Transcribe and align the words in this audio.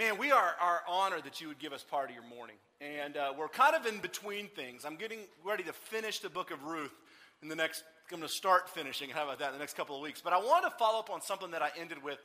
Man, 0.00 0.16
we 0.16 0.32
are, 0.32 0.54
are 0.58 0.80
honored 0.88 1.24
that 1.24 1.42
you 1.42 1.48
would 1.48 1.58
give 1.58 1.74
us 1.74 1.84
part 1.84 2.08
of 2.08 2.14
your 2.14 2.24
morning. 2.24 2.56
And 2.80 3.18
uh, 3.18 3.34
we're 3.38 3.48
kind 3.48 3.76
of 3.76 3.84
in 3.84 4.00
between 4.00 4.48
things. 4.48 4.86
I'm 4.86 4.96
getting 4.96 5.18
ready 5.44 5.62
to 5.64 5.74
finish 5.74 6.20
the 6.20 6.30
book 6.30 6.50
of 6.50 6.64
Ruth 6.64 6.94
in 7.42 7.50
the 7.50 7.54
next, 7.54 7.84
I'm 8.10 8.16
going 8.16 8.26
to 8.26 8.34
start 8.34 8.70
finishing, 8.70 9.10
how 9.10 9.24
about 9.24 9.40
that, 9.40 9.48
in 9.48 9.52
the 9.52 9.58
next 9.58 9.76
couple 9.76 9.94
of 9.94 10.00
weeks. 10.00 10.22
But 10.22 10.32
I 10.32 10.38
want 10.38 10.64
to 10.64 10.70
follow 10.78 11.00
up 11.00 11.10
on 11.10 11.20
something 11.20 11.50
that 11.50 11.60
I 11.60 11.68
ended 11.78 12.02
with 12.02 12.16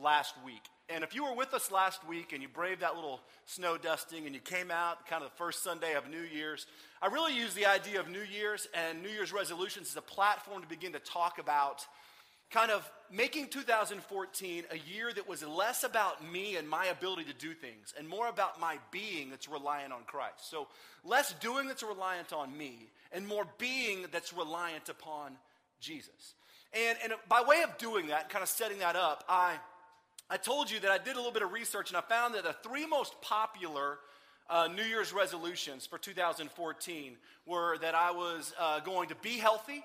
last 0.00 0.36
week. 0.46 0.62
And 0.88 1.02
if 1.02 1.12
you 1.12 1.24
were 1.24 1.34
with 1.34 1.54
us 1.54 1.72
last 1.72 2.06
week 2.06 2.32
and 2.32 2.40
you 2.40 2.46
braved 2.46 2.82
that 2.82 2.94
little 2.94 3.20
snow 3.46 3.78
dusting 3.78 4.26
and 4.26 4.32
you 4.36 4.40
came 4.40 4.70
out 4.70 5.04
kind 5.08 5.24
of 5.24 5.30
the 5.30 5.36
first 5.36 5.64
Sunday 5.64 5.94
of 5.96 6.08
New 6.08 6.22
Year's, 6.22 6.66
I 7.02 7.08
really 7.08 7.34
use 7.34 7.52
the 7.54 7.66
idea 7.66 7.98
of 7.98 8.08
New 8.08 8.22
Year's 8.22 8.68
and 8.74 9.02
New 9.02 9.08
Year's 9.10 9.32
resolutions 9.32 9.88
as 9.90 9.96
a 9.96 10.02
platform 10.02 10.62
to 10.62 10.68
begin 10.68 10.92
to 10.92 11.00
talk 11.00 11.40
about 11.40 11.84
kind 12.50 12.70
of 12.70 12.88
making 13.10 13.48
2014 13.48 14.64
a 14.70 14.78
year 14.92 15.12
that 15.12 15.28
was 15.28 15.42
less 15.42 15.84
about 15.84 16.24
me 16.24 16.56
and 16.56 16.68
my 16.68 16.86
ability 16.86 17.24
to 17.24 17.32
do 17.34 17.54
things 17.54 17.94
and 17.98 18.08
more 18.08 18.28
about 18.28 18.60
my 18.60 18.78
being 18.90 19.30
that's 19.30 19.48
reliant 19.48 19.92
on 19.92 20.02
Christ. 20.06 20.50
So, 20.50 20.68
less 21.04 21.32
doing 21.34 21.68
that's 21.68 21.82
reliant 21.82 22.32
on 22.32 22.56
me 22.56 22.88
and 23.12 23.26
more 23.26 23.46
being 23.58 24.06
that's 24.10 24.32
reliant 24.32 24.88
upon 24.88 25.32
Jesus. 25.80 26.34
And, 26.72 26.98
and 27.04 27.12
by 27.28 27.42
way 27.42 27.62
of 27.62 27.76
doing 27.78 28.08
that, 28.08 28.30
kind 28.30 28.42
of 28.42 28.48
setting 28.48 28.78
that 28.78 28.96
up, 28.96 29.24
I, 29.28 29.54
I 30.28 30.36
told 30.36 30.70
you 30.70 30.80
that 30.80 30.90
I 30.90 30.98
did 30.98 31.14
a 31.14 31.16
little 31.16 31.32
bit 31.32 31.42
of 31.42 31.52
research 31.52 31.90
and 31.90 31.96
I 31.96 32.00
found 32.00 32.34
that 32.34 32.44
the 32.44 32.54
three 32.68 32.86
most 32.86 33.20
popular 33.20 33.98
uh, 34.50 34.68
New 34.74 34.82
Year's 34.82 35.12
resolutions 35.12 35.86
for 35.86 35.98
2014 35.98 37.16
were 37.46 37.78
that 37.78 37.94
I 37.94 38.10
was 38.10 38.52
uh, 38.58 38.80
going 38.80 39.08
to 39.08 39.14
be 39.16 39.38
healthy 39.38 39.84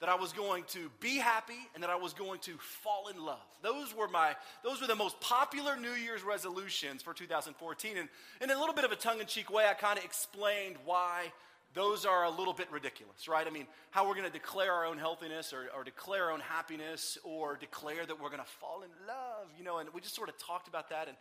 that 0.00 0.08
I 0.08 0.14
was 0.14 0.32
going 0.32 0.64
to 0.68 0.90
be 1.00 1.18
happy 1.18 1.58
and 1.74 1.82
that 1.82 1.90
I 1.90 1.96
was 1.96 2.12
going 2.12 2.40
to 2.40 2.56
fall 2.58 3.08
in 3.08 3.22
love. 3.22 3.44
Those 3.62 3.94
were 3.94 4.08
my 4.08 4.34
those 4.64 4.80
were 4.80 4.86
the 4.86 4.96
most 4.96 5.20
popular 5.20 5.76
New 5.76 5.92
Year's 5.92 6.22
resolutions 6.22 7.02
for 7.02 7.12
2014 7.12 7.96
and 7.98 8.08
in 8.40 8.50
a 8.50 8.58
little 8.58 8.74
bit 8.74 8.84
of 8.84 8.92
a 8.92 8.96
tongue-in-cheek 8.96 9.50
way 9.50 9.66
I 9.68 9.74
kind 9.74 9.98
of 9.98 10.04
explained 10.04 10.76
why 10.84 11.32
those 11.72 12.04
are 12.04 12.24
a 12.24 12.30
little 12.30 12.52
bit 12.52 12.66
ridiculous, 12.72 13.28
right? 13.28 13.46
I 13.46 13.50
mean, 13.50 13.66
how 13.90 14.08
we're 14.08 14.14
going 14.14 14.26
to 14.26 14.32
declare 14.32 14.72
our 14.72 14.86
own 14.86 14.98
healthiness 14.98 15.52
or, 15.52 15.66
or 15.76 15.84
declare 15.84 16.24
our 16.24 16.32
own 16.32 16.40
happiness 16.40 17.16
or 17.22 17.56
declare 17.56 18.04
that 18.06 18.20
we're 18.20 18.30
going 18.30 18.42
to 18.42 18.50
fall 18.58 18.82
in 18.82 18.90
love, 19.06 19.46
you 19.56 19.62
know, 19.62 19.78
and 19.78 19.88
we 19.94 20.00
just 20.00 20.16
sort 20.16 20.28
of 20.28 20.36
talked 20.38 20.66
about 20.66 20.90
that 20.90 21.06
and 21.06 21.16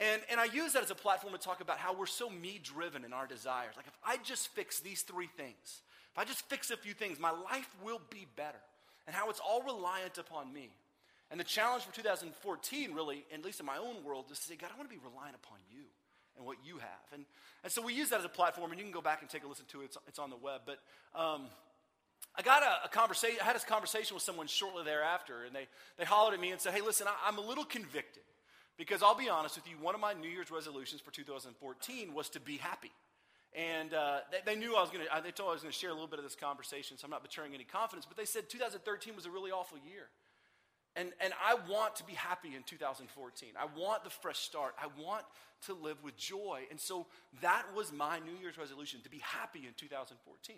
and, 0.00 0.22
and 0.30 0.38
I 0.38 0.44
use 0.44 0.74
that 0.74 0.84
as 0.84 0.92
a 0.92 0.94
platform 0.94 1.32
to 1.32 1.40
talk 1.40 1.60
about 1.60 1.78
how 1.78 1.92
we're 1.92 2.06
so 2.06 2.30
me 2.30 2.60
driven 2.62 3.04
in 3.04 3.12
our 3.12 3.26
desires. 3.26 3.74
Like, 3.76 3.88
if 3.88 3.96
I 4.04 4.16
just 4.22 4.48
fix 4.54 4.78
these 4.78 5.02
three 5.02 5.28
things, 5.36 5.82
if 6.12 6.18
I 6.18 6.24
just 6.24 6.48
fix 6.48 6.70
a 6.70 6.76
few 6.76 6.94
things, 6.94 7.18
my 7.18 7.30
life 7.30 7.68
will 7.84 8.00
be 8.10 8.26
better. 8.36 8.58
And 9.06 9.14
how 9.16 9.30
it's 9.30 9.40
all 9.40 9.62
reliant 9.62 10.18
upon 10.18 10.52
me. 10.52 10.70
And 11.30 11.38
the 11.38 11.44
challenge 11.44 11.84
for 11.84 11.94
2014, 11.94 12.94
really, 12.94 13.24
at 13.32 13.44
least 13.44 13.60
in 13.60 13.66
my 13.66 13.76
own 13.76 14.02
world, 14.04 14.26
is 14.30 14.38
to 14.38 14.44
say, 14.44 14.56
God, 14.56 14.70
I 14.74 14.78
want 14.78 14.90
to 14.90 14.94
be 14.94 15.02
reliant 15.02 15.36
upon 15.36 15.58
you 15.70 15.84
and 16.36 16.46
what 16.46 16.56
you 16.64 16.78
have. 16.78 17.12
And, 17.12 17.24
and 17.64 17.72
so 17.72 17.82
we 17.82 17.92
use 17.92 18.10
that 18.10 18.20
as 18.20 18.24
a 18.24 18.30
platform, 18.30 18.70
and 18.70 18.78
you 18.78 18.84
can 18.84 18.92
go 18.92 19.02
back 19.02 19.20
and 19.20 19.28
take 19.28 19.44
a 19.44 19.46
listen 19.46 19.66
to 19.68 19.82
it. 19.82 19.86
It's, 19.86 19.98
it's 20.06 20.18
on 20.18 20.30
the 20.30 20.36
web. 20.36 20.62
But 20.64 20.78
um, 21.14 21.46
I 22.36 22.42
got 22.42 22.62
a, 22.62 22.86
a, 22.86 22.88
conversation, 22.88 23.38
I 23.42 23.44
had 23.44 23.56
this 23.56 23.64
conversation 23.64 24.14
with 24.14 24.22
someone 24.22 24.46
shortly 24.46 24.84
thereafter, 24.84 25.44
and 25.44 25.54
they, 25.54 25.66
they 25.98 26.04
hollered 26.04 26.34
at 26.34 26.40
me 26.40 26.50
and 26.52 26.60
said, 26.60 26.72
Hey, 26.72 26.80
listen, 26.80 27.06
I, 27.06 27.14
I'm 27.26 27.36
a 27.38 27.42
little 27.42 27.64
convicted. 27.64 28.22
Because 28.78 29.02
I'll 29.02 29.16
be 29.16 29.28
honest 29.28 29.56
with 29.56 29.68
you, 29.68 29.74
one 29.80 29.96
of 29.96 30.00
my 30.00 30.12
New 30.12 30.28
Year's 30.28 30.52
resolutions 30.52 31.00
for 31.00 31.10
2014 31.10 32.14
was 32.14 32.28
to 32.30 32.40
be 32.40 32.58
happy. 32.58 32.92
And 33.54 33.94
uh, 33.94 34.18
they, 34.30 34.54
they, 34.54 34.58
knew 34.58 34.76
I 34.76 34.80
was 34.80 34.90
going 34.90 35.04
to, 35.04 35.22
they 35.22 35.30
told 35.30 35.50
I 35.50 35.52
was 35.52 35.62
going 35.62 35.72
to 35.72 35.78
share 35.78 35.90
a 35.90 35.94
little 35.94 36.08
bit 36.08 36.18
of 36.18 36.24
this 36.24 36.36
conversation, 36.36 36.98
so 36.98 37.06
I'm 37.06 37.10
not 37.10 37.22
betraying 37.22 37.54
any 37.54 37.64
confidence. 37.64 38.06
But 38.06 38.16
they 38.16 38.26
said 38.26 38.48
2013 38.48 39.16
was 39.16 39.26
a 39.26 39.30
really 39.30 39.50
awful 39.50 39.78
year. 39.78 40.08
And, 40.96 41.12
and 41.20 41.32
I 41.44 41.54
want 41.70 41.96
to 41.96 42.04
be 42.04 42.14
happy 42.14 42.56
in 42.56 42.62
2014. 42.64 43.50
I 43.58 43.66
want 43.78 44.04
the 44.04 44.10
fresh 44.10 44.38
start. 44.38 44.74
I 44.80 44.88
want 45.00 45.24
to 45.66 45.74
live 45.74 46.02
with 46.02 46.16
joy. 46.16 46.62
And 46.70 46.80
so 46.80 47.06
that 47.40 47.64
was 47.74 47.92
my 47.92 48.18
New 48.18 48.36
Year's 48.40 48.58
resolution 48.58 49.00
to 49.02 49.10
be 49.10 49.18
happy 49.18 49.60
in 49.60 49.74
2014. 49.76 50.56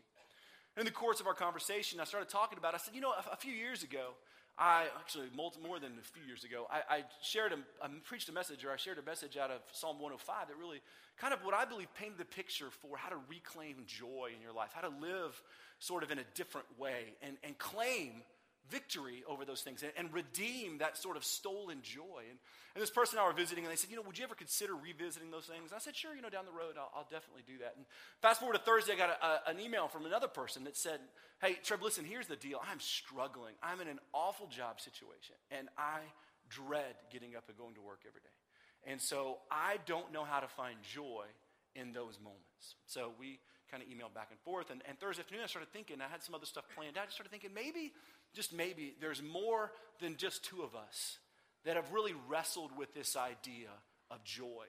In 0.78 0.84
the 0.84 0.90
course 0.90 1.20
of 1.20 1.26
our 1.26 1.34
conversation, 1.34 2.00
I 2.00 2.04
started 2.04 2.28
talking 2.28 2.58
about, 2.58 2.74
I 2.74 2.78
said, 2.78 2.94
you 2.94 3.00
know, 3.00 3.10
a, 3.10 3.32
a 3.32 3.36
few 3.36 3.52
years 3.52 3.82
ago, 3.82 4.14
I 4.60 4.88
actually 4.98 5.28
more 5.34 5.80
than 5.80 5.92
a 5.98 6.02
few 6.02 6.22
years 6.22 6.44
ago, 6.44 6.66
I, 6.70 6.96
I 6.96 7.04
shared 7.22 7.52
a, 7.52 7.58
I 7.82 7.88
preached 8.04 8.28
a 8.28 8.32
message, 8.32 8.62
or 8.62 8.70
I 8.70 8.76
shared 8.76 8.98
a 8.98 9.02
message 9.02 9.38
out 9.38 9.50
of 9.50 9.62
Psalm 9.72 9.98
105 9.98 10.48
that 10.48 10.56
really 10.58 10.82
kind 11.16 11.32
of 11.32 11.42
what 11.42 11.54
I 11.54 11.64
believe 11.64 11.88
painted 11.94 12.18
the 12.18 12.26
picture 12.26 12.68
for 12.70 12.98
how 12.98 13.08
to 13.08 13.16
reclaim 13.26 13.84
joy 13.86 14.32
in 14.36 14.42
your 14.42 14.52
life, 14.52 14.70
how 14.74 14.82
to 14.82 14.94
live 15.00 15.42
sort 15.78 16.02
of 16.02 16.10
in 16.10 16.18
a 16.18 16.24
different 16.34 16.66
way, 16.78 17.14
and, 17.22 17.38
and 17.42 17.56
claim 17.56 18.22
victory 18.70 19.22
over 19.28 19.44
those 19.44 19.62
things 19.62 19.82
and, 19.82 19.92
and, 19.96 20.12
redeem 20.14 20.78
that 20.78 20.96
sort 20.96 21.16
of 21.16 21.24
stolen 21.24 21.78
joy. 21.82 22.22
And, 22.28 22.38
and 22.74 22.82
this 22.82 22.90
person 22.90 23.18
I 23.18 23.26
were 23.26 23.32
visiting, 23.32 23.64
and 23.64 23.72
they 23.72 23.76
said, 23.76 23.90
you 23.90 23.96
know, 23.96 24.02
would 24.02 24.18
you 24.18 24.24
ever 24.24 24.34
consider 24.34 24.74
revisiting 24.74 25.30
those 25.30 25.46
things? 25.46 25.70
And 25.70 25.76
I 25.76 25.78
said, 25.78 25.96
sure, 25.96 26.14
you 26.14 26.22
know, 26.22 26.30
down 26.30 26.46
the 26.46 26.52
road, 26.52 26.76
I'll, 26.78 26.90
I'll 26.94 27.08
definitely 27.10 27.42
do 27.46 27.58
that. 27.58 27.74
And 27.76 27.84
fast 28.22 28.40
forward 28.40 28.54
to 28.54 28.62
Thursday, 28.62 28.94
I 28.94 28.96
got 28.96 29.10
a, 29.10 29.26
a, 29.26 29.50
an 29.50 29.60
email 29.60 29.88
from 29.88 30.06
another 30.06 30.28
person 30.28 30.64
that 30.64 30.76
said, 30.76 31.00
hey, 31.42 31.58
Trev, 31.62 31.82
listen, 31.82 32.04
here's 32.04 32.26
the 32.26 32.36
deal. 32.36 32.60
I'm 32.70 32.80
struggling. 32.80 33.54
I'm 33.62 33.80
in 33.80 33.88
an 33.88 33.98
awful 34.12 34.46
job 34.46 34.80
situation, 34.80 35.34
and 35.50 35.68
I 35.76 36.00
dread 36.48 36.94
getting 37.12 37.36
up 37.36 37.44
and 37.48 37.56
going 37.56 37.74
to 37.74 37.80
work 37.80 38.00
every 38.06 38.20
day. 38.20 38.92
And 38.92 39.00
so 39.00 39.38
I 39.50 39.76
don't 39.86 40.12
know 40.12 40.24
how 40.24 40.40
to 40.40 40.48
find 40.48 40.76
joy 40.82 41.26
in 41.74 41.92
those 41.92 42.18
moments. 42.22 42.76
So 42.86 43.12
we 43.18 43.38
kind 43.70 43.82
of 43.82 43.88
emailed 43.88 44.14
back 44.14 44.28
and 44.30 44.40
forth. 44.40 44.70
And, 44.70 44.82
and 44.88 44.98
Thursday 44.98 45.22
afternoon, 45.22 45.44
I 45.44 45.46
started 45.46 45.72
thinking, 45.72 46.00
I 46.00 46.10
had 46.10 46.22
some 46.22 46.34
other 46.34 46.46
stuff 46.46 46.64
planned 46.74 46.96
out. 46.96 47.02
I 47.02 47.06
just 47.06 47.16
started 47.16 47.30
thinking, 47.30 47.50
maybe, 47.54 47.92
just 48.34 48.52
maybe, 48.52 48.94
there's 49.00 49.22
more 49.22 49.72
than 50.00 50.16
just 50.16 50.44
two 50.44 50.62
of 50.62 50.74
us 50.74 51.18
that 51.64 51.76
have 51.76 51.92
really 51.92 52.14
wrestled 52.28 52.76
with 52.76 52.94
this 52.94 53.16
idea 53.16 53.68
of 54.10 54.24
joy. 54.24 54.66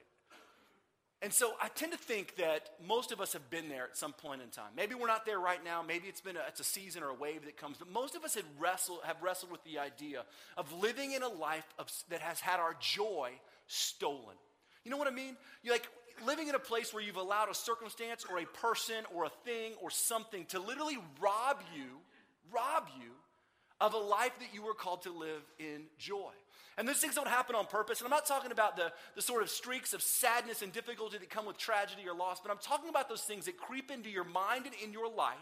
And 1.22 1.32
so 1.32 1.52
I 1.62 1.68
tend 1.68 1.92
to 1.92 1.98
think 1.98 2.34
that 2.36 2.70
most 2.84 3.12
of 3.12 3.20
us 3.20 3.32
have 3.32 3.48
been 3.48 3.68
there 3.68 3.84
at 3.84 3.96
some 3.96 4.12
point 4.12 4.42
in 4.42 4.48
time. 4.48 4.72
Maybe 4.76 4.96
we're 4.96 5.06
not 5.06 5.24
there 5.24 5.38
right 5.38 5.64
now. 5.64 5.80
Maybe 5.80 6.08
it's 6.08 6.20
been 6.20 6.36
a, 6.36 6.40
it's 6.48 6.58
a 6.58 6.64
season 6.64 7.04
or 7.04 7.10
a 7.10 7.14
wave 7.14 7.44
that 7.44 7.56
comes. 7.56 7.76
But 7.78 7.92
most 7.92 8.16
of 8.16 8.24
us 8.24 8.34
have 8.34 8.44
wrestled, 8.58 8.98
have 9.04 9.22
wrestled 9.22 9.52
with 9.52 9.62
the 9.62 9.78
idea 9.78 10.24
of 10.56 10.72
living 10.82 11.12
in 11.12 11.22
a 11.22 11.28
life 11.28 11.72
of, 11.78 11.92
that 12.10 12.20
has 12.20 12.40
had 12.40 12.58
our 12.58 12.74
joy 12.80 13.30
stolen. 13.68 14.36
You 14.84 14.90
know 14.90 14.96
what 14.96 15.06
I 15.06 15.12
mean? 15.12 15.36
You're 15.62 15.74
like, 15.74 15.86
living 16.24 16.48
in 16.48 16.54
a 16.54 16.58
place 16.60 16.92
where 16.92 17.02
you've 17.02 17.16
allowed 17.16 17.50
a 17.50 17.54
circumstance 17.54 18.24
or 18.28 18.38
a 18.38 18.46
person 18.46 19.04
or 19.14 19.24
a 19.24 19.30
thing 19.44 19.72
or 19.80 19.90
something 19.90 20.44
to 20.46 20.60
literally 20.60 20.98
rob 21.20 21.60
you, 21.74 22.00
rob 22.52 22.88
you 23.00 23.10
of 23.80 23.94
a 23.94 23.98
life 23.98 24.32
that 24.38 24.54
you 24.54 24.62
were 24.62 24.74
called 24.74 25.02
to 25.02 25.10
live 25.10 25.42
in 25.58 25.82
joy. 25.98 26.30
And 26.78 26.88
those 26.88 26.98
things 26.98 27.14
don't 27.14 27.28
happen 27.28 27.54
on 27.54 27.66
purpose. 27.66 28.00
And 28.00 28.06
I'm 28.06 28.10
not 28.10 28.26
talking 28.26 28.50
about 28.50 28.76
the, 28.76 28.92
the 29.14 29.22
sort 29.22 29.42
of 29.42 29.50
streaks 29.50 29.92
of 29.92 30.02
sadness 30.02 30.62
and 30.62 30.72
difficulty 30.72 31.18
that 31.18 31.28
come 31.28 31.46
with 31.46 31.58
tragedy 31.58 32.02
or 32.08 32.14
loss, 32.14 32.40
but 32.40 32.50
I'm 32.50 32.58
talking 32.58 32.88
about 32.88 33.08
those 33.08 33.22
things 33.22 33.44
that 33.44 33.58
creep 33.58 33.90
into 33.90 34.08
your 34.08 34.24
mind 34.24 34.66
and 34.66 34.74
in 34.82 34.92
your 34.92 35.10
life 35.12 35.36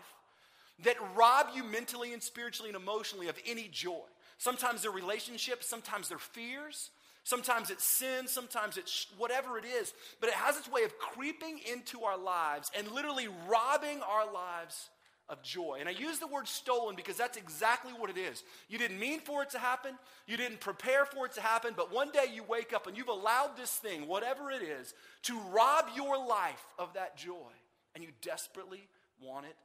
that 0.85 0.97
rob 1.15 1.49
you 1.55 1.63
mentally 1.63 2.13
and 2.13 2.23
spiritually 2.23 2.71
and 2.71 2.77
emotionally 2.77 3.29
of 3.29 3.39
any 3.47 3.69
joy. 3.69 4.07
Sometimes 4.39 4.83
they're 4.83 4.91
relationships, 4.91 5.67
sometimes 5.67 6.09
they're 6.09 6.19
fears, 6.19 6.91
Sometimes 7.23 7.71
it's 7.71 7.85
sin, 7.85 8.27
sometimes 8.27 8.77
it's 8.77 9.07
whatever 9.19 9.59
it 9.59 9.65
is, 9.65 9.93
but 10.21 10.29
it 10.29 10.35
has 10.35 10.57
its 10.57 10.71
way 10.71 10.85
of 10.85 10.99
creeping 10.99 11.61
into 11.71 12.03
our 12.03 12.19
lives 12.19 12.71
and 12.77 12.91
literally 12.91 13.29
robbing 13.47 14.01
our 14.03 14.31
lives 14.33 14.89
of 15.29 15.43
joy. 15.43 15.77
And 15.79 15.89
I 15.89 15.93
use 15.93 16.19
the 16.19 16.27
word 16.27 16.49
stolen 16.49 16.97
because 16.97 17.17
that's 17.17 17.37
exactly 17.37 17.93
what 17.93 18.11
it 18.11 18.17
is. 18.17 18.43
You 18.69 18.79
didn't 18.79 18.99
mean 18.99 19.21
for 19.21 19.43
it 19.43 19.51
to 19.51 19.59
happen, 19.59 19.95
you 20.27 20.37
didn't 20.37 20.61
prepare 20.61 21.05
for 21.05 21.27
it 21.27 21.33
to 21.35 21.41
happen, 21.41 21.75
but 21.77 21.93
one 21.93 22.11
day 22.11 22.27
you 22.35 22.43
wake 22.43 22.73
up 22.73 22.87
and 22.87 22.97
you've 22.97 23.09
allowed 23.09 23.57
this 23.57 23.71
thing, 23.71 24.09
whatever 24.09 24.51
it 24.51 24.63
is, 24.63 24.93
to 25.23 25.39
rob 25.53 25.87
your 25.95 26.19
life 26.19 26.65
of 26.79 26.95
that 26.95 27.17
joy, 27.17 27.53
and 27.95 28.03
you 28.03 28.11
desperately 28.23 28.89
want 29.21 29.47
it 29.47 29.57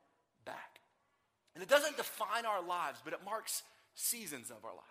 back. 0.45 0.79
And 1.55 1.63
it 1.63 1.69
doesn't 1.69 1.97
define 1.97 2.45
our 2.45 2.61
lives, 2.61 2.99
but 3.03 3.13
it 3.13 3.19
marks 3.25 3.63
seasons 3.95 4.51
of 4.51 4.57
our 4.63 4.73
life. 4.73 4.83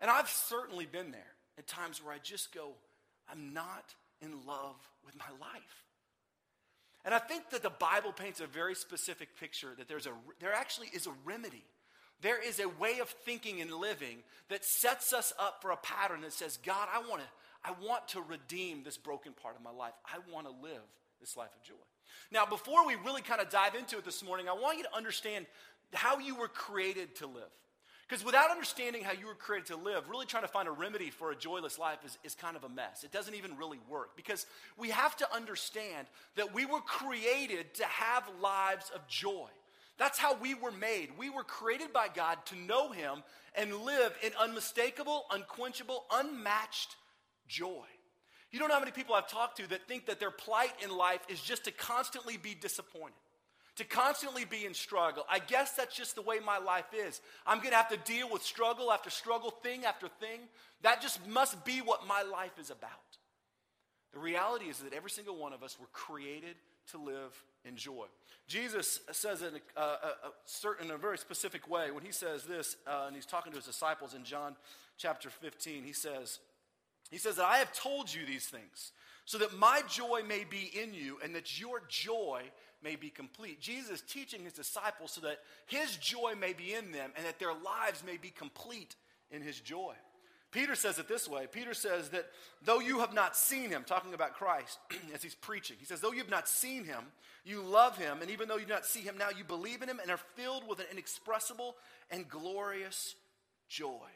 And 0.00 0.10
I've 0.10 0.28
certainly 0.28 0.86
been 0.86 1.12
there 1.12 1.34
at 1.58 1.66
times 1.66 2.02
where 2.02 2.14
I 2.14 2.18
just 2.22 2.54
go, 2.54 2.70
I'm 3.30 3.52
not 3.52 3.94
in 4.22 4.30
love 4.46 4.76
with 5.04 5.16
my 5.18 5.30
life. 5.40 5.84
And 7.04 7.14
I 7.14 7.18
think 7.18 7.50
that 7.50 7.62
the 7.62 7.70
Bible 7.70 8.12
paints 8.12 8.40
a 8.40 8.46
very 8.46 8.74
specific 8.74 9.38
picture 9.38 9.74
that 9.78 9.88
there's 9.88 10.06
a, 10.06 10.12
there 10.40 10.52
actually 10.52 10.88
is 10.92 11.06
a 11.06 11.12
remedy. 11.24 11.64
There 12.20 12.42
is 12.42 12.60
a 12.60 12.68
way 12.68 12.98
of 13.00 13.08
thinking 13.08 13.60
and 13.60 13.72
living 13.72 14.18
that 14.48 14.64
sets 14.64 15.12
us 15.12 15.32
up 15.38 15.62
for 15.62 15.70
a 15.70 15.76
pattern 15.76 16.22
that 16.22 16.32
says, 16.32 16.58
God, 16.64 16.88
I 16.92 16.98
want 17.08 17.22
to, 17.22 17.28
I 17.64 17.72
want 17.86 18.08
to 18.08 18.20
redeem 18.20 18.82
this 18.82 18.96
broken 18.96 19.32
part 19.32 19.56
of 19.56 19.62
my 19.62 19.70
life. 19.70 19.94
I 20.04 20.18
want 20.32 20.46
to 20.46 20.52
live 20.62 20.82
this 21.20 21.36
life 21.36 21.50
of 21.56 21.62
joy. 21.62 21.74
Now, 22.32 22.44
before 22.44 22.86
we 22.86 22.96
really 22.96 23.22
kind 23.22 23.40
of 23.40 23.50
dive 23.50 23.74
into 23.74 23.98
it 23.98 24.04
this 24.04 24.24
morning, 24.24 24.48
I 24.48 24.52
want 24.52 24.78
you 24.78 24.84
to 24.84 24.96
understand 24.96 25.46
how 25.94 26.18
you 26.18 26.34
were 26.34 26.48
created 26.48 27.16
to 27.16 27.26
live. 27.26 27.44
Because 28.08 28.24
without 28.24 28.50
understanding 28.50 29.04
how 29.04 29.12
you 29.12 29.26
were 29.26 29.34
created 29.34 29.66
to 29.66 29.76
live, 29.76 30.08
really 30.08 30.24
trying 30.24 30.44
to 30.44 30.48
find 30.48 30.66
a 30.66 30.72
remedy 30.72 31.10
for 31.10 31.30
a 31.30 31.36
joyless 31.36 31.78
life 31.78 31.98
is, 32.06 32.16
is 32.24 32.34
kind 32.34 32.56
of 32.56 32.64
a 32.64 32.68
mess. 32.68 33.04
It 33.04 33.12
doesn't 33.12 33.34
even 33.34 33.56
really 33.58 33.80
work. 33.88 34.16
Because 34.16 34.46
we 34.78 34.88
have 34.88 35.14
to 35.18 35.34
understand 35.34 36.06
that 36.36 36.54
we 36.54 36.64
were 36.64 36.80
created 36.80 37.74
to 37.74 37.84
have 37.84 38.24
lives 38.40 38.90
of 38.94 39.06
joy. 39.08 39.48
That's 39.98 40.18
how 40.18 40.36
we 40.36 40.54
were 40.54 40.70
made. 40.70 41.10
We 41.18 41.28
were 41.28 41.44
created 41.44 41.92
by 41.92 42.08
God 42.14 42.38
to 42.46 42.56
know 42.56 42.92
Him 42.92 43.22
and 43.54 43.74
live 43.74 44.16
in 44.22 44.30
unmistakable, 44.40 45.26
unquenchable, 45.30 46.04
unmatched 46.10 46.96
joy. 47.46 47.84
You 48.50 48.58
don't 48.58 48.68
know 48.68 48.74
how 48.74 48.80
many 48.80 48.92
people 48.92 49.14
I've 49.14 49.28
talked 49.28 49.58
to 49.58 49.68
that 49.68 49.86
think 49.86 50.06
that 50.06 50.18
their 50.18 50.30
plight 50.30 50.72
in 50.82 50.96
life 50.96 51.20
is 51.28 51.42
just 51.42 51.64
to 51.64 51.72
constantly 51.72 52.38
be 52.38 52.54
disappointed, 52.54 53.18
to 53.78 53.84
constantly 53.84 54.44
be 54.44 54.66
in 54.66 54.74
struggle. 54.74 55.24
I 55.30 55.38
guess 55.38 55.72
that's 55.72 55.96
just 55.96 56.16
the 56.16 56.22
way 56.22 56.38
my 56.44 56.58
life 56.58 56.86
is. 56.92 57.20
I'm 57.46 57.58
going 57.58 57.70
to 57.70 57.76
have 57.76 57.88
to 57.88 57.96
deal 57.96 58.28
with 58.30 58.42
struggle 58.42 58.92
after 58.92 59.08
struggle, 59.08 59.50
thing 59.50 59.84
after 59.84 60.08
thing. 60.20 60.40
That 60.82 61.00
just 61.00 61.26
must 61.28 61.64
be 61.64 61.78
what 61.78 62.06
my 62.06 62.22
life 62.22 62.58
is 62.60 62.70
about. 62.70 62.90
The 64.12 64.18
reality 64.18 64.66
is 64.66 64.78
that 64.78 64.92
every 64.92 65.10
single 65.10 65.36
one 65.36 65.52
of 65.52 65.62
us 65.62 65.78
were 65.78 65.86
created 65.92 66.56
to 66.90 66.98
live 66.98 67.40
in 67.64 67.76
joy. 67.76 68.06
Jesus 68.48 69.00
says 69.12 69.42
in 69.42 69.60
a, 69.76 69.80
a, 69.80 69.84
a 69.84 70.30
certain, 70.44 70.86
in 70.86 70.92
a 70.92 70.98
very 70.98 71.18
specific 71.18 71.70
way 71.70 71.90
when 71.92 72.02
he 72.02 72.12
says 72.12 72.44
this, 72.44 72.76
uh, 72.86 73.04
and 73.06 73.14
he's 73.14 73.26
talking 73.26 73.52
to 73.52 73.58
his 73.58 73.66
disciples 73.66 74.14
in 74.14 74.24
John 74.24 74.56
chapter 74.96 75.30
15. 75.30 75.84
He 75.84 75.92
says, 75.92 76.40
he 77.10 77.18
says 77.18 77.36
that 77.36 77.44
I 77.44 77.58
have 77.58 77.72
told 77.72 78.12
you 78.12 78.26
these 78.26 78.46
things 78.46 78.92
so 79.24 79.38
that 79.38 79.56
my 79.56 79.82
joy 79.88 80.22
may 80.26 80.44
be 80.44 80.70
in 80.74 80.94
you 80.94 81.18
and 81.22 81.34
that 81.34 81.60
your 81.60 81.82
joy 81.88 82.42
may 82.82 82.96
be 82.96 83.10
complete. 83.10 83.60
Jesus 83.60 83.90
is 83.90 84.00
teaching 84.02 84.44
his 84.44 84.52
disciples 84.52 85.12
so 85.12 85.20
that 85.22 85.38
his 85.66 85.96
joy 85.96 86.34
may 86.38 86.52
be 86.52 86.74
in 86.74 86.92
them 86.92 87.12
and 87.16 87.26
that 87.26 87.38
their 87.38 87.52
lives 87.52 88.02
may 88.04 88.16
be 88.16 88.30
complete 88.30 88.94
in 89.30 89.42
his 89.42 89.60
joy. 89.60 89.94
Peter 90.50 90.74
says 90.74 90.98
it 90.98 91.08
this 91.08 91.28
way 91.28 91.46
Peter 91.46 91.74
says 91.74 92.08
that 92.10 92.26
though 92.64 92.80
you 92.80 93.00
have 93.00 93.12
not 93.12 93.36
seen 93.36 93.70
him, 93.70 93.84
talking 93.86 94.14
about 94.14 94.34
Christ 94.34 94.78
as 95.14 95.22
he's 95.22 95.34
preaching, 95.34 95.76
he 95.78 95.84
says, 95.84 96.00
though 96.00 96.12
you 96.12 96.18
have 96.18 96.30
not 96.30 96.48
seen 96.48 96.84
him, 96.84 97.04
you 97.44 97.62
love 97.62 97.96
him, 97.98 98.18
and 98.20 98.30
even 98.30 98.48
though 98.48 98.56
you 98.56 98.66
do 98.66 98.72
not 98.72 98.86
see 98.86 99.00
him 99.00 99.16
now, 99.18 99.28
you 99.36 99.44
believe 99.44 99.82
in 99.82 99.88
him 99.88 100.00
and 100.00 100.10
are 100.10 100.20
filled 100.36 100.66
with 100.68 100.80
an 100.80 100.86
inexpressible 100.90 101.76
and 102.10 102.28
glorious 102.28 103.14
joy. 103.68 104.08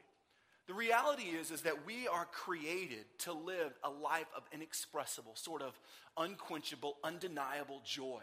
The 0.67 0.75
reality 0.75 1.25
is, 1.25 1.51
is 1.51 1.63
that 1.63 1.87
we 1.87 2.07
are 2.09 2.27
created 2.27 3.05
to 3.21 3.33
live 3.33 3.73
a 3.83 3.91
life 3.91 4.29
of 4.37 4.45
inexpressible, 4.53 5.33
sort 5.35 5.61
of 5.61 5.79
unquenchable, 6.17 6.97
undeniable 7.03 7.83
joy. 7.85 8.23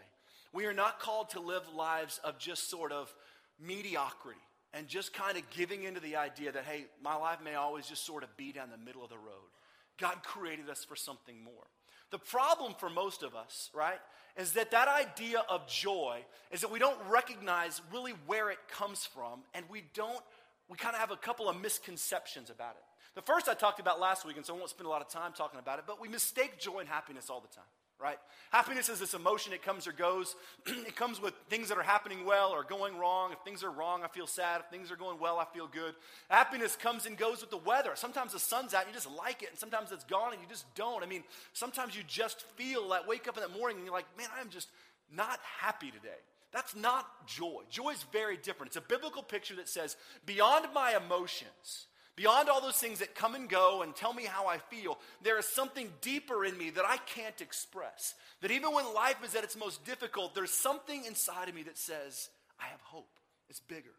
We 0.52 0.66
are 0.66 0.74
not 0.74 0.98
called 0.98 1.30
to 1.30 1.40
live 1.40 1.62
lives 1.74 2.20
of 2.24 2.38
just 2.38 2.68
sort 2.68 2.92
of 2.92 3.14
mediocrity 3.60 4.40
and 4.72 4.88
just 4.88 5.12
kind 5.12 5.36
of 5.36 5.48
giving 5.50 5.84
into 5.84 6.00
the 6.00 6.16
idea 6.16 6.52
that, 6.52 6.64
hey, 6.64 6.86
my 7.02 7.14
life 7.14 7.38
may 7.42 7.54
always 7.54 7.86
just 7.86 8.04
sort 8.04 8.22
of 8.22 8.36
be 8.36 8.52
down 8.52 8.70
the 8.70 8.84
middle 8.84 9.02
of 9.02 9.10
the 9.10 9.18
road. 9.18 9.50
God 9.98 10.22
created 10.22 10.68
us 10.68 10.84
for 10.84 10.96
something 10.96 11.42
more. 11.42 11.66
The 12.10 12.18
problem 12.18 12.74
for 12.78 12.90
most 12.90 13.22
of 13.22 13.34
us, 13.34 13.70
right, 13.74 13.98
is 14.36 14.52
that 14.52 14.72
that 14.72 14.88
idea 14.88 15.44
of 15.48 15.68
joy 15.68 16.20
is 16.50 16.62
that 16.62 16.70
we 16.70 16.78
don't 16.78 16.98
recognize 17.08 17.80
really 17.92 18.12
where 18.26 18.50
it 18.50 18.58
comes 18.68 19.06
from, 19.06 19.40
and 19.54 19.64
we 19.68 19.84
don't, 19.94 20.22
we 20.68 20.76
kind 20.76 20.94
of 20.94 21.00
have 21.00 21.10
a 21.12 21.16
couple 21.16 21.48
of 21.48 21.60
misconceptions 21.60 22.50
about 22.50 22.72
it. 22.72 22.82
The 23.14 23.22
first 23.22 23.48
I 23.48 23.54
talked 23.54 23.80
about 23.80 24.00
last 24.00 24.24
week, 24.24 24.36
and 24.36 24.46
so 24.46 24.54
I 24.54 24.58
won't 24.58 24.70
spend 24.70 24.86
a 24.86 24.90
lot 24.90 25.02
of 25.02 25.08
time 25.08 25.32
talking 25.32 25.60
about 25.60 25.78
it, 25.78 25.84
but 25.86 26.00
we 26.00 26.08
mistake 26.08 26.58
joy 26.58 26.78
and 26.80 26.88
happiness 26.88 27.28
all 27.28 27.40
the 27.40 27.54
time 27.54 27.64
right? 28.00 28.18
Happiness 28.50 28.88
is 28.88 28.98
this 28.98 29.14
emotion, 29.14 29.52
it 29.52 29.62
comes 29.62 29.86
or 29.86 29.92
goes. 29.92 30.34
it 30.66 30.96
comes 30.96 31.20
with 31.20 31.34
things 31.48 31.68
that 31.68 31.78
are 31.78 31.82
happening 31.82 32.24
well 32.24 32.50
or 32.50 32.64
going 32.64 32.96
wrong. 32.98 33.32
If 33.32 33.38
things 33.44 33.62
are 33.62 33.70
wrong, 33.70 34.02
I 34.02 34.08
feel 34.08 34.26
sad. 34.26 34.60
If 34.60 34.70
things 34.70 34.90
are 34.90 34.96
going 34.96 35.20
well, 35.20 35.38
I 35.38 35.44
feel 35.54 35.66
good. 35.66 35.94
Happiness 36.28 36.76
comes 36.76 37.06
and 37.06 37.16
goes 37.16 37.40
with 37.40 37.50
the 37.50 37.58
weather. 37.58 37.92
Sometimes 37.94 38.32
the 38.32 38.38
sun's 38.38 38.74
out 38.74 38.86
and 38.86 38.90
you 38.90 38.94
just 38.94 39.10
like 39.10 39.42
it, 39.42 39.50
and 39.50 39.58
sometimes 39.58 39.92
it's 39.92 40.04
gone 40.04 40.32
and 40.32 40.42
you 40.42 40.48
just 40.48 40.72
don't. 40.74 41.02
I 41.02 41.06
mean, 41.06 41.22
sometimes 41.52 41.96
you 41.96 42.02
just 42.06 42.42
feel 42.56 42.86
like 42.86 43.06
wake 43.06 43.28
up 43.28 43.36
in 43.36 43.42
the 43.42 43.58
morning 43.58 43.76
and 43.78 43.86
you're 43.86 43.94
like, 43.94 44.06
man, 44.16 44.28
I'm 44.38 44.48
just 44.48 44.68
not 45.14 45.38
happy 45.60 45.90
today. 45.90 46.18
That's 46.52 46.74
not 46.74 47.26
joy. 47.26 47.62
Joy 47.70 47.90
is 47.90 48.04
very 48.12 48.36
different. 48.36 48.70
It's 48.70 48.76
a 48.76 48.80
biblical 48.80 49.22
picture 49.22 49.54
that 49.56 49.68
says, 49.68 49.96
beyond 50.26 50.66
my 50.74 50.96
emotions, 50.96 51.86
Beyond 52.20 52.50
all 52.50 52.60
those 52.60 52.76
things 52.76 52.98
that 52.98 53.14
come 53.14 53.34
and 53.34 53.48
go 53.48 53.80
and 53.80 53.96
tell 53.96 54.12
me 54.12 54.24
how 54.24 54.46
I 54.46 54.58
feel, 54.58 54.98
there 55.22 55.38
is 55.38 55.46
something 55.46 55.90
deeper 56.02 56.44
in 56.44 56.58
me 56.58 56.68
that 56.68 56.84
I 56.84 56.98
can't 56.98 57.40
express. 57.40 58.14
That 58.42 58.50
even 58.50 58.74
when 58.74 58.92
life 58.92 59.24
is 59.24 59.34
at 59.34 59.42
its 59.42 59.56
most 59.56 59.86
difficult, 59.86 60.34
there's 60.34 60.50
something 60.50 61.06
inside 61.06 61.48
of 61.48 61.54
me 61.54 61.62
that 61.62 61.78
says, 61.78 62.28
I 62.60 62.66
have 62.66 62.80
hope. 62.82 63.08
It's 63.48 63.60
bigger. 63.60 63.94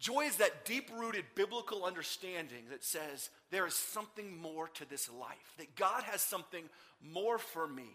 Joy 0.00 0.22
is 0.22 0.36
that 0.36 0.64
deep 0.64 0.90
rooted 0.98 1.26
biblical 1.34 1.84
understanding 1.84 2.64
that 2.70 2.82
says 2.82 3.28
there 3.50 3.66
is 3.66 3.74
something 3.74 4.40
more 4.40 4.68
to 4.68 4.88
this 4.88 5.10
life, 5.10 5.52
that 5.58 5.76
God 5.76 6.02
has 6.04 6.22
something 6.22 6.64
more 7.02 7.36
for 7.36 7.68
me. 7.68 7.90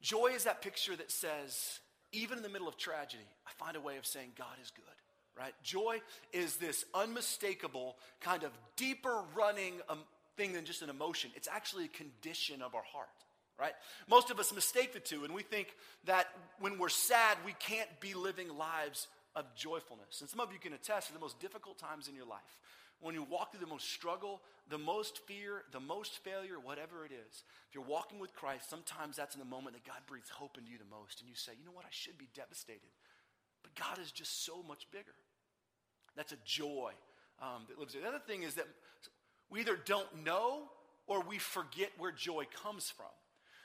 Joy 0.00 0.28
is 0.36 0.44
that 0.44 0.62
picture 0.62 0.94
that 0.94 1.10
says, 1.10 1.80
even 2.12 2.36
in 2.36 2.44
the 2.44 2.48
middle 2.48 2.68
of 2.68 2.76
tragedy, 2.76 3.26
I 3.44 3.50
find 3.56 3.76
a 3.76 3.80
way 3.80 3.96
of 3.96 4.06
saying 4.06 4.34
God 4.38 4.54
is 4.62 4.70
good 4.70 5.01
right? 5.38 5.54
Joy 5.62 6.00
is 6.32 6.56
this 6.56 6.84
unmistakable, 6.94 7.96
kind 8.20 8.42
of 8.42 8.50
deeper 8.76 9.22
running 9.34 9.74
um, 9.88 10.00
thing 10.36 10.52
than 10.52 10.64
just 10.64 10.82
an 10.82 10.90
emotion. 10.90 11.30
It's 11.34 11.48
actually 11.48 11.86
a 11.86 11.88
condition 11.88 12.62
of 12.62 12.74
our 12.74 12.82
heart, 12.82 13.08
right? 13.58 13.72
Most 14.08 14.30
of 14.30 14.38
us 14.38 14.52
mistake 14.54 14.92
the 14.92 15.00
two, 15.00 15.24
and 15.24 15.34
we 15.34 15.42
think 15.42 15.68
that 16.04 16.26
when 16.60 16.78
we're 16.78 16.88
sad, 16.88 17.38
we 17.44 17.54
can't 17.58 17.88
be 18.00 18.14
living 18.14 18.56
lives 18.56 19.08
of 19.34 19.46
joyfulness. 19.54 20.20
And 20.20 20.28
some 20.28 20.40
of 20.40 20.52
you 20.52 20.58
can 20.58 20.74
attest 20.74 21.08
to 21.08 21.14
the 21.14 21.18
most 21.20 21.40
difficult 21.40 21.78
times 21.78 22.08
in 22.08 22.14
your 22.14 22.26
life. 22.26 22.58
When 23.00 23.14
you 23.16 23.26
walk 23.28 23.50
through 23.50 23.64
the 23.64 23.72
most 23.72 23.90
struggle, 23.90 24.40
the 24.68 24.78
most 24.78 25.18
fear, 25.26 25.64
the 25.72 25.80
most 25.80 26.22
failure, 26.22 26.60
whatever 26.62 27.04
it 27.04 27.10
is, 27.10 27.42
if 27.68 27.74
you're 27.74 27.82
walking 27.82 28.20
with 28.20 28.32
Christ, 28.32 28.70
sometimes 28.70 29.16
that's 29.16 29.34
in 29.34 29.40
the 29.40 29.44
moment 29.46 29.74
that 29.74 29.84
God 29.84 29.98
breathes 30.06 30.30
hope 30.30 30.56
into 30.56 30.70
you 30.70 30.78
the 30.78 30.84
most. 30.84 31.20
And 31.20 31.28
you 31.28 31.34
say, 31.34 31.52
you 31.58 31.64
know 31.64 31.72
what, 31.72 31.84
I 31.84 31.90
should 31.90 32.16
be 32.16 32.28
devastated. 32.32 32.92
But 33.62 33.74
God 33.74 33.98
is 33.98 34.12
just 34.12 34.44
so 34.44 34.62
much 34.68 34.86
bigger. 34.92 35.14
That's 36.16 36.32
a 36.32 36.38
joy 36.44 36.92
um, 37.40 37.62
that 37.68 37.78
lives 37.78 37.94
there. 37.94 38.02
The 38.02 38.08
other 38.08 38.22
thing 38.26 38.42
is 38.42 38.54
that 38.54 38.66
we 39.50 39.60
either 39.60 39.76
don't 39.76 40.24
know 40.24 40.64
or 41.06 41.22
we 41.22 41.38
forget 41.38 41.90
where 41.98 42.12
joy 42.12 42.44
comes 42.62 42.90
from. 42.90 43.06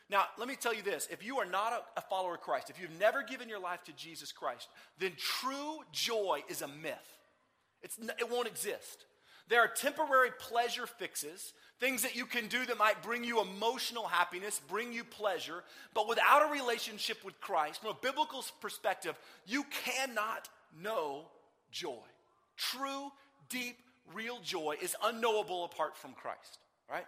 Now, 0.09 0.23
let 0.37 0.47
me 0.47 0.55
tell 0.55 0.73
you 0.73 0.81
this 0.81 1.07
if 1.11 1.25
you 1.25 1.37
are 1.37 1.45
not 1.45 1.73
a, 1.73 1.99
a 1.99 2.01
follower 2.01 2.35
of 2.35 2.41
Christ, 2.41 2.69
if 2.69 2.79
you've 2.79 2.97
never 2.99 3.23
given 3.23 3.49
your 3.49 3.59
life 3.59 3.83
to 3.85 3.93
Jesus 3.93 4.31
Christ, 4.31 4.69
then 4.99 5.11
true 5.17 5.79
joy 5.91 6.43
is 6.49 6.61
a 6.61 6.67
myth. 6.67 7.17
It's, 7.81 7.97
it 8.19 8.29
won't 8.29 8.47
exist. 8.47 9.05
There 9.49 9.61
are 9.61 9.67
temporary 9.67 10.31
pleasure 10.39 10.87
fixes, 10.87 11.53
things 11.79 12.01
that 12.01 12.15
you 12.15 12.25
can 12.25 12.47
do 12.47 12.65
that 12.65 12.77
might 12.77 13.01
bring 13.01 13.23
you 13.23 13.39
emotional 13.39 14.05
happiness, 14.05 14.59
bring 14.67 14.91
you 14.91 15.05
pleasure, 15.05 15.63
but 15.93 16.09
without 16.09 16.49
a 16.49 16.51
relationship 16.51 17.23
with 17.23 17.39
Christ, 17.39 17.81
from 17.81 17.91
a 17.91 17.97
biblical 18.01 18.43
perspective, 18.59 19.17
you 19.45 19.63
cannot 19.85 20.49
know 20.81 21.27
joy. 21.71 22.03
True, 22.57 23.11
deep, 23.49 23.77
real 24.13 24.39
joy 24.43 24.75
is 24.81 24.95
unknowable 25.03 25.65
apart 25.65 25.95
from 25.95 26.13
Christ, 26.13 26.59
right? 26.89 27.05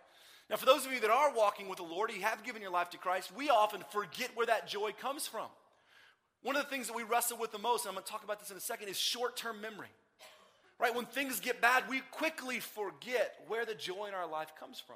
Now, 0.50 0.56
for 0.56 0.66
those 0.66 0.86
of 0.86 0.94
you 0.94 1.00
that 1.01 1.12
are 1.12 1.34
walking 1.34 1.68
with 1.68 1.78
the 1.78 1.84
Lord, 1.84 2.12
you 2.12 2.22
have 2.22 2.44
given 2.44 2.62
your 2.62 2.72
life 2.72 2.90
to 2.92 2.98
Christ, 2.98 3.31
we 3.35 3.50
often 3.50 3.83
forget 3.92 4.31
where 4.35 4.47
that 4.47 4.68
joy 4.68 4.92
comes 5.00 5.28
from. 5.28 5.47
One 6.42 6.56
of 6.56 6.64
the 6.64 6.69
things 6.69 6.88
that 6.88 6.95
we 6.95 7.04
wrestle 7.04 7.38
with 7.38 7.52
the 7.52 7.59
most, 7.59 7.85
and 7.85 7.90
I'm 7.90 7.95
going 7.95 8.06
to 8.06 8.12
talk 8.12 8.23
about 8.23 8.40
this 8.40 8.50
in 8.50 8.57
a 8.57 8.62
second, 8.62 8.88
is 8.88 8.97
short 8.97 9.35
term 9.35 9.62
memory. 9.62 9.90
Right? 10.80 10.95
When 10.95 11.06
things 11.06 11.40
get 11.42 11.62
bad, 11.62 11.83
we 11.90 12.00
quickly 12.12 12.62
forget 12.62 13.35
where 13.47 13.66
the 13.66 13.76
joy 13.76 14.06
in 14.07 14.14
our 14.14 14.28
life 14.28 14.54
comes 14.57 14.80
from. 14.80 14.95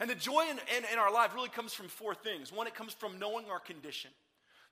And 0.00 0.10
the 0.10 0.16
joy 0.16 0.44
in, 0.50 0.58
in, 0.76 0.84
in 0.92 0.98
our 0.98 1.12
life 1.12 1.34
really 1.34 1.48
comes 1.48 1.72
from 1.72 1.88
four 1.88 2.14
things. 2.14 2.52
One, 2.52 2.66
it 2.66 2.74
comes 2.74 2.92
from 2.92 3.18
knowing 3.18 3.46
our 3.50 3.60
condition 3.60 4.10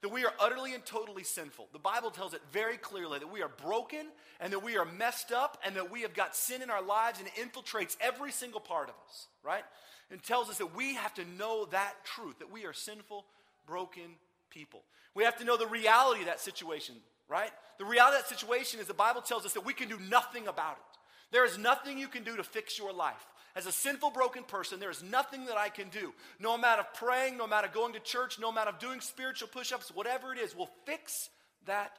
that 0.02 0.10
we 0.10 0.24
are 0.24 0.32
utterly 0.38 0.74
and 0.74 0.84
totally 0.84 1.24
sinful. 1.24 1.68
The 1.72 1.78
Bible 1.78 2.10
tells 2.10 2.34
it 2.34 2.42
very 2.52 2.76
clearly 2.76 3.18
that 3.18 3.32
we 3.32 3.42
are 3.42 3.50
broken 3.64 4.06
and 4.40 4.52
that 4.52 4.62
we 4.62 4.76
are 4.76 4.84
messed 4.84 5.32
up 5.32 5.58
and 5.64 5.74
that 5.76 5.90
we 5.90 6.02
have 6.02 6.14
got 6.14 6.36
sin 6.36 6.62
in 6.62 6.70
our 6.70 6.82
lives 6.82 7.18
and 7.18 7.28
it 7.28 7.34
infiltrates 7.34 7.96
every 8.00 8.30
single 8.30 8.60
part 8.60 8.88
of 8.88 8.94
us, 9.08 9.26
right? 9.42 9.64
And 10.10 10.22
tells 10.22 10.50
us 10.50 10.58
that 10.58 10.76
we 10.76 10.94
have 10.94 11.14
to 11.14 11.24
know 11.38 11.66
that 11.66 11.94
truth, 12.04 12.38
that 12.40 12.52
we 12.52 12.66
are 12.66 12.72
sinful, 12.72 13.24
broken 13.66 14.16
people. 14.50 14.82
We 15.14 15.24
have 15.24 15.38
to 15.38 15.44
know 15.44 15.56
the 15.56 15.66
reality 15.66 16.20
of 16.20 16.26
that 16.26 16.40
situation, 16.40 16.96
right? 17.28 17.50
The 17.78 17.84
reality 17.86 18.18
of 18.18 18.22
that 18.22 18.38
situation 18.38 18.80
is 18.80 18.86
the 18.86 18.94
Bible 18.94 19.22
tells 19.22 19.46
us 19.46 19.54
that 19.54 19.64
we 19.64 19.72
can 19.72 19.88
do 19.88 19.98
nothing 19.98 20.46
about 20.46 20.76
it. 20.76 20.98
There 21.32 21.44
is 21.44 21.58
nothing 21.58 21.98
you 21.98 22.08
can 22.08 22.22
do 22.22 22.36
to 22.36 22.44
fix 22.44 22.78
your 22.78 22.92
life. 22.92 23.26
As 23.56 23.64
a 23.64 23.72
sinful, 23.72 24.10
broken 24.10 24.42
person, 24.42 24.78
there 24.78 24.90
is 24.90 25.02
nothing 25.02 25.46
that 25.46 25.56
I 25.56 25.70
can 25.70 25.88
do. 25.88 26.12
No 26.38 26.54
amount 26.54 26.78
of 26.78 26.92
praying, 26.92 27.38
no 27.38 27.44
amount 27.44 27.64
of 27.64 27.72
going 27.72 27.94
to 27.94 28.00
church, 28.00 28.38
no 28.38 28.50
amount 28.50 28.68
of 28.68 28.78
doing 28.78 29.00
spiritual 29.00 29.48
push 29.48 29.72
ups, 29.72 29.90
whatever 29.94 30.30
it 30.34 30.38
is, 30.38 30.54
will 30.54 30.68
fix 30.84 31.30
that 31.64 31.92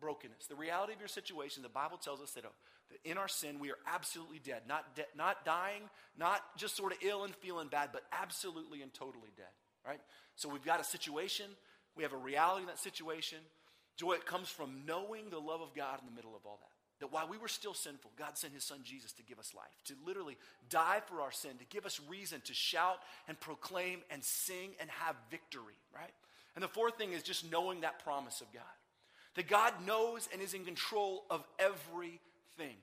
brokenness. 0.00 0.46
The 0.48 0.56
reality 0.56 0.92
of 0.92 0.98
your 0.98 1.08
situation, 1.08 1.62
the 1.62 1.68
Bible 1.68 1.98
tells 1.98 2.20
us 2.20 2.32
that, 2.32 2.44
uh, 2.44 2.48
that 2.90 2.98
in 3.08 3.16
our 3.16 3.28
sin, 3.28 3.60
we 3.60 3.70
are 3.70 3.78
absolutely 3.86 4.40
dead. 4.40 4.62
Not, 4.68 4.96
de- 4.96 5.06
not 5.16 5.44
dying, 5.44 5.82
not 6.18 6.42
just 6.56 6.76
sort 6.76 6.90
of 6.90 6.98
ill 7.00 7.22
and 7.22 7.34
feeling 7.36 7.68
bad, 7.68 7.90
but 7.92 8.02
absolutely 8.12 8.82
and 8.82 8.92
totally 8.92 9.30
dead, 9.36 9.46
right? 9.86 10.00
So 10.34 10.48
we've 10.48 10.64
got 10.64 10.80
a 10.80 10.84
situation, 10.84 11.46
we 11.96 12.02
have 12.02 12.12
a 12.12 12.16
reality 12.16 12.62
in 12.62 12.66
that 12.66 12.80
situation. 12.80 13.38
Joy 13.96 14.16
comes 14.16 14.48
from 14.48 14.84
knowing 14.84 15.30
the 15.30 15.38
love 15.38 15.60
of 15.60 15.76
God 15.76 16.00
in 16.00 16.06
the 16.06 16.12
middle 16.12 16.34
of 16.34 16.44
all 16.44 16.58
that. 16.60 16.73
That 17.04 17.12
while 17.12 17.28
we 17.28 17.36
were 17.36 17.48
still 17.48 17.74
sinful, 17.74 18.12
God 18.16 18.38
sent 18.38 18.54
his 18.54 18.64
son 18.64 18.78
Jesus 18.82 19.12
to 19.12 19.22
give 19.22 19.38
us 19.38 19.52
life, 19.54 19.66
to 19.84 19.94
literally 20.06 20.38
die 20.70 21.02
for 21.04 21.20
our 21.20 21.32
sin, 21.32 21.50
to 21.58 21.66
give 21.66 21.84
us 21.84 22.00
reason 22.08 22.40
to 22.46 22.54
shout 22.54 23.00
and 23.28 23.38
proclaim 23.38 23.98
and 24.10 24.24
sing 24.24 24.70
and 24.80 24.88
have 24.88 25.14
victory, 25.30 25.74
right? 25.94 26.14
And 26.54 26.64
the 26.64 26.68
fourth 26.68 26.96
thing 26.96 27.12
is 27.12 27.22
just 27.22 27.52
knowing 27.52 27.82
that 27.82 28.02
promise 28.02 28.40
of 28.40 28.50
God. 28.54 28.62
That 29.34 29.48
God 29.48 29.74
knows 29.86 30.30
and 30.32 30.40
is 30.40 30.54
in 30.54 30.64
control 30.64 31.24
of 31.28 31.44
everything. 31.58 32.78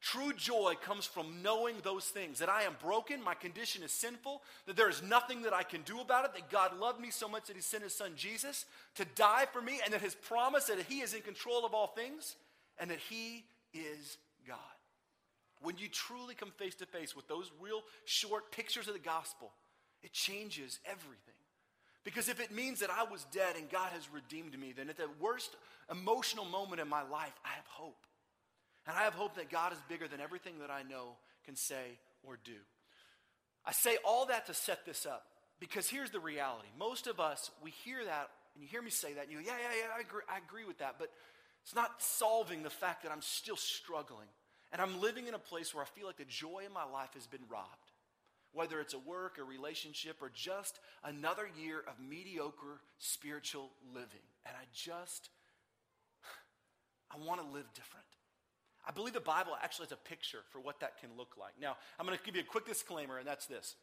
True 0.00 0.32
joy 0.32 0.76
comes 0.80 1.04
from 1.04 1.42
knowing 1.42 1.74
those 1.82 2.06
things 2.06 2.38
that 2.38 2.48
I 2.48 2.62
am 2.62 2.76
broken, 2.82 3.22
my 3.22 3.34
condition 3.34 3.82
is 3.82 3.92
sinful, 3.92 4.40
that 4.64 4.76
there 4.76 4.88
is 4.88 5.02
nothing 5.02 5.42
that 5.42 5.52
I 5.52 5.64
can 5.64 5.82
do 5.82 6.00
about 6.00 6.24
it, 6.24 6.32
that 6.32 6.48
God 6.48 6.78
loved 6.78 6.98
me 6.98 7.10
so 7.10 7.28
much 7.28 7.48
that 7.48 7.56
He 7.56 7.60
sent 7.60 7.82
His 7.82 7.94
Son 7.94 8.12
Jesus 8.16 8.64
to 8.94 9.04
die 9.16 9.44
for 9.52 9.60
me, 9.60 9.80
and 9.84 9.92
that 9.92 10.00
His 10.00 10.14
promise 10.14 10.64
that 10.64 10.78
He 10.88 11.00
is 11.00 11.12
in 11.12 11.20
control 11.20 11.66
of 11.66 11.74
all 11.74 11.88
things, 11.88 12.36
and 12.80 12.90
that 12.90 12.98
He 12.98 13.44
is 13.72 14.18
God. 14.48 14.56
When 15.62 15.76
you 15.76 15.88
truly 15.88 16.34
come 16.34 16.50
face 16.56 16.74
to 16.76 16.86
face 16.86 17.14
with 17.14 17.28
those 17.28 17.52
real 17.60 17.82
short 18.06 18.50
pictures 18.50 18.88
of 18.88 18.94
the 18.94 19.00
gospel, 19.00 19.52
it 20.02 20.12
changes 20.12 20.80
everything. 20.86 21.34
Because 22.02 22.30
if 22.30 22.40
it 22.40 22.50
means 22.50 22.80
that 22.80 22.90
I 22.90 23.04
was 23.04 23.26
dead 23.30 23.56
and 23.56 23.68
God 23.70 23.90
has 23.92 24.08
redeemed 24.12 24.58
me, 24.58 24.72
then 24.74 24.88
at 24.88 24.96
the 24.96 25.08
worst 25.20 25.54
emotional 25.90 26.46
moment 26.46 26.80
in 26.80 26.88
my 26.88 27.02
life, 27.02 27.34
I 27.44 27.50
have 27.50 27.66
hope. 27.66 28.06
And 28.86 28.96
I 28.96 29.02
have 29.02 29.12
hope 29.12 29.34
that 29.36 29.50
God 29.50 29.72
is 29.72 29.78
bigger 29.88 30.08
than 30.08 30.20
everything 30.20 30.54
that 30.60 30.70
I 30.70 30.82
know, 30.82 31.16
can 31.44 31.56
say, 31.56 31.98
or 32.22 32.38
do. 32.42 32.56
I 33.66 33.72
say 33.72 33.98
all 34.04 34.26
that 34.26 34.46
to 34.46 34.54
set 34.54 34.86
this 34.86 35.04
up 35.04 35.26
because 35.60 35.88
here's 35.88 36.10
the 36.10 36.20
reality. 36.20 36.68
Most 36.78 37.06
of 37.06 37.20
us, 37.20 37.50
we 37.62 37.70
hear 37.70 38.02
that, 38.02 38.30
and 38.54 38.62
you 38.62 38.68
hear 38.68 38.80
me 38.80 38.90
say 38.90 39.12
that, 39.12 39.24
and 39.24 39.32
you 39.32 39.38
go, 39.38 39.44
yeah, 39.44 39.58
yeah, 39.60 39.76
yeah, 39.82 39.96
I 39.96 40.00
agree, 40.00 40.22
I 40.26 40.38
agree 40.38 40.64
with 40.64 40.78
that, 40.78 40.96
but 40.98 41.10
it's 41.62 41.74
not 41.74 42.02
solving 42.02 42.62
the 42.62 42.70
fact 42.70 43.02
that 43.02 43.12
I'm 43.12 43.22
still 43.22 43.56
struggling. 43.56 44.28
And 44.72 44.80
I'm 44.80 45.00
living 45.00 45.26
in 45.26 45.34
a 45.34 45.38
place 45.38 45.74
where 45.74 45.82
I 45.82 45.86
feel 45.86 46.06
like 46.06 46.16
the 46.16 46.24
joy 46.24 46.62
in 46.66 46.72
my 46.72 46.84
life 46.84 47.14
has 47.14 47.26
been 47.26 47.40
robbed. 47.48 47.92
Whether 48.52 48.80
it's 48.80 48.94
a 48.94 48.98
work, 48.98 49.38
a 49.38 49.44
relationship, 49.44 50.16
or 50.20 50.30
just 50.32 50.80
another 51.04 51.48
year 51.60 51.84
of 51.86 51.94
mediocre 52.00 52.80
spiritual 52.98 53.70
living. 53.94 54.26
And 54.46 54.54
I 54.56 54.64
just, 54.72 55.30
I 57.10 57.24
want 57.24 57.40
to 57.40 57.46
live 57.46 57.66
different. 57.74 58.06
I 58.86 58.92
believe 58.92 59.14
the 59.14 59.20
Bible 59.20 59.52
actually 59.62 59.86
has 59.86 59.92
a 59.92 60.08
picture 60.08 60.40
for 60.50 60.60
what 60.60 60.80
that 60.80 60.98
can 61.00 61.10
look 61.16 61.34
like. 61.38 61.52
Now, 61.60 61.76
I'm 61.98 62.06
going 62.06 62.18
to 62.18 62.24
give 62.24 62.34
you 62.34 62.42
a 62.42 62.44
quick 62.44 62.66
disclaimer, 62.66 63.18
and 63.18 63.26
that's 63.26 63.46
this. 63.46 63.76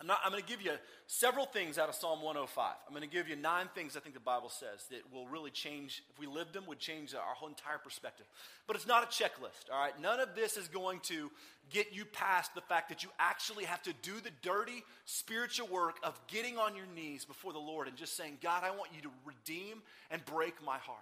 I'm, 0.00 0.06
not, 0.06 0.20
I'm 0.24 0.30
going 0.30 0.42
to 0.42 0.48
give 0.48 0.62
you 0.62 0.72
several 1.06 1.44
things 1.44 1.76
out 1.76 1.90
of 1.90 1.94
Psalm 1.94 2.22
105. 2.22 2.74
I'm 2.86 2.94
going 2.94 3.06
to 3.06 3.14
give 3.14 3.28
you 3.28 3.36
nine 3.36 3.68
things 3.74 3.98
I 3.98 4.00
think 4.00 4.14
the 4.14 4.20
Bible 4.20 4.48
says 4.48 4.86
that 4.90 5.12
will 5.12 5.26
really 5.28 5.50
change, 5.50 6.02
if 6.10 6.18
we 6.18 6.26
lived 6.26 6.54
them, 6.54 6.64
would 6.68 6.78
change 6.78 7.14
our 7.14 7.34
whole 7.34 7.48
entire 7.48 7.76
perspective. 7.76 8.24
But 8.66 8.76
it's 8.76 8.86
not 8.86 9.02
a 9.02 9.06
checklist, 9.06 9.70
all 9.70 9.78
right? 9.78 9.92
None 10.00 10.18
of 10.18 10.34
this 10.34 10.56
is 10.56 10.68
going 10.68 11.00
to 11.00 11.30
get 11.68 11.92
you 11.92 12.06
past 12.06 12.54
the 12.54 12.62
fact 12.62 12.88
that 12.88 13.02
you 13.02 13.10
actually 13.18 13.64
have 13.64 13.82
to 13.82 13.92
do 14.00 14.14
the 14.20 14.30
dirty 14.40 14.82
spiritual 15.04 15.68
work 15.68 15.96
of 16.02 16.18
getting 16.28 16.56
on 16.56 16.74
your 16.74 16.86
knees 16.94 17.26
before 17.26 17.52
the 17.52 17.58
Lord 17.58 17.86
and 17.86 17.94
just 17.94 18.16
saying, 18.16 18.38
God, 18.42 18.64
I 18.64 18.70
want 18.70 18.90
you 18.96 19.02
to 19.02 19.10
redeem 19.26 19.82
and 20.10 20.24
break 20.24 20.54
my 20.64 20.78
heart. 20.78 20.98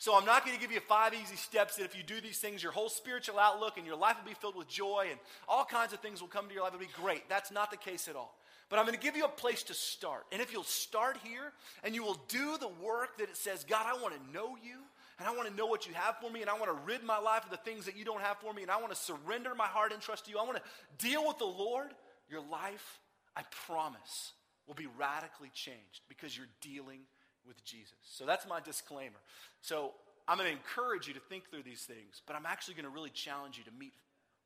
So 0.00 0.16
I'm 0.16 0.24
not 0.24 0.46
going 0.46 0.56
to 0.56 0.60
give 0.62 0.72
you 0.72 0.80
five 0.80 1.12
easy 1.12 1.36
steps 1.36 1.76
that 1.76 1.84
if 1.84 1.94
you 1.94 2.02
do 2.02 2.22
these 2.22 2.38
things, 2.38 2.62
your 2.62 2.72
whole 2.72 2.88
spiritual 2.88 3.38
outlook 3.38 3.76
and 3.76 3.86
your 3.86 3.96
life 3.96 4.16
will 4.18 4.30
be 4.30 4.34
filled 4.34 4.56
with 4.56 4.66
joy 4.66 5.08
and 5.10 5.20
all 5.46 5.66
kinds 5.66 5.92
of 5.92 6.00
things 6.00 6.22
will 6.22 6.28
come 6.28 6.48
to 6.48 6.54
your 6.54 6.62
life. 6.62 6.72
It'll 6.72 6.80
be 6.80 6.88
great. 7.02 7.28
That's 7.28 7.52
not 7.52 7.70
the 7.70 7.76
case 7.76 8.08
at 8.08 8.16
all. 8.16 8.34
But 8.70 8.78
I'm 8.78 8.86
going 8.86 8.96
to 8.96 9.02
give 9.02 9.14
you 9.14 9.26
a 9.26 9.28
place 9.28 9.62
to 9.64 9.74
start. 9.74 10.24
And 10.32 10.40
if 10.40 10.54
you'll 10.54 10.62
start 10.62 11.18
here 11.22 11.52
and 11.84 11.94
you 11.94 12.02
will 12.02 12.18
do 12.28 12.56
the 12.56 12.70
work 12.82 13.18
that 13.18 13.28
it 13.28 13.36
says, 13.36 13.62
God, 13.68 13.84
I 13.86 14.00
want 14.00 14.14
to 14.14 14.32
know 14.32 14.56
you 14.64 14.78
and 15.18 15.28
I 15.28 15.36
want 15.36 15.50
to 15.50 15.54
know 15.54 15.66
what 15.66 15.86
you 15.86 15.92
have 15.92 16.16
for 16.16 16.30
me 16.30 16.40
and 16.40 16.48
I 16.48 16.54
want 16.54 16.70
to 16.70 16.78
rid 16.86 17.04
my 17.04 17.18
life 17.18 17.44
of 17.44 17.50
the 17.50 17.58
things 17.58 17.84
that 17.84 17.94
you 17.94 18.06
don't 18.06 18.22
have 18.22 18.38
for 18.38 18.54
me 18.54 18.62
and 18.62 18.70
I 18.70 18.78
want 18.78 18.94
to 18.94 18.98
surrender 18.98 19.54
my 19.54 19.66
heart 19.66 19.92
and 19.92 20.00
trust 20.00 20.24
to 20.24 20.30
you. 20.30 20.38
I 20.38 20.44
want 20.44 20.56
to 20.56 21.06
deal 21.06 21.26
with 21.28 21.36
the 21.36 21.44
Lord. 21.44 21.90
Your 22.30 22.40
life, 22.40 23.00
I 23.36 23.42
promise, 23.66 24.32
will 24.66 24.76
be 24.76 24.88
radically 24.98 25.50
changed 25.52 26.00
because 26.08 26.34
you're 26.34 26.46
dealing 26.62 27.00
with 27.46 27.64
Jesus. 27.64 27.98
So 28.04 28.24
that's 28.24 28.46
my 28.46 28.60
disclaimer. 28.60 29.18
So 29.60 29.92
I'm 30.28 30.38
going 30.38 30.48
to 30.48 30.56
encourage 30.56 31.08
you 31.08 31.14
to 31.14 31.20
think 31.20 31.50
through 31.50 31.62
these 31.62 31.82
things, 31.82 32.22
but 32.26 32.36
I'm 32.36 32.46
actually 32.46 32.74
going 32.74 32.84
to 32.84 32.90
really 32.90 33.10
challenge 33.10 33.58
you 33.58 33.64
to 33.64 33.72
meet 33.78 33.94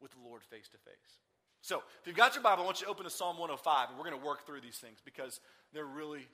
with 0.00 0.12
the 0.12 0.18
Lord 0.24 0.42
face 0.42 0.68
to 0.68 0.78
face. 0.78 1.18
So 1.60 1.82
if 2.00 2.06
you've 2.06 2.16
got 2.16 2.34
your 2.34 2.42
Bible, 2.42 2.62
I 2.62 2.66
want 2.66 2.80
you 2.80 2.86
to 2.86 2.90
open 2.90 3.04
to 3.04 3.10
Psalm 3.10 3.38
105, 3.38 3.88
and 3.88 3.98
we're 3.98 4.04
going 4.04 4.20
to 4.20 4.26
work 4.26 4.46
through 4.46 4.60
these 4.60 4.76
things 4.76 4.98
because 5.04 5.40
they're 5.72 5.86
really, 5.86 6.28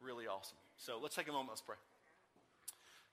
really 0.00 0.26
awesome. 0.26 0.58
So 0.76 0.98
let's 1.02 1.16
take 1.16 1.28
a 1.28 1.32
moment, 1.32 1.50
let's 1.50 1.60
pray. 1.60 1.76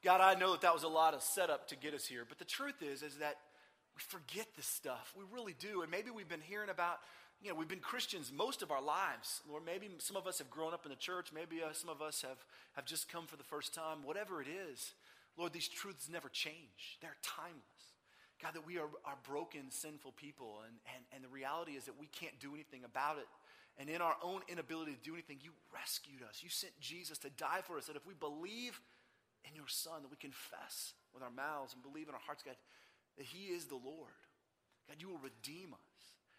God, 0.04 0.22
I 0.22 0.38
know 0.38 0.52
that 0.52 0.62
that 0.62 0.74
was 0.74 0.84
a 0.84 0.88
lot 0.88 1.14
of 1.14 1.24
setup 1.24 1.68
to 1.70 1.76
get 1.76 1.94
us 1.94 2.06
here, 2.06 2.26
but 2.28 2.38
the 2.38 2.46
truth 2.46 2.82
is, 2.82 3.02
is 3.02 3.18
that 3.18 3.38
we 3.96 4.02
forget 4.02 4.48
this 4.56 4.66
stuff. 4.66 5.14
We 5.16 5.24
really 5.32 5.56
do. 5.58 5.82
And 5.82 5.92
maybe 5.92 6.10
we've 6.12 6.28
been 6.28 6.42
hearing 6.42 6.70
about 6.70 6.98
you 7.44 7.50
know, 7.50 7.56
we've 7.56 7.68
been 7.68 7.80
Christians 7.80 8.32
most 8.34 8.62
of 8.62 8.72
our 8.72 8.82
lives. 8.82 9.42
Lord, 9.50 9.64
maybe 9.66 9.90
some 9.98 10.16
of 10.16 10.28
us 10.28 10.38
have 10.38 10.50
grown 10.50 10.74
up 10.74 10.86
in 10.86 10.90
the 10.90 10.96
church. 10.96 11.28
Maybe 11.34 11.62
uh, 11.62 11.74
some 11.74 11.90
of 11.90 12.02
us 12.02 12.22
have, 12.22 12.40
have 12.74 12.86
just 12.86 13.12
come 13.12 13.28
for 13.28 13.36
the 13.36 13.44
first 13.44 13.74
time. 13.74 14.00
Whatever 14.04 14.42
it 14.42 14.48
is, 14.48 14.94
Lord, 15.38 15.52
these 15.52 15.68
truths 15.68 16.08
never 16.10 16.30
change. 16.30 16.98
They're 17.02 17.18
timeless. 17.22 17.60
God, 18.42 18.54
that 18.56 18.66
we 18.66 18.78
are, 18.78 18.88
are 19.04 19.18
broken, 19.28 19.70
sinful 19.70 20.14
people. 20.14 20.62
And, 20.66 20.76
and, 20.96 21.04
and 21.14 21.24
the 21.24 21.28
reality 21.28 21.74
is 21.74 21.84
that 21.86 22.00
we 22.00 22.08
can't 22.08 22.40
do 22.40 22.54
anything 22.54 22.86
about 22.86 23.18
it. 23.18 23.28
And 23.78 23.90
in 23.90 24.02
our 24.02 24.16
own 24.24 24.42
inability 24.48 24.94
to 24.94 25.04
do 25.04 25.14
anything, 25.14 25.40
you 25.42 25.52
rescued 25.74 26.24
us. 26.24 26.40
You 26.44 26.50
sent 26.50 26.80
Jesus 26.80 27.18
to 27.20 27.30
die 27.30 27.60
for 27.64 27.78
us. 27.78 27.88
That 27.88 27.98
if 27.98 28.08
we 28.08 28.14
believe 28.14 28.80
in 29.44 29.56
your 29.56 29.68
Son, 29.68 30.02
that 30.02 30.12
we 30.12 30.18
confess 30.18 30.94
with 31.14 31.24
our 31.24 31.32
mouths 31.32 31.74
and 31.74 31.84
believe 31.84 32.08
in 32.08 32.14
our 32.14 32.24
hearts, 32.26 32.44
God, 32.44 32.56
that 33.18 33.26
He 33.26 33.52
is 33.52 33.66
the 33.66 33.76
Lord. 33.76 34.16
God, 34.88 34.98
you 35.00 35.10
will 35.10 35.20
redeem 35.20 35.74
us. 35.74 35.93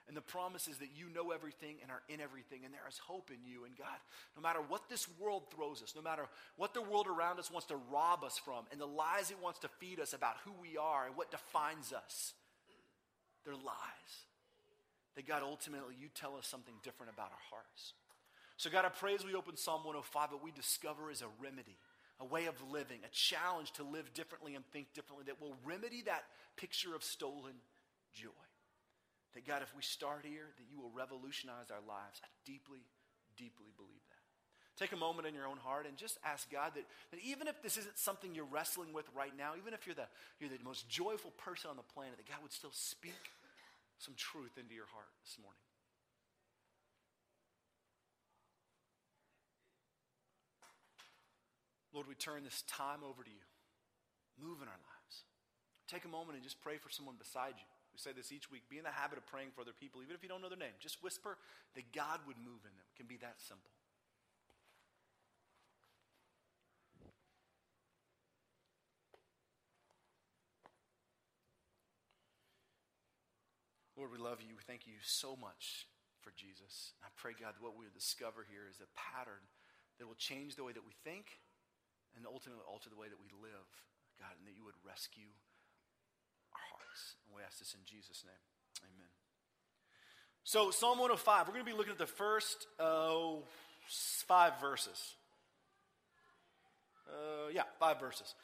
And 0.06 0.16
the 0.16 0.20
promise 0.20 0.68
is 0.68 0.78
that 0.78 0.90
you 0.94 1.08
know 1.08 1.30
everything 1.30 1.76
and 1.80 1.90
are 1.90 2.02
in 2.08 2.20
everything, 2.20 2.60
and 2.64 2.74
there 2.74 2.86
is 2.88 2.98
hope 2.98 3.30
in 3.30 3.50
you. 3.50 3.64
And 3.64 3.76
God, 3.76 3.96
no 4.36 4.42
matter 4.42 4.60
what 4.60 4.88
this 4.90 5.08
world 5.18 5.44
throws 5.50 5.82
us, 5.82 5.94
no 5.96 6.02
matter 6.02 6.26
what 6.56 6.74
the 6.74 6.82
world 6.82 7.06
around 7.06 7.38
us 7.38 7.50
wants 7.50 7.68
to 7.68 7.76
rob 7.90 8.22
us 8.22 8.38
from, 8.38 8.66
and 8.70 8.78
the 8.78 8.86
lies 8.86 9.30
it 9.30 9.42
wants 9.42 9.60
to 9.60 9.68
feed 9.80 10.00
us 10.00 10.12
about 10.12 10.36
who 10.44 10.52
we 10.60 10.76
are 10.76 11.06
and 11.06 11.16
what 11.16 11.30
defines 11.30 11.92
us, 11.92 12.34
they're 13.44 13.54
lies. 13.54 14.12
That 15.16 15.26
God, 15.26 15.42
ultimately, 15.42 15.94
you 15.98 16.08
tell 16.14 16.36
us 16.36 16.46
something 16.46 16.74
different 16.82 17.12
about 17.14 17.30
our 17.30 17.44
hearts. 17.50 17.94
So, 18.56 18.68
God, 18.68 18.84
I 18.84 18.88
pray 18.88 19.14
as 19.14 19.24
we 19.24 19.34
open 19.34 19.56
Psalm 19.56 19.84
105, 19.84 20.32
what 20.32 20.44
we 20.44 20.50
discover 20.50 21.10
is 21.10 21.22
a 21.22 21.28
remedy, 21.42 21.78
a 22.20 22.24
way 22.24 22.46
of 22.46 22.54
living, 22.70 22.98
a 23.04 23.10
challenge 23.10 23.72
to 23.72 23.84
live 23.84 24.12
differently 24.12 24.54
and 24.54 24.64
think 24.66 24.92
differently 24.92 25.24
that 25.26 25.40
will 25.40 25.56
remedy 25.64 26.02
that 26.02 26.24
picture 26.56 26.94
of 26.94 27.02
stolen 27.02 27.54
joy. 28.12 28.30
That 29.34 29.46
God, 29.46 29.62
if 29.62 29.74
we 29.74 29.82
start 29.82 30.22
here, 30.22 30.46
that 30.56 30.66
you 30.70 30.78
will 30.80 30.90
revolutionize 30.94 31.70
our 31.70 31.82
lives. 31.82 32.22
I 32.22 32.28
deeply, 32.46 32.86
deeply 33.36 33.74
believe 33.76 34.02
that. 34.10 34.22
Take 34.76 34.92
a 34.92 34.96
moment 34.96 35.26
in 35.26 35.34
your 35.34 35.46
own 35.46 35.58
heart 35.58 35.86
and 35.86 35.96
just 35.96 36.18
ask 36.24 36.50
God 36.50 36.72
that, 36.74 36.82
that 37.10 37.20
even 37.22 37.46
if 37.46 37.62
this 37.62 37.76
isn't 37.76 37.98
something 37.98 38.34
you're 38.34 38.44
wrestling 38.44 38.92
with 38.92 39.06
right 39.14 39.30
now, 39.36 39.52
even 39.58 39.72
if 39.72 39.86
you're 39.86 39.94
the, 39.94 40.10
you're 40.40 40.50
the 40.50 40.58
most 40.64 40.88
joyful 40.88 41.30
person 41.38 41.70
on 41.70 41.76
the 41.76 41.86
planet, 41.94 42.16
that 42.16 42.28
God 42.28 42.42
would 42.42 42.52
still 42.52 42.74
speak 42.74 43.30
some 43.98 44.14
truth 44.16 44.58
into 44.58 44.74
your 44.74 44.90
heart 44.90 45.10
this 45.22 45.38
morning. 45.38 45.62
Lord, 51.94 52.08
we 52.08 52.16
turn 52.16 52.42
this 52.42 52.62
time 52.66 53.06
over 53.06 53.22
to 53.22 53.30
you. 53.30 53.46
Move 54.42 54.58
in 54.58 54.66
our 54.66 54.82
lives. 54.82 55.14
Take 55.86 56.04
a 56.04 56.08
moment 56.08 56.34
and 56.34 56.42
just 56.42 56.60
pray 56.60 56.76
for 56.76 56.90
someone 56.90 57.14
beside 57.16 57.54
you. 57.54 57.70
We 57.94 58.02
say 58.02 58.10
this 58.10 58.34
each 58.34 58.50
week. 58.50 58.66
Be 58.66 58.82
in 58.82 58.82
the 58.82 58.90
habit 58.90 59.22
of 59.22 59.26
praying 59.30 59.54
for 59.54 59.62
other 59.62 59.70
people, 59.70 60.02
even 60.02 60.18
if 60.18 60.22
you 60.26 60.28
don't 60.28 60.42
know 60.42 60.50
their 60.50 60.58
name. 60.58 60.74
Just 60.82 60.98
whisper 60.98 61.38
that 61.78 61.94
God 61.94 62.18
would 62.26 62.34
move 62.42 62.66
in 62.66 62.74
them. 62.74 62.82
It 62.90 62.98
can 62.98 63.06
be 63.06 63.22
that 63.22 63.38
simple. 63.38 63.70
Lord, 73.94 74.10
we 74.10 74.18
love 74.18 74.42
you. 74.42 74.58
We 74.58 74.66
thank 74.66 74.90
you 74.90 74.98
so 75.06 75.38
much 75.38 75.86
for 76.18 76.34
Jesus. 76.34 76.98
And 76.98 77.06
I 77.06 77.14
pray, 77.14 77.30
God, 77.38 77.54
that 77.54 77.62
what 77.62 77.78
we 77.78 77.86
discover 77.94 78.42
here 78.42 78.66
is 78.66 78.82
a 78.82 78.90
pattern 78.98 79.46
that 80.02 80.10
will 80.10 80.18
change 80.18 80.58
the 80.58 80.66
way 80.66 80.74
that 80.74 80.82
we 80.82 80.98
think 81.06 81.38
and 82.18 82.26
ultimately 82.26 82.66
alter 82.66 82.90
the 82.90 82.98
way 82.98 83.06
that 83.06 83.22
we 83.22 83.30
live, 83.38 83.70
God, 84.18 84.34
and 84.34 84.50
that 84.50 84.58
you 84.58 84.66
would 84.66 84.74
rescue 84.82 85.30
and 87.26 87.36
we 87.36 87.42
ask 87.42 87.58
this 87.58 87.74
in 87.74 87.80
Jesus' 87.84 88.24
name. 88.24 88.42
Amen. 88.82 89.08
So, 90.44 90.70
Psalm 90.70 90.98
105, 90.98 91.48
we're 91.48 91.54
going 91.54 91.64
to 91.64 91.70
be 91.70 91.76
looking 91.76 91.92
at 91.92 91.98
the 91.98 92.06
first 92.06 92.66
uh, 92.78 93.40
five 94.26 94.60
verses. 94.60 95.16
Uh, 97.08 97.48
yeah, 97.52 97.62
five 97.78 98.00
verses. 98.00 98.34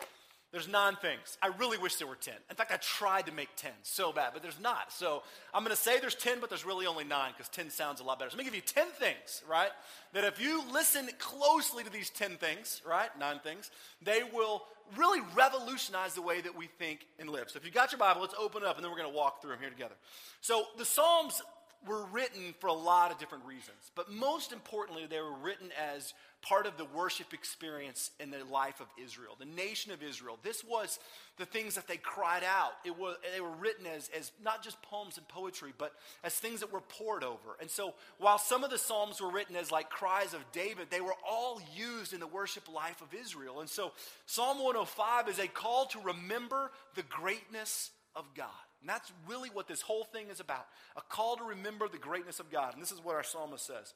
There's 0.52 0.66
nine 0.66 0.96
things. 0.96 1.38
I 1.40 1.48
really 1.58 1.78
wish 1.78 1.96
there 1.96 2.08
were 2.08 2.16
10. 2.16 2.34
In 2.50 2.56
fact, 2.56 2.72
I 2.72 2.76
tried 2.76 3.26
to 3.26 3.32
make 3.32 3.50
10 3.56 3.70
so 3.82 4.12
bad, 4.12 4.30
but 4.32 4.42
there's 4.42 4.58
not. 4.60 4.92
So 4.92 5.22
I'm 5.54 5.62
going 5.62 5.74
to 5.74 5.80
say 5.80 6.00
there's 6.00 6.16
10, 6.16 6.40
but 6.40 6.48
there's 6.48 6.66
really 6.66 6.86
only 6.86 7.04
nine 7.04 7.30
because 7.36 7.48
10 7.50 7.70
sounds 7.70 8.00
a 8.00 8.04
lot 8.04 8.18
better. 8.18 8.30
So 8.30 8.36
let 8.36 8.44
me 8.44 8.50
give 8.50 8.56
you 8.56 8.60
10 8.60 8.86
things, 8.88 9.42
right? 9.48 9.70
That 10.12 10.24
if 10.24 10.40
you 10.40 10.64
listen 10.72 11.08
closely 11.18 11.84
to 11.84 11.90
these 11.90 12.10
10 12.10 12.36
things, 12.38 12.82
right? 12.84 13.16
Nine 13.18 13.38
things, 13.38 13.70
they 14.02 14.22
will 14.34 14.64
really 14.96 15.20
revolutionize 15.36 16.14
the 16.14 16.22
way 16.22 16.40
that 16.40 16.56
we 16.56 16.66
think 16.66 17.06
and 17.20 17.30
live. 17.30 17.48
So 17.50 17.58
if 17.58 17.64
you've 17.64 17.72
got 17.74 17.92
your 17.92 18.00
Bible, 18.00 18.20
let's 18.20 18.34
open 18.36 18.62
it 18.62 18.68
up 18.68 18.74
and 18.74 18.84
then 18.84 18.90
we're 18.90 18.98
going 18.98 19.10
to 19.10 19.16
walk 19.16 19.40
through 19.40 19.52
them 19.52 19.60
here 19.60 19.70
together. 19.70 19.94
So 20.40 20.64
the 20.78 20.84
Psalms 20.84 21.40
were 21.86 22.04
written 22.06 22.54
for 22.58 22.66
a 22.66 22.72
lot 22.72 23.12
of 23.12 23.18
different 23.18 23.44
reasons, 23.44 23.90
but 23.94 24.10
most 24.10 24.52
importantly, 24.52 25.06
they 25.08 25.20
were 25.20 25.32
written 25.32 25.70
as 25.80 26.12
part 26.42 26.66
of 26.66 26.76
the 26.76 26.86
worship 26.86 27.34
experience 27.34 28.10
in 28.18 28.30
the 28.30 28.44
life 28.50 28.80
of 28.80 28.86
Israel, 29.02 29.36
the 29.38 29.44
nation 29.44 29.92
of 29.92 30.02
Israel. 30.02 30.38
This 30.42 30.64
was 30.64 30.98
the 31.38 31.44
things 31.44 31.74
that 31.74 31.86
they 31.86 31.96
cried 31.96 32.42
out. 32.44 32.72
It 32.84 32.98
was, 32.98 33.16
they 33.34 33.40
were 33.40 33.50
written 33.50 33.86
as, 33.86 34.10
as 34.16 34.32
not 34.42 34.62
just 34.62 34.80
poems 34.82 35.18
and 35.18 35.28
poetry, 35.28 35.72
but 35.76 35.92
as 36.24 36.34
things 36.34 36.60
that 36.60 36.72
were 36.72 36.80
poured 36.80 37.24
over. 37.24 37.56
And 37.60 37.70
so, 37.70 37.94
while 38.18 38.38
some 38.38 38.64
of 38.64 38.70
the 38.70 38.78
Psalms 38.78 39.20
were 39.20 39.30
written 39.30 39.54
as 39.56 39.70
like 39.70 39.90
cries 39.90 40.32
of 40.32 40.40
David, 40.52 40.88
they 40.90 41.00
were 41.00 41.16
all 41.28 41.60
used 41.76 42.12
in 42.12 42.20
the 42.20 42.26
worship 42.26 42.72
life 42.72 43.02
of 43.02 43.12
Israel. 43.14 43.60
And 43.60 43.68
so, 43.68 43.92
Psalm 44.26 44.58
105 44.58 45.28
is 45.28 45.38
a 45.38 45.48
call 45.48 45.86
to 45.86 46.00
remember 46.00 46.70
the 46.94 47.02
greatness 47.02 47.90
of 48.16 48.24
God. 48.34 48.48
And 48.80 48.88
that's 48.88 49.12
really 49.28 49.50
what 49.50 49.68
this 49.68 49.82
whole 49.82 50.04
thing 50.04 50.28
is 50.30 50.40
about 50.40 50.66
a 50.96 51.02
call 51.02 51.36
to 51.36 51.44
remember 51.44 51.86
the 51.86 51.98
greatness 51.98 52.40
of 52.40 52.50
God. 52.50 52.72
And 52.72 52.82
this 52.82 52.92
is 52.92 53.04
what 53.04 53.14
our 53.14 53.22
psalmist 53.22 53.66
says 53.66 53.92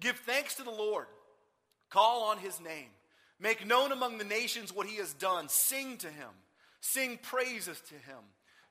Give 0.00 0.16
thanks 0.16 0.56
to 0.56 0.62
the 0.62 0.70
Lord 0.70 1.06
Call 1.90 2.24
on 2.24 2.38
his 2.38 2.60
name. 2.60 2.88
Make 3.38 3.66
known 3.66 3.92
among 3.92 4.18
the 4.18 4.24
nations 4.24 4.74
what 4.74 4.86
he 4.86 4.96
has 4.96 5.12
done. 5.12 5.48
Sing 5.48 5.98
to 5.98 6.08
him. 6.08 6.30
Sing 6.80 7.18
praises 7.22 7.80
to 7.88 7.94
him. 7.94 8.22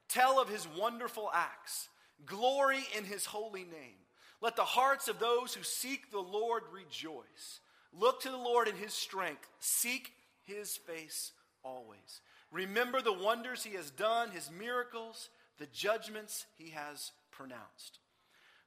Tell 0.09 0.39
of 0.39 0.49
his 0.49 0.67
wonderful 0.77 1.29
acts. 1.33 1.89
Glory 2.25 2.83
in 2.97 3.03
his 3.03 3.25
holy 3.25 3.63
name. 3.63 3.99
Let 4.41 4.55
the 4.55 4.63
hearts 4.63 5.07
of 5.07 5.19
those 5.19 5.53
who 5.53 5.63
seek 5.63 6.11
the 6.11 6.19
Lord 6.19 6.63
rejoice. 6.71 7.59
Look 7.97 8.21
to 8.21 8.29
the 8.29 8.37
Lord 8.37 8.67
in 8.67 8.75
his 8.75 8.93
strength. 8.93 9.47
Seek 9.59 10.11
his 10.43 10.77
face 10.77 11.31
always. 11.63 12.21
Remember 12.51 13.01
the 13.01 13.13
wonders 13.13 13.63
he 13.63 13.75
has 13.75 13.89
done, 13.89 14.31
his 14.31 14.49
miracles, 14.51 15.29
the 15.57 15.67
judgments 15.67 16.45
he 16.57 16.69
has 16.71 17.11
pronounced. 17.31 17.99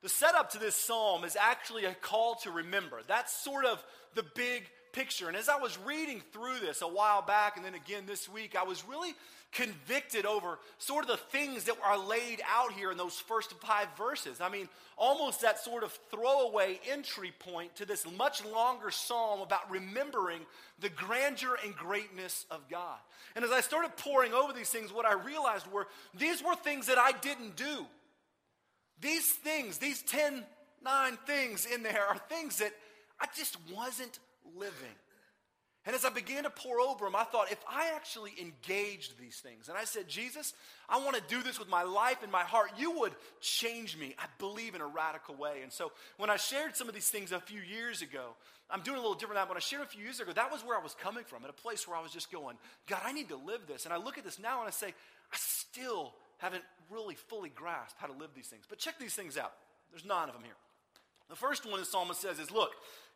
The 0.02 0.08
setup 0.08 0.50
to 0.52 0.58
this 0.58 0.76
psalm 0.76 1.24
is 1.24 1.36
actually 1.36 1.84
a 1.84 1.94
call 1.94 2.36
to 2.36 2.50
remember. 2.50 3.00
That's 3.06 3.32
sort 3.32 3.64
of 3.64 3.82
the 4.14 4.24
big 4.34 4.64
picture. 4.92 5.28
And 5.28 5.36
as 5.36 5.48
I 5.48 5.58
was 5.58 5.76
reading 5.84 6.22
through 6.32 6.60
this 6.60 6.82
a 6.82 6.88
while 6.88 7.22
back 7.22 7.56
and 7.56 7.64
then 7.64 7.74
again 7.74 8.04
this 8.06 8.28
week, 8.28 8.54
I 8.56 8.64
was 8.64 8.84
really 8.86 9.14
convicted 9.52 10.26
over 10.26 10.58
sort 10.78 11.04
of 11.04 11.10
the 11.10 11.16
things 11.16 11.64
that 11.64 11.76
are 11.82 11.98
laid 11.98 12.40
out 12.48 12.72
here 12.72 12.92
in 12.92 12.98
those 12.98 13.18
first 13.18 13.52
five 13.60 13.88
verses. 13.96 14.40
I 14.40 14.50
mean, 14.50 14.68
almost 14.96 15.40
that 15.40 15.58
sort 15.58 15.84
of 15.84 15.98
throwaway 16.10 16.78
entry 16.90 17.32
point 17.38 17.74
to 17.76 17.86
this 17.86 18.06
much 18.16 18.44
longer 18.44 18.90
psalm 18.90 19.40
about 19.40 19.70
remembering 19.70 20.40
the 20.80 20.90
grandeur 20.90 21.56
and 21.64 21.74
greatness 21.74 22.44
of 22.50 22.68
God. 22.68 22.98
And 23.34 23.44
as 23.44 23.50
I 23.50 23.62
started 23.62 23.96
poring 23.96 24.34
over 24.34 24.52
these 24.52 24.68
things, 24.68 24.92
what 24.92 25.06
I 25.06 25.14
realized 25.14 25.66
were 25.72 25.86
these 26.14 26.42
were 26.42 26.54
things 26.54 26.86
that 26.86 26.98
I 26.98 27.12
didn't 27.12 27.56
do. 27.56 27.86
These 29.00 29.32
things, 29.32 29.78
these 29.78 30.02
10, 30.02 30.44
9 30.82 31.18
things 31.26 31.66
in 31.66 31.82
there 31.82 32.06
are 32.08 32.18
things 32.28 32.58
that 32.58 32.72
I 33.20 33.26
just 33.36 33.56
wasn't 33.74 34.18
living. 34.56 34.96
And 35.86 35.94
as 35.94 36.04
I 36.04 36.10
began 36.10 36.42
to 36.42 36.50
pour 36.50 36.80
over 36.80 37.06
them, 37.06 37.16
I 37.16 37.24
thought, 37.24 37.50
if 37.50 37.64
I 37.66 37.92
actually 37.94 38.32
engaged 38.38 39.18
these 39.18 39.36
things, 39.36 39.70
and 39.70 39.78
I 39.78 39.84
said, 39.84 40.06
Jesus, 40.06 40.52
I 40.86 40.98
want 40.98 41.16
to 41.16 41.22
do 41.28 41.42
this 41.42 41.58
with 41.58 41.70
my 41.70 41.82
life 41.82 42.18
and 42.22 42.30
my 42.30 42.42
heart, 42.42 42.72
you 42.76 42.90
would 42.98 43.12
change 43.40 43.96
me, 43.96 44.14
I 44.18 44.24
believe, 44.38 44.74
in 44.74 44.82
a 44.82 44.86
radical 44.86 45.34
way. 45.34 45.60
And 45.62 45.72
so 45.72 45.92
when 46.18 46.28
I 46.28 46.36
shared 46.36 46.76
some 46.76 46.88
of 46.88 46.94
these 46.94 47.08
things 47.08 47.32
a 47.32 47.40
few 47.40 47.62
years 47.62 48.02
ago, 48.02 48.34
I'm 48.70 48.82
doing 48.82 48.98
a 48.98 49.00
little 49.00 49.14
different 49.14 49.40
now. 49.40 49.48
When 49.48 49.56
I 49.56 49.60
shared 49.60 49.82
a 49.82 49.86
few 49.86 50.02
years 50.02 50.20
ago, 50.20 50.32
that 50.34 50.52
was 50.52 50.62
where 50.62 50.78
I 50.78 50.82
was 50.82 50.94
coming 50.94 51.24
from, 51.24 51.42
at 51.44 51.48
a 51.48 51.54
place 51.54 51.88
where 51.88 51.96
I 51.96 52.02
was 52.02 52.12
just 52.12 52.30
going, 52.30 52.58
God, 52.86 53.00
I 53.02 53.12
need 53.12 53.30
to 53.30 53.36
live 53.36 53.66
this. 53.66 53.86
And 53.86 53.94
I 53.94 53.96
look 53.96 54.18
at 54.18 54.24
this 54.24 54.38
now 54.38 54.58
and 54.58 54.68
I 54.68 54.72
say, 54.72 54.88
I 54.88 55.36
still 55.36 56.12
haven't 56.38 56.64
really 56.90 57.14
fully 57.14 57.50
grasped 57.50 58.00
how 58.00 58.06
to 58.06 58.12
live 58.12 58.30
these 58.34 58.46
things. 58.46 58.64
But 58.68 58.78
check 58.78 58.98
these 58.98 59.14
things 59.14 59.36
out. 59.36 59.52
There's 59.90 60.04
nine 60.04 60.28
of 60.28 60.34
them 60.34 60.44
here. 60.44 60.56
The 61.28 61.36
first 61.36 61.68
one 61.68 61.78
the 61.80 61.86
psalmist 61.86 62.20
says 62.20 62.38
is, 62.38 62.50
Look, 62.50 62.72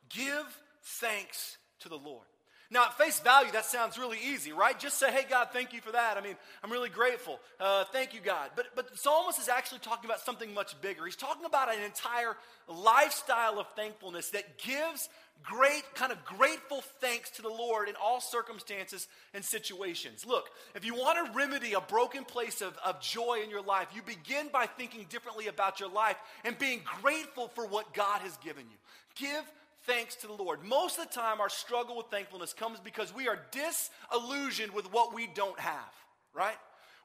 give 0.08 0.44
thanks 0.82 1.56
to 1.80 1.88
the 1.88 1.96
Lord. 1.96 2.26
Now, 2.72 2.86
at 2.86 2.96
face 2.96 3.20
value, 3.20 3.52
that 3.52 3.66
sounds 3.66 3.98
really 3.98 4.16
easy, 4.24 4.52
right? 4.52 4.78
Just 4.78 4.98
say, 4.98 5.12
hey, 5.12 5.26
God, 5.28 5.48
thank 5.52 5.74
you 5.74 5.82
for 5.82 5.92
that. 5.92 6.16
I 6.16 6.22
mean, 6.22 6.36
I'm 6.64 6.72
really 6.72 6.88
grateful. 6.88 7.38
Uh, 7.60 7.84
thank 7.92 8.14
you, 8.14 8.20
God. 8.20 8.48
But, 8.56 8.66
but 8.74 8.90
the 8.90 8.96
psalmist 8.96 9.38
is 9.38 9.50
actually 9.50 9.80
talking 9.80 10.08
about 10.08 10.20
something 10.20 10.54
much 10.54 10.80
bigger. 10.80 11.04
He's 11.04 11.14
talking 11.14 11.44
about 11.44 11.72
an 11.72 11.82
entire 11.82 12.34
lifestyle 12.66 13.58
of 13.58 13.66
thankfulness 13.76 14.30
that 14.30 14.56
gives 14.56 15.10
great, 15.42 15.82
kind 15.94 16.12
of 16.12 16.24
grateful 16.24 16.80
thanks 17.00 17.30
to 17.32 17.42
the 17.42 17.48
Lord 17.50 17.90
in 17.90 17.94
all 18.02 18.22
circumstances 18.22 19.06
and 19.34 19.44
situations. 19.44 20.24
Look, 20.24 20.48
if 20.74 20.84
you 20.84 20.94
want 20.94 21.26
to 21.26 21.32
remedy 21.36 21.74
a 21.74 21.80
broken 21.80 22.24
place 22.24 22.62
of, 22.62 22.74
of 22.86 23.02
joy 23.02 23.40
in 23.44 23.50
your 23.50 23.62
life, 23.62 23.88
you 23.94 24.00
begin 24.00 24.48
by 24.50 24.64
thinking 24.64 25.04
differently 25.10 25.48
about 25.48 25.78
your 25.78 25.90
life 25.90 26.16
and 26.42 26.58
being 26.58 26.80
grateful 27.02 27.48
for 27.48 27.66
what 27.66 27.92
God 27.92 28.20
has 28.22 28.34
given 28.38 28.64
you. 28.70 28.76
Give 29.16 29.44
thanks 29.86 30.14
to 30.16 30.26
the 30.26 30.32
Lord. 30.32 30.64
Most 30.64 30.98
of 30.98 31.08
the 31.08 31.14
time, 31.14 31.40
our 31.40 31.48
struggle 31.48 31.96
with 31.96 32.06
thankfulness 32.06 32.52
comes 32.52 32.78
because 32.80 33.14
we 33.14 33.28
are 33.28 33.38
disillusioned 33.50 34.72
with 34.72 34.92
what 34.92 35.14
we 35.14 35.28
don't 35.34 35.58
have, 35.58 35.92
right? 36.34 36.56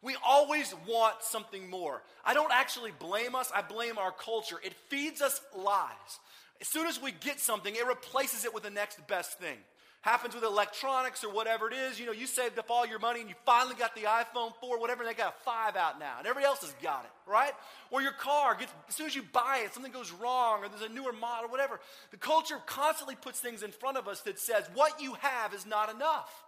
We 0.02 0.16
always 0.26 0.74
want 0.88 1.16
something 1.22 1.70
more. 1.70 2.04
I 2.24 2.34
don't 2.34 2.52
actually 2.54 2.92
blame 3.00 3.36
us, 3.36 3.52
I 3.54 3.62
blame 3.62 3.98
our 3.98 4.12
culture. 4.12 4.58
It 4.64 4.74
feeds 4.90 5.22
us 5.22 5.42
lies. 5.56 6.20
As 6.62 6.68
soon 6.68 6.88
as 6.88 7.02
we 7.02 7.12
get 7.12 7.40
something, 7.40 7.76
it 7.76 7.86
replaces 7.86 8.46
it 8.46 8.54
with 8.54 8.64
the 8.64 8.70
next 8.70 9.06
best 9.08 9.40
thing 9.40 9.58
happens 10.02 10.36
with 10.36 10.44
electronics 10.44 11.24
or 11.24 11.34
whatever 11.34 11.68
it 11.68 11.74
is. 11.74 12.00
You 12.00 12.06
know, 12.06 12.12
you 12.12 12.28
saved 12.28 12.58
up 12.60 12.70
all 12.70 12.86
your 12.86 13.00
money 13.00 13.20
and 13.20 13.30
you 13.30 13.36
finally 13.46 13.76
got 13.76 13.96
the 13.96 14.02
iPhone 14.02 14.54
4, 14.62 14.80
whatever, 14.80 15.04
and 15.04 15.10
they 15.12 15.16
got 15.16 15.36
a 15.40 15.44
5 15.44 15.76
out 15.76 16.00
now, 16.00 16.16
and 16.18 16.28
everybody 16.28 16.46
else 16.46 16.62
has 16.62 16.74
got 16.82 17.04
it, 17.06 17.30
right? 17.30 17.52
Or 17.92 18.02
your 18.02 18.14
car 18.14 18.56
gets, 18.56 18.72
as 18.88 18.96
soon 18.96 19.08
as 19.08 19.16
you 19.16 19.24
buy 19.34 19.62
it, 19.66 19.74
something 19.74 19.92
goes 19.92 20.12
wrong, 20.12 20.64
or 20.64 20.70
there's 20.70 20.90
a 20.90 20.94
newer 20.94 21.14
model, 21.14 21.50
whatever. 21.50 21.80
The 22.12 22.18
culture 22.18 22.58
constantly 22.66 23.16
puts 23.16 23.40
things 23.40 23.64
in 23.64 23.72
front 23.72 23.98
of 23.98 24.08
us 24.08 24.22
that 24.22 24.40
says 24.40 24.70
what 24.74 25.02
you 25.02 25.16
have 25.16 25.54
is 25.54 25.66
not 25.66 25.94
enough. 25.94 26.44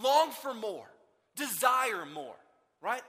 Long 0.00 0.30
for 0.30 0.54
more, 0.54 0.86
desire 1.36 2.04
more, 2.04 2.34
right? 2.82 3.02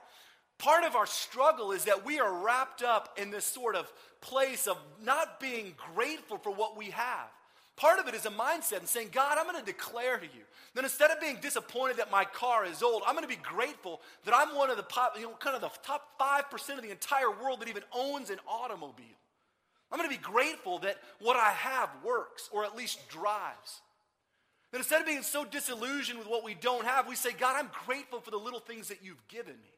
Part 0.58 0.84
of 0.84 0.96
our 0.96 1.06
struggle 1.06 1.72
is 1.72 1.84
that 1.84 2.06
we 2.06 2.18
are 2.18 2.44
wrapped 2.44 2.82
up 2.82 3.18
in 3.20 3.30
this 3.30 3.44
sort 3.44 3.76
of 3.76 3.92
place 4.22 4.66
of 4.66 4.78
not 5.04 5.38
being 5.38 5.74
grateful 5.94 6.38
for 6.38 6.50
what 6.50 6.76
we 6.76 6.90
have. 6.90 7.28
Part 7.76 7.98
of 7.98 8.08
it 8.08 8.14
is 8.14 8.24
a 8.24 8.30
mindset 8.30 8.78
and 8.78 8.88
saying, 8.88 9.10
God, 9.12 9.36
I'm 9.38 9.44
going 9.44 9.62
to 9.62 9.64
declare 9.64 10.16
to 10.16 10.24
you. 10.24 10.42
Then 10.74 10.84
instead 10.84 11.10
of 11.10 11.20
being 11.20 11.36
disappointed 11.42 11.98
that 11.98 12.10
my 12.10 12.24
car 12.24 12.64
is 12.64 12.82
old, 12.82 13.02
I'm 13.06 13.14
going 13.14 13.28
to 13.28 13.34
be 13.34 13.42
grateful 13.42 14.00
that 14.24 14.34
I'm 14.34 14.56
one 14.56 14.70
of 14.70 14.78
the 14.78 14.82
pop, 14.82 15.14
you 15.18 15.24
know, 15.24 15.34
kind 15.38 15.54
of 15.54 15.60
the 15.60 15.70
top 15.82 16.18
5% 16.18 16.76
of 16.76 16.82
the 16.82 16.90
entire 16.90 17.30
world 17.30 17.60
that 17.60 17.68
even 17.68 17.82
owns 17.92 18.30
an 18.30 18.38
automobile. 18.48 19.04
I'm 19.92 19.98
going 19.98 20.10
to 20.10 20.16
be 20.16 20.22
grateful 20.22 20.78
that 20.80 20.96
what 21.20 21.36
I 21.36 21.50
have 21.50 21.90
works 22.02 22.48
or 22.50 22.64
at 22.64 22.76
least 22.76 23.08
drives. 23.10 23.82
Then 24.72 24.80
instead 24.80 25.02
of 25.02 25.06
being 25.06 25.22
so 25.22 25.44
disillusioned 25.44 26.18
with 26.18 26.28
what 26.28 26.44
we 26.44 26.54
don't 26.54 26.86
have, 26.86 27.06
we 27.06 27.14
say, 27.14 27.32
God, 27.32 27.56
I'm 27.56 27.70
grateful 27.84 28.20
for 28.20 28.30
the 28.30 28.38
little 28.38 28.58
things 28.58 28.88
that 28.88 28.98
you've 29.02 29.28
given 29.28 29.52
me. 29.52 29.74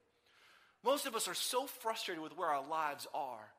Most 0.84 1.06
of 1.06 1.16
us 1.16 1.26
are 1.26 1.34
so 1.34 1.66
frustrated 1.66 2.22
with 2.22 2.36
where 2.38 2.48
our 2.48 2.66
lives 2.66 3.08
are 3.12 3.50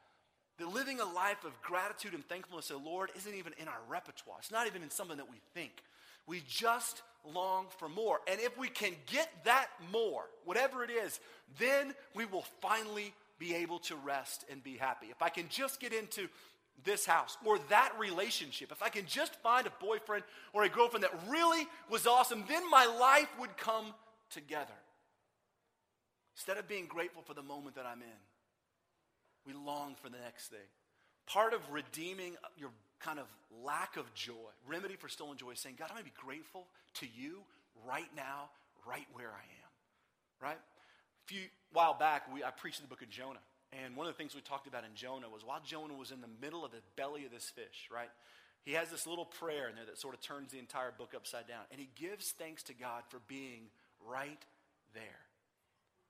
that 0.59 0.73
living 0.73 0.99
a 0.99 1.05
life 1.05 1.43
of 1.43 1.59
gratitude 1.61 2.13
and 2.13 2.27
thankfulness 2.27 2.67
to 2.67 2.73
the 2.73 2.79
Lord 2.79 3.09
isn't 3.17 3.33
even 3.33 3.53
in 3.57 3.67
our 3.67 3.79
repertoire. 3.87 4.37
It's 4.39 4.51
not 4.51 4.67
even 4.67 4.83
in 4.83 4.89
something 4.89 5.17
that 5.17 5.29
we 5.29 5.37
think. 5.53 5.71
We 6.27 6.43
just 6.47 7.01
long 7.25 7.67
for 7.77 7.89
more. 7.89 8.19
And 8.29 8.39
if 8.39 8.57
we 8.57 8.67
can 8.67 8.93
get 9.07 9.29
that 9.45 9.67
more, 9.91 10.23
whatever 10.45 10.83
it 10.83 10.91
is, 10.91 11.19
then 11.57 11.93
we 12.13 12.25
will 12.25 12.45
finally 12.61 13.13
be 13.39 13.55
able 13.55 13.79
to 13.79 13.95
rest 13.95 14.45
and 14.51 14.63
be 14.63 14.75
happy. 14.75 15.07
If 15.09 15.21
I 15.21 15.29
can 15.29 15.45
just 15.49 15.79
get 15.79 15.93
into 15.93 16.27
this 16.83 17.05
house 17.05 17.37
or 17.45 17.59
that 17.69 17.93
relationship, 17.97 18.71
if 18.71 18.83
I 18.83 18.89
can 18.89 19.05
just 19.05 19.35
find 19.35 19.65
a 19.65 19.71
boyfriend 19.83 20.23
or 20.53 20.63
a 20.63 20.69
girlfriend 20.69 21.03
that 21.03 21.19
really 21.29 21.65
was 21.89 22.05
awesome, 22.05 22.43
then 22.47 22.69
my 22.69 22.85
life 22.85 23.29
would 23.39 23.57
come 23.57 23.93
together. 24.29 24.73
Instead 26.35 26.57
of 26.57 26.67
being 26.67 26.85
grateful 26.85 27.21
for 27.21 27.33
the 27.33 27.43
moment 27.43 27.75
that 27.75 27.85
I'm 27.85 28.01
in. 28.01 28.28
We 29.49 29.55
long 29.65 29.95
for 30.01 30.09
the 30.09 30.17
next 30.23 30.49
thing. 30.49 30.69
Part 31.25 31.53
of 31.53 31.61
redeeming 31.71 32.35
your 32.57 32.69
kind 32.99 33.17
of 33.17 33.25
lack 33.63 33.97
of 33.97 34.13
joy, 34.13 34.53
remedy 34.67 34.95
for 34.95 35.09
stolen 35.09 35.37
joy, 35.37 35.51
is 35.51 35.59
saying, 35.59 35.75
God, 35.79 35.85
I'm 35.89 35.95
going 35.95 36.05
to 36.05 36.11
be 36.11 36.21
grateful 36.23 36.67
to 36.95 37.07
you 37.07 37.39
right 37.87 38.09
now, 38.15 38.49
right 38.87 39.05
where 39.13 39.29
I 39.29 39.41
am. 39.41 39.69
Right? 40.41 40.57
A 40.57 41.25
few 41.25 41.41
while 41.73 41.95
back, 41.97 42.31
we, 42.33 42.43
I 42.43 42.51
preached 42.51 42.81
the 42.81 42.87
book 42.87 43.01
of 43.01 43.09
Jonah. 43.09 43.39
And 43.83 43.95
one 43.95 44.07
of 44.07 44.13
the 44.13 44.17
things 44.17 44.35
we 44.35 44.41
talked 44.41 44.67
about 44.67 44.83
in 44.83 44.93
Jonah 44.93 45.29
was 45.29 45.43
while 45.43 45.61
Jonah 45.65 45.93
was 45.93 46.11
in 46.11 46.21
the 46.21 46.29
middle 46.41 46.63
of 46.63 46.71
the 46.71 46.81
belly 46.95 47.25
of 47.25 47.31
this 47.31 47.49
fish, 47.49 47.89
right? 47.93 48.09
He 48.65 48.73
has 48.73 48.89
this 48.89 49.07
little 49.07 49.25
prayer 49.25 49.67
in 49.69 49.75
there 49.75 49.85
that 49.85 49.99
sort 49.99 50.13
of 50.13 50.21
turns 50.21 50.51
the 50.51 50.59
entire 50.59 50.91
book 50.95 51.13
upside 51.15 51.47
down. 51.47 51.61
And 51.71 51.79
he 51.79 51.89
gives 51.95 52.31
thanks 52.37 52.63
to 52.63 52.73
God 52.73 53.03
for 53.09 53.19
being 53.27 53.69
right 54.07 54.41
there, 54.93 55.21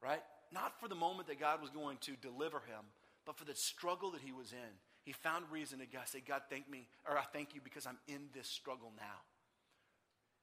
right? 0.03 0.23
Not 0.51 0.79
for 0.79 0.87
the 0.87 0.95
moment 0.95 1.27
that 1.27 1.39
God 1.39 1.61
was 1.61 1.69
going 1.69 1.97
to 2.01 2.13
deliver 2.21 2.59
him, 2.59 2.83
but 3.29 3.37
for 3.37 3.45
the 3.45 3.53
struggle 3.53 4.09
that 4.09 4.21
he 4.21 4.31
was 4.31 4.53
in. 4.53 4.73
He 5.03 5.11
found 5.11 5.45
reason 5.51 5.77
to 5.77 5.85
God, 5.85 6.07
say, 6.07 6.19
God, 6.19 6.41
thank 6.49 6.67
me, 6.67 6.87
or 7.07 7.15
I 7.15 7.21
thank 7.31 7.53
you 7.53 7.61
because 7.63 7.85
I'm 7.85 7.99
in 8.07 8.21
this 8.33 8.47
struggle 8.47 8.91
now. 8.97 9.21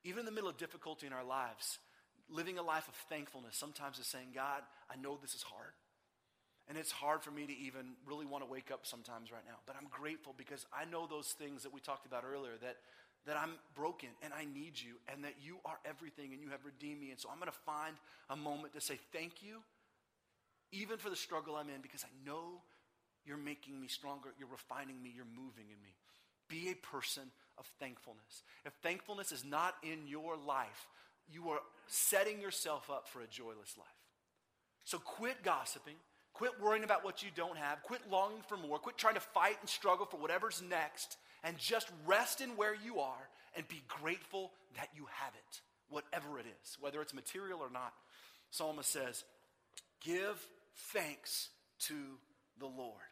Even 0.05 0.21
in 0.21 0.25
the 0.25 0.31
middle 0.31 0.49
of 0.49 0.57
difficulty 0.57 1.05
in 1.05 1.13
our 1.13 1.25
lives, 1.25 1.81
living 2.31 2.59
a 2.59 2.63
life 2.63 2.87
of 2.87 2.95
thankfulness 3.09 3.57
sometimes 3.57 3.99
is 3.99 4.07
saying, 4.07 4.29
God, 4.33 4.63
I 4.89 4.95
know 5.03 5.19
this 5.21 5.35
is 5.35 5.43
hard. 5.43 5.73
And 6.69 6.79
it's 6.79 6.93
hard 6.93 7.25
for 7.25 7.33
me 7.33 7.45
to 7.45 7.53
even 7.59 7.99
really 8.07 8.25
want 8.25 8.45
to 8.45 8.49
wake 8.49 8.71
up 8.71 8.87
sometimes 8.87 9.33
right 9.33 9.43
now. 9.49 9.57
But 9.67 9.75
I'm 9.75 9.89
grateful 9.91 10.33
because 10.39 10.65
I 10.73 10.85
know 10.85 11.09
those 11.09 11.35
things 11.37 11.65
that 11.65 11.75
we 11.75 11.81
talked 11.81 12.07
about 12.07 12.23
earlier 12.23 12.55
that, 12.63 12.77
that 13.27 13.37
I'm 13.37 13.55
broken 13.75 14.11
and 14.23 14.33
I 14.33 14.45
need 14.45 14.79
you 14.79 14.95
and 15.13 15.25
that 15.25 15.35
you 15.43 15.57
are 15.65 15.81
everything 15.85 16.33
and 16.33 16.41
you 16.41 16.51
have 16.51 16.65
redeemed 16.65 17.01
me. 17.01 17.11
And 17.11 17.19
so 17.19 17.31
I'm 17.33 17.41
going 17.41 17.51
to 17.51 17.59
find 17.67 17.97
a 18.31 18.37
moment 18.37 18.75
to 18.75 18.81
say 18.81 19.01
thank 19.13 19.43
you, 19.43 19.59
even 20.71 20.99
for 20.99 21.11
the 21.11 21.17
struggle 21.17 21.57
I'm 21.57 21.69
in, 21.69 21.81
because 21.83 22.05
I 22.05 22.15
know 22.25 22.63
you're 23.27 23.37
making 23.37 23.81
me 23.81 23.89
stronger, 23.89 24.31
you're 24.39 24.49
refining 24.49 25.03
me, 25.03 25.13
you're 25.15 25.25
moving 25.25 25.67
in 25.69 25.83
me. 25.83 25.95
Be 26.49 26.71
a 26.71 26.87
person 26.87 27.25
of 27.59 27.67
thankfulness. 27.81 28.43
If 28.65 28.73
thankfulness 28.83 29.33
is 29.33 29.45
not 29.45 29.75
in 29.83 30.07
your 30.07 30.37
life, 30.37 30.87
you 31.29 31.51
are 31.51 31.61
setting 31.89 32.41
yourself 32.41 32.89
up 32.91 33.09
for 33.09 33.21
a 33.21 33.27
joyless 33.27 33.75
life. 33.77 33.89
So 34.85 34.99
quit 34.99 35.43
gossiping. 35.43 35.97
Quit 36.33 36.53
worrying 36.61 36.85
about 36.85 37.05
what 37.05 37.23
you 37.23 37.31
don't 37.35 37.57
have. 37.57 37.83
Quit 37.83 38.03
longing 38.11 38.43
for 38.47 38.57
more. 38.57 38.79
Quit 38.79 38.99
trying 38.99 39.15
to 39.15 39.21
fight 39.21 39.57
and 39.61 39.69
struggle 39.69 40.07
for 40.07 40.19
whatever's 40.19 40.63
next. 40.63 41.17
And 41.43 41.59
just 41.59 41.89
rest 42.07 42.41
in 42.41 42.51
where 42.51 42.75
you 42.75 43.01
are 43.01 43.29
and 43.57 43.67
be 43.69 43.83
grateful 43.89 44.53
that 44.77 44.89
you 44.95 45.07
have 45.11 45.33
it, 45.35 45.61
whatever 45.89 46.39
it 46.39 46.45
is, 46.63 46.77
whether 46.81 47.01
it's 47.01 47.15
material 47.15 47.61
or 47.61 47.71
not. 47.71 47.93
Psalmist 48.51 48.91
says, 48.91 49.25
Give 50.05 50.39
thanks 50.93 51.49
to 51.81 51.95
the 52.61 52.67
Lord. 52.67 53.03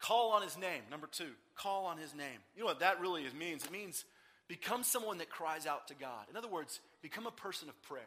Call 0.00 0.32
on 0.32 0.42
his 0.42 0.58
name. 0.58 0.82
Number 0.90 1.06
two, 1.06 1.30
call 1.56 1.86
on 1.86 1.98
his 1.98 2.14
name. 2.14 2.38
You 2.54 2.62
know 2.62 2.66
what 2.66 2.80
that 2.80 3.00
really 3.00 3.24
means? 3.38 3.64
It 3.64 3.72
means 3.72 4.04
become 4.48 4.82
someone 4.82 5.18
that 5.18 5.30
cries 5.30 5.66
out 5.66 5.88
to 5.88 5.94
God. 5.94 6.26
In 6.30 6.36
other 6.36 6.48
words, 6.48 6.80
become 7.02 7.26
a 7.26 7.30
person 7.30 7.68
of 7.68 7.82
prayer. 7.82 8.02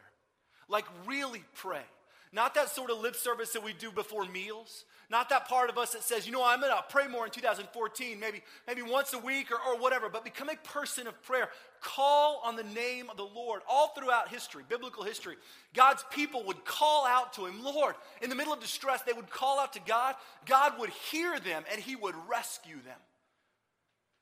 Like, 0.68 0.84
really 1.06 1.42
pray. 1.54 1.82
Not 2.32 2.54
that 2.54 2.68
sort 2.68 2.90
of 2.90 2.98
lip 2.98 3.16
service 3.16 3.52
that 3.52 3.64
we 3.64 3.72
do 3.72 3.90
before 3.90 4.24
meals. 4.26 4.84
Not 5.10 5.30
that 5.30 5.48
part 5.48 5.70
of 5.70 5.78
us 5.78 5.92
that 5.92 6.02
says, 6.02 6.26
you 6.26 6.32
know, 6.32 6.44
I'm 6.44 6.60
going 6.60 6.70
to 6.70 6.84
pray 6.90 7.06
more 7.08 7.24
in 7.24 7.30
2014, 7.30 8.20
maybe, 8.20 8.42
maybe 8.66 8.82
once 8.82 9.14
a 9.14 9.18
week 9.18 9.50
or, 9.50 9.56
or 9.56 9.78
whatever, 9.80 10.10
but 10.10 10.22
become 10.22 10.50
a 10.50 10.56
person 10.56 11.06
of 11.06 11.22
prayer. 11.22 11.48
Call 11.80 12.42
on 12.44 12.56
the 12.56 12.64
name 12.64 13.08
of 13.08 13.16
the 13.16 13.24
Lord. 13.24 13.62
All 13.66 13.88
throughout 13.88 14.28
history, 14.28 14.64
biblical 14.68 15.04
history, 15.04 15.36
God's 15.74 16.04
people 16.10 16.44
would 16.44 16.62
call 16.66 17.06
out 17.06 17.32
to 17.34 17.46
Him. 17.46 17.64
Lord, 17.64 17.94
in 18.20 18.28
the 18.28 18.36
middle 18.36 18.52
of 18.52 18.60
distress, 18.60 19.00
they 19.02 19.14
would 19.14 19.30
call 19.30 19.58
out 19.58 19.72
to 19.72 19.80
God. 19.86 20.14
God 20.44 20.78
would 20.78 20.90
hear 20.90 21.40
them 21.40 21.64
and 21.72 21.80
He 21.80 21.96
would 21.96 22.14
rescue 22.28 22.76
them. 22.84 22.98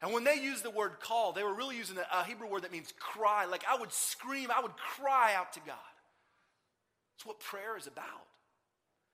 And 0.03 0.13
when 0.13 0.25
they 0.25 0.37
used 0.37 0.63
the 0.63 0.71
word 0.71 1.01
call, 1.01 1.33
they 1.33 1.43
were 1.43 1.55
really 1.55 1.77
using 1.77 1.97
a 2.13 2.25
Hebrew 2.25 2.49
word 2.49 2.63
that 2.63 2.71
means 2.71 2.93
cry. 2.99 3.47
Like 3.47 3.65
I 3.69 3.77
would 3.77 3.93
scream, 3.93 4.51
I 4.55 4.61
would 4.61 4.77
cry 4.77 5.35
out 5.35 5.55
to 5.55 5.61
God. 5.67 5.77
It's 7.17 7.27
what 7.27 7.41
prayer 7.41 7.77
is 7.77 7.87
about. 7.87 8.27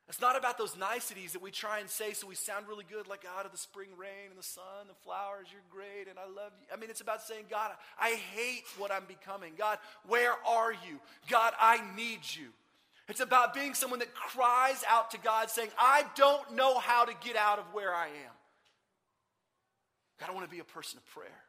It's 0.09 0.21
not 0.21 0.37
about 0.37 0.59
those 0.59 0.77
niceties 0.77 1.33
that 1.33 1.43
we 1.43 1.51
try 1.51 1.79
and 1.79 1.89
say 1.89 2.13
so 2.13 2.27
we 2.27 2.35
sound 2.35 2.67
really 2.69 2.85
good, 2.91 3.07
like 3.09 3.25
ah, 3.27 3.39
out 3.39 3.47
of 3.47 3.53
the 3.53 3.59
spring 3.59 3.89
rain 3.97 4.29
and 4.29 4.39
the 4.39 4.43
sun, 4.43 4.89
the 4.89 4.95
flowers, 5.05 5.47
you're 5.51 5.63
great, 5.71 6.09
and 6.09 6.19
I 6.19 6.25
love 6.25 6.53
you. 6.61 6.67
I 6.73 6.77
mean, 6.77 6.91
it's 6.91 7.01
about 7.01 7.23
saying, 7.23 7.45
God, 7.49 7.71
I 7.99 8.11
hate 8.35 8.65
what 8.77 8.91
I'm 8.91 9.05
becoming. 9.07 9.53
God, 9.57 9.79
where 10.07 10.35
are 10.47 10.73
you? 10.73 10.99
God, 11.31 11.55
I 11.59 11.81
need 11.97 12.21
you. 12.25 12.49
It's 13.09 13.21
about 13.21 13.55
being 13.55 13.75
someone 13.75 14.01
that 14.01 14.15
cries 14.15 14.85
out 14.89 15.13
to 15.13 15.19
God, 15.19 15.51
saying, 15.51 15.71
I 15.79 16.05
don't 16.17 16.57
know 16.57 16.79
how 16.79 17.05
to 17.05 17.15
get 17.25 17.37
out 17.37 17.59
of 17.59 17.65
where 17.73 17.95
I 17.95 18.07
am. 18.07 18.35
God, 20.21 20.31
I 20.31 20.33
want 20.33 20.47
to 20.47 20.55
be 20.55 20.61
a 20.61 20.65
person 20.65 20.99
of 20.99 21.07
prayer. 21.07 21.43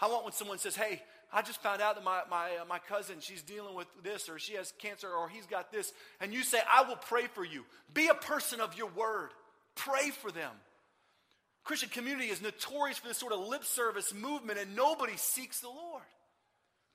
I 0.00 0.08
want 0.08 0.24
when 0.24 0.32
someone 0.32 0.58
says, 0.58 0.76
Hey, 0.76 1.02
I 1.32 1.42
just 1.42 1.62
found 1.62 1.80
out 1.80 1.94
that 1.94 2.04
my, 2.04 2.22
my, 2.28 2.56
uh, 2.60 2.64
my 2.68 2.78
cousin, 2.78 3.16
she's 3.20 3.42
dealing 3.42 3.74
with 3.74 3.86
this, 4.02 4.28
or 4.28 4.38
she 4.38 4.54
has 4.54 4.72
cancer, 4.78 5.08
or 5.08 5.28
he's 5.28 5.46
got 5.46 5.70
this. 5.70 5.92
And 6.20 6.32
you 6.32 6.42
say, 6.42 6.58
I 6.70 6.82
will 6.82 6.96
pray 6.96 7.26
for 7.34 7.44
you. 7.44 7.64
Be 7.94 8.08
a 8.08 8.14
person 8.14 8.60
of 8.60 8.76
your 8.76 8.88
word. 8.88 9.30
Pray 9.76 10.10
for 10.10 10.32
them. 10.32 10.50
Christian 11.62 11.88
community 11.90 12.28
is 12.28 12.42
notorious 12.42 12.98
for 12.98 13.08
this 13.08 13.18
sort 13.18 13.32
of 13.32 13.40
lip 13.46 13.64
service 13.64 14.12
movement, 14.12 14.58
and 14.58 14.74
nobody 14.74 15.16
seeks 15.16 15.60
the 15.60 15.68
Lord. 15.68 16.02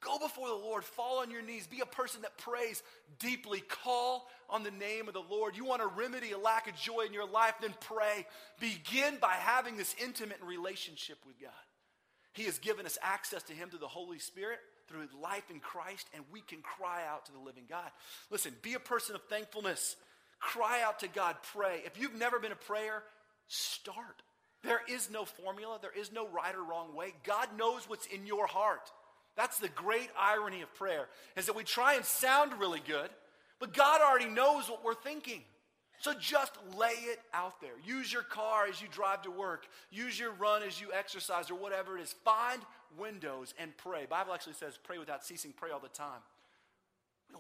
Go 0.02 0.20
before 0.20 0.50
the 0.50 0.56
Lord, 0.56 0.84
fall 0.84 1.20
on 1.20 1.32
your 1.32 1.42
knees, 1.42 1.66
be 1.66 1.80
a 1.80 1.86
person 1.86 2.22
that 2.22 2.38
prays 2.38 2.84
deeply, 3.18 3.62
call 3.62 4.28
on 4.50 4.64
the 4.64 4.72
name 4.72 5.08
of 5.08 5.14
the 5.14 5.24
Lord. 5.30 5.56
You 5.56 5.66
want 5.66 5.82
to 5.82 5.88
remedy 5.88 6.32
a 6.32 6.38
lack 6.38 6.70
of 6.70 6.76
joy 6.76 7.06
in 7.08 7.14
your 7.14 7.28
life, 7.28 7.56
then 7.62 7.74
pray. 7.80 8.28
Begin 8.60 9.18
by 9.20 9.34
having 9.34 9.78
this 9.78 9.96
intimate 10.04 10.40
relationship 10.46 11.18
with 11.26 11.40
God. 11.40 11.52
He 12.36 12.44
has 12.44 12.60
given 12.60 12.86
us 12.86 12.98
access 13.02 13.44
to 13.44 13.54
Him 13.54 13.70
through 13.70 13.80
the 13.80 13.88
Holy 13.88 14.20
Spirit, 14.20 14.60
through 14.88 15.08
life 15.22 15.50
in 15.50 15.60
Christ, 15.60 16.08
and 16.14 16.24
we 16.32 16.42
can 16.42 16.60
cry 16.62 17.02
out 17.10 17.26
to 17.26 17.32
the 17.32 17.40
living 17.40 17.64
God. 17.68 17.90
Listen, 18.30 18.54
be 18.62 18.74
a 18.74 18.80
person 18.80 19.16
of 19.16 19.24
thankfulness. 19.24 19.96
Cry 20.40 20.82
out 20.84 21.00
to 21.00 21.08
God, 21.08 21.38
pray. 21.54 21.82
If 21.86 22.00
you've 22.00 22.14
never 22.14 22.38
been 22.40 22.52
a 22.52 22.56
prayer, 22.56 23.04
start. 23.48 24.22
There 24.64 24.82
is 24.90 25.10
no 25.10 25.26
formula, 25.26 25.80
there 25.82 25.98
is 25.98 26.12
no 26.12 26.28
right 26.28 26.54
or 26.54 26.64
wrong 26.64 26.94
way. 26.94 27.14
God 27.24 27.48
knows 27.58 27.88
what's 27.88 28.08
in 28.08 28.28
your 28.28 28.48
heart. 28.48 28.92
That's 29.38 29.60
the 29.60 29.70
great 29.70 30.10
irony 30.20 30.62
of 30.62 30.74
prayer, 30.76 31.08
is 31.38 31.46
that 31.46 31.56
we 31.56 31.64
try 31.64 31.96
and 31.96 32.06
sound 32.06 32.60
really 32.60 32.82
good, 32.86 33.10
but 33.60 33.74
God 33.74 34.02
already 34.02 34.30
knows 34.30 34.70
what 34.70 34.84
we're 34.84 34.94
thinking. 34.94 35.42
So 36.06 36.14
just 36.14 36.52
lay 36.78 36.92
it 36.92 37.20
out 37.34 37.60
there. 37.62 37.72
Use 37.84 38.14
your 38.14 38.22
car 38.22 38.68
as 38.70 38.80
you 38.80 38.88
drive 38.88 39.24
to 39.24 39.32
work. 39.32 39.66
Use 39.90 40.20
your 40.20 40.34
run 40.34 40.62
as 40.62 40.80
you 40.80 40.94
exercise 40.94 41.50
or 41.50 41.56
whatever 41.56 41.98
it 41.98 42.02
is. 42.04 42.14
Find 42.24 42.62
windows 42.96 43.56
and 43.58 43.76
pray. 43.76 44.06
Bible 44.08 44.32
actually 44.32 44.54
says 44.54 44.78
pray 44.84 45.00
without 45.00 45.26
ceasing, 45.26 45.52
pray 45.58 45.72
all 45.72 45.80
the 45.80 45.88
time. 45.88 46.22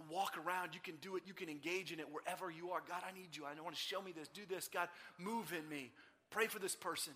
Walk 0.09 0.35
around, 0.43 0.71
you 0.73 0.79
can 0.83 0.95
do 0.99 1.15
it, 1.15 1.21
you 1.27 1.33
can 1.35 1.47
engage 1.47 1.91
in 1.91 1.99
it 1.99 2.07
wherever 2.11 2.49
you 2.49 2.71
are. 2.71 2.81
God, 2.89 3.03
I 3.07 3.15
need 3.15 3.37
you. 3.37 3.43
I 3.45 3.53
want 3.61 3.75
to 3.75 3.79
show 3.79 4.01
me 4.01 4.11
this. 4.11 4.29
Do 4.29 4.41
this. 4.49 4.67
God, 4.67 4.89
move 5.19 5.53
in 5.53 5.69
me. 5.69 5.91
Pray 6.31 6.47
for 6.47 6.57
this 6.57 6.73
person. 6.73 7.13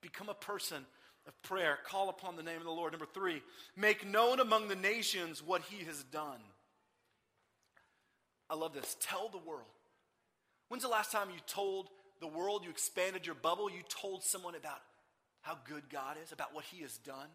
Become 0.00 0.30
a 0.30 0.34
person 0.34 0.86
of 1.28 1.42
prayer. 1.42 1.80
Call 1.84 2.08
upon 2.08 2.36
the 2.36 2.42
name 2.42 2.56
of 2.56 2.64
the 2.64 2.70
Lord. 2.70 2.94
Number 2.94 3.08
three, 3.12 3.42
make 3.76 4.08
known 4.08 4.40
among 4.40 4.68
the 4.68 4.74
nations 4.74 5.42
what 5.46 5.60
he 5.68 5.84
has 5.84 6.02
done. 6.04 6.40
I 8.48 8.54
love 8.54 8.72
this. 8.72 8.96
Tell 9.00 9.28
the 9.28 9.36
world. 9.36 9.66
When's 10.70 10.84
the 10.84 10.88
last 10.88 11.10
time 11.10 11.30
you 11.34 11.40
told 11.48 11.88
the 12.20 12.28
world, 12.28 12.62
you 12.62 12.70
expanded 12.70 13.26
your 13.26 13.34
bubble, 13.34 13.68
you 13.68 13.82
told 13.88 14.22
someone 14.22 14.54
about 14.54 14.78
how 15.40 15.58
good 15.68 15.90
God 15.90 16.16
is, 16.22 16.30
about 16.30 16.54
what 16.54 16.64
He 16.64 16.82
has 16.82 16.96
done? 16.96 17.26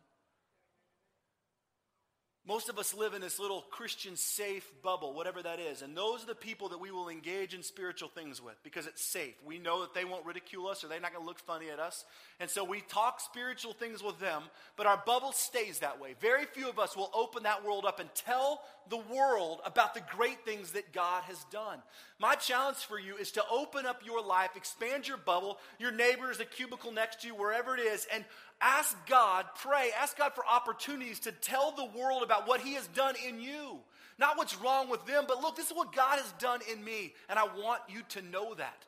Most 2.47 2.69
of 2.69 2.77
us 2.77 2.93
live 2.93 3.15
in 3.15 3.21
this 3.21 3.39
little 3.39 3.61
Christian 3.71 4.15
safe 4.15 4.69
bubble, 4.83 5.13
whatever 5.15 5.41
that 5.41 5.59
is. 5.59 5.81
And 5.81 5.97
those 5.97 6.21
are 6.21 6.27
the 6.27 6.35
people 6.35 6.69
that 6.69 6.79
we 6.79 6.91
will 6.91 7.09
engage 7.09 7.55
in 7.55 7.63
spiritual 7.63 8.07
things 8.09 8.39
with 8.39 8.53
because 8.63 8.85
it's 8.85 9.03
safe. 9.03 9.33
We 9.43 9.57
know 9.57 9.81
that 9.81 9.95
they 9.95 10.05
won't 10.05 10.27
ridicule 10.27 10.67
us 10.67 10.83
or 10.83 10.87
they're 10.87 10.99
not 10.99 11.11
going 11.11 11.23
to 11.23 11.27
look 11.27 11.39
funny 11.39 11.71
at 11.71 11.79
us. 11.79 12.05
And 12.39 12.47
so 12.47 12.63
we 12.63 12.81
talk 12.81 13.19
spiritual 13.19 13.73
things 13.73 14.03
with 14.03 14.19
them, 14.19 14.43
but 14.77 14.85
our 14.85 15.01
bubble 15.07 15.31
stays 15.31 15.79
that 15.79 15.99
way. 15.99 16.13
Very 16.21 16.45
few 16.45 16.69
of 16.69 16.77
us 16.77 16.95
will 16.95 17.09
open 17.15 17.43
that 17.43 17.65
world 17.65 17.83
up 17.83 17.99
and 17.99 18.13
tell 18.13 18.61
the 18.89 18.97
world 18.97 19.61
about 19.65 19.95
the 19.95 20.03
great 20.15 20.45
things 20.45 20.73
that 20.73 20.93
God 20.93 21.23
has 21.23 21.43
done. 21.51 21.79
My 22.19 22.35
challenge 22.35 22.77
for 22.77 22.99
you 22.99 23.15
is 23.17 23.31
to 23.31 23.43
open 23.51 23.85
up 23.85 24.05
your 24.05 24.23
life, 24.23 24.51
expand 24.55 25.07
your 25.07 25.17
bubble, 25.17 25.57
your 25.79 25.91
neighbors, 25.91 26.37
the 26.37 26.45
cubicle 26.45 26.91
next 26.91 27.21
to 27.21 27.27
you, 27.27 27.35
wherever 27.35 27.75
it 27.75 27.81
is, 27.81 28.05
and 28.13 28.23
ask 28.61 28.95
God, 29.07 29.45
pray, 29.61 29.89
ask 29.99 30.17
God 30.17 30.33
for 30.33 30.45
opportunities 30.45 31.19
to 31.21 31.31
tell 31.31 31.71
the 31.71 31.89
world 31.97 32.23
about 32.23 32.34
what 32.45 32.61
He 32.61 32.73
has 32.73 32.87
done 32.87 33.15
in 33.27 33.41
you. 33.41 33.79
Not 34.17 34.37
what's 34.37 34.57
wrong 34.57 34.89
with 34.89 35.05
them, 35.05 35.25
but 35.27 35.41
look, 35.41 35.55
this 35.55 35.67
is 35.67 35.75
what 35.75 35.93
God 35.93 36.19
has 36.19 36.31
done 36.39 36.61
in 36.71 36.83
me, 36.83 37.13
and 37.29 37.37
I 37.37 37.43
want 37.43 37.81
you 37.89 38.01
to 38.09 38.21
know 38.21 38.53
that, 38.53 38.85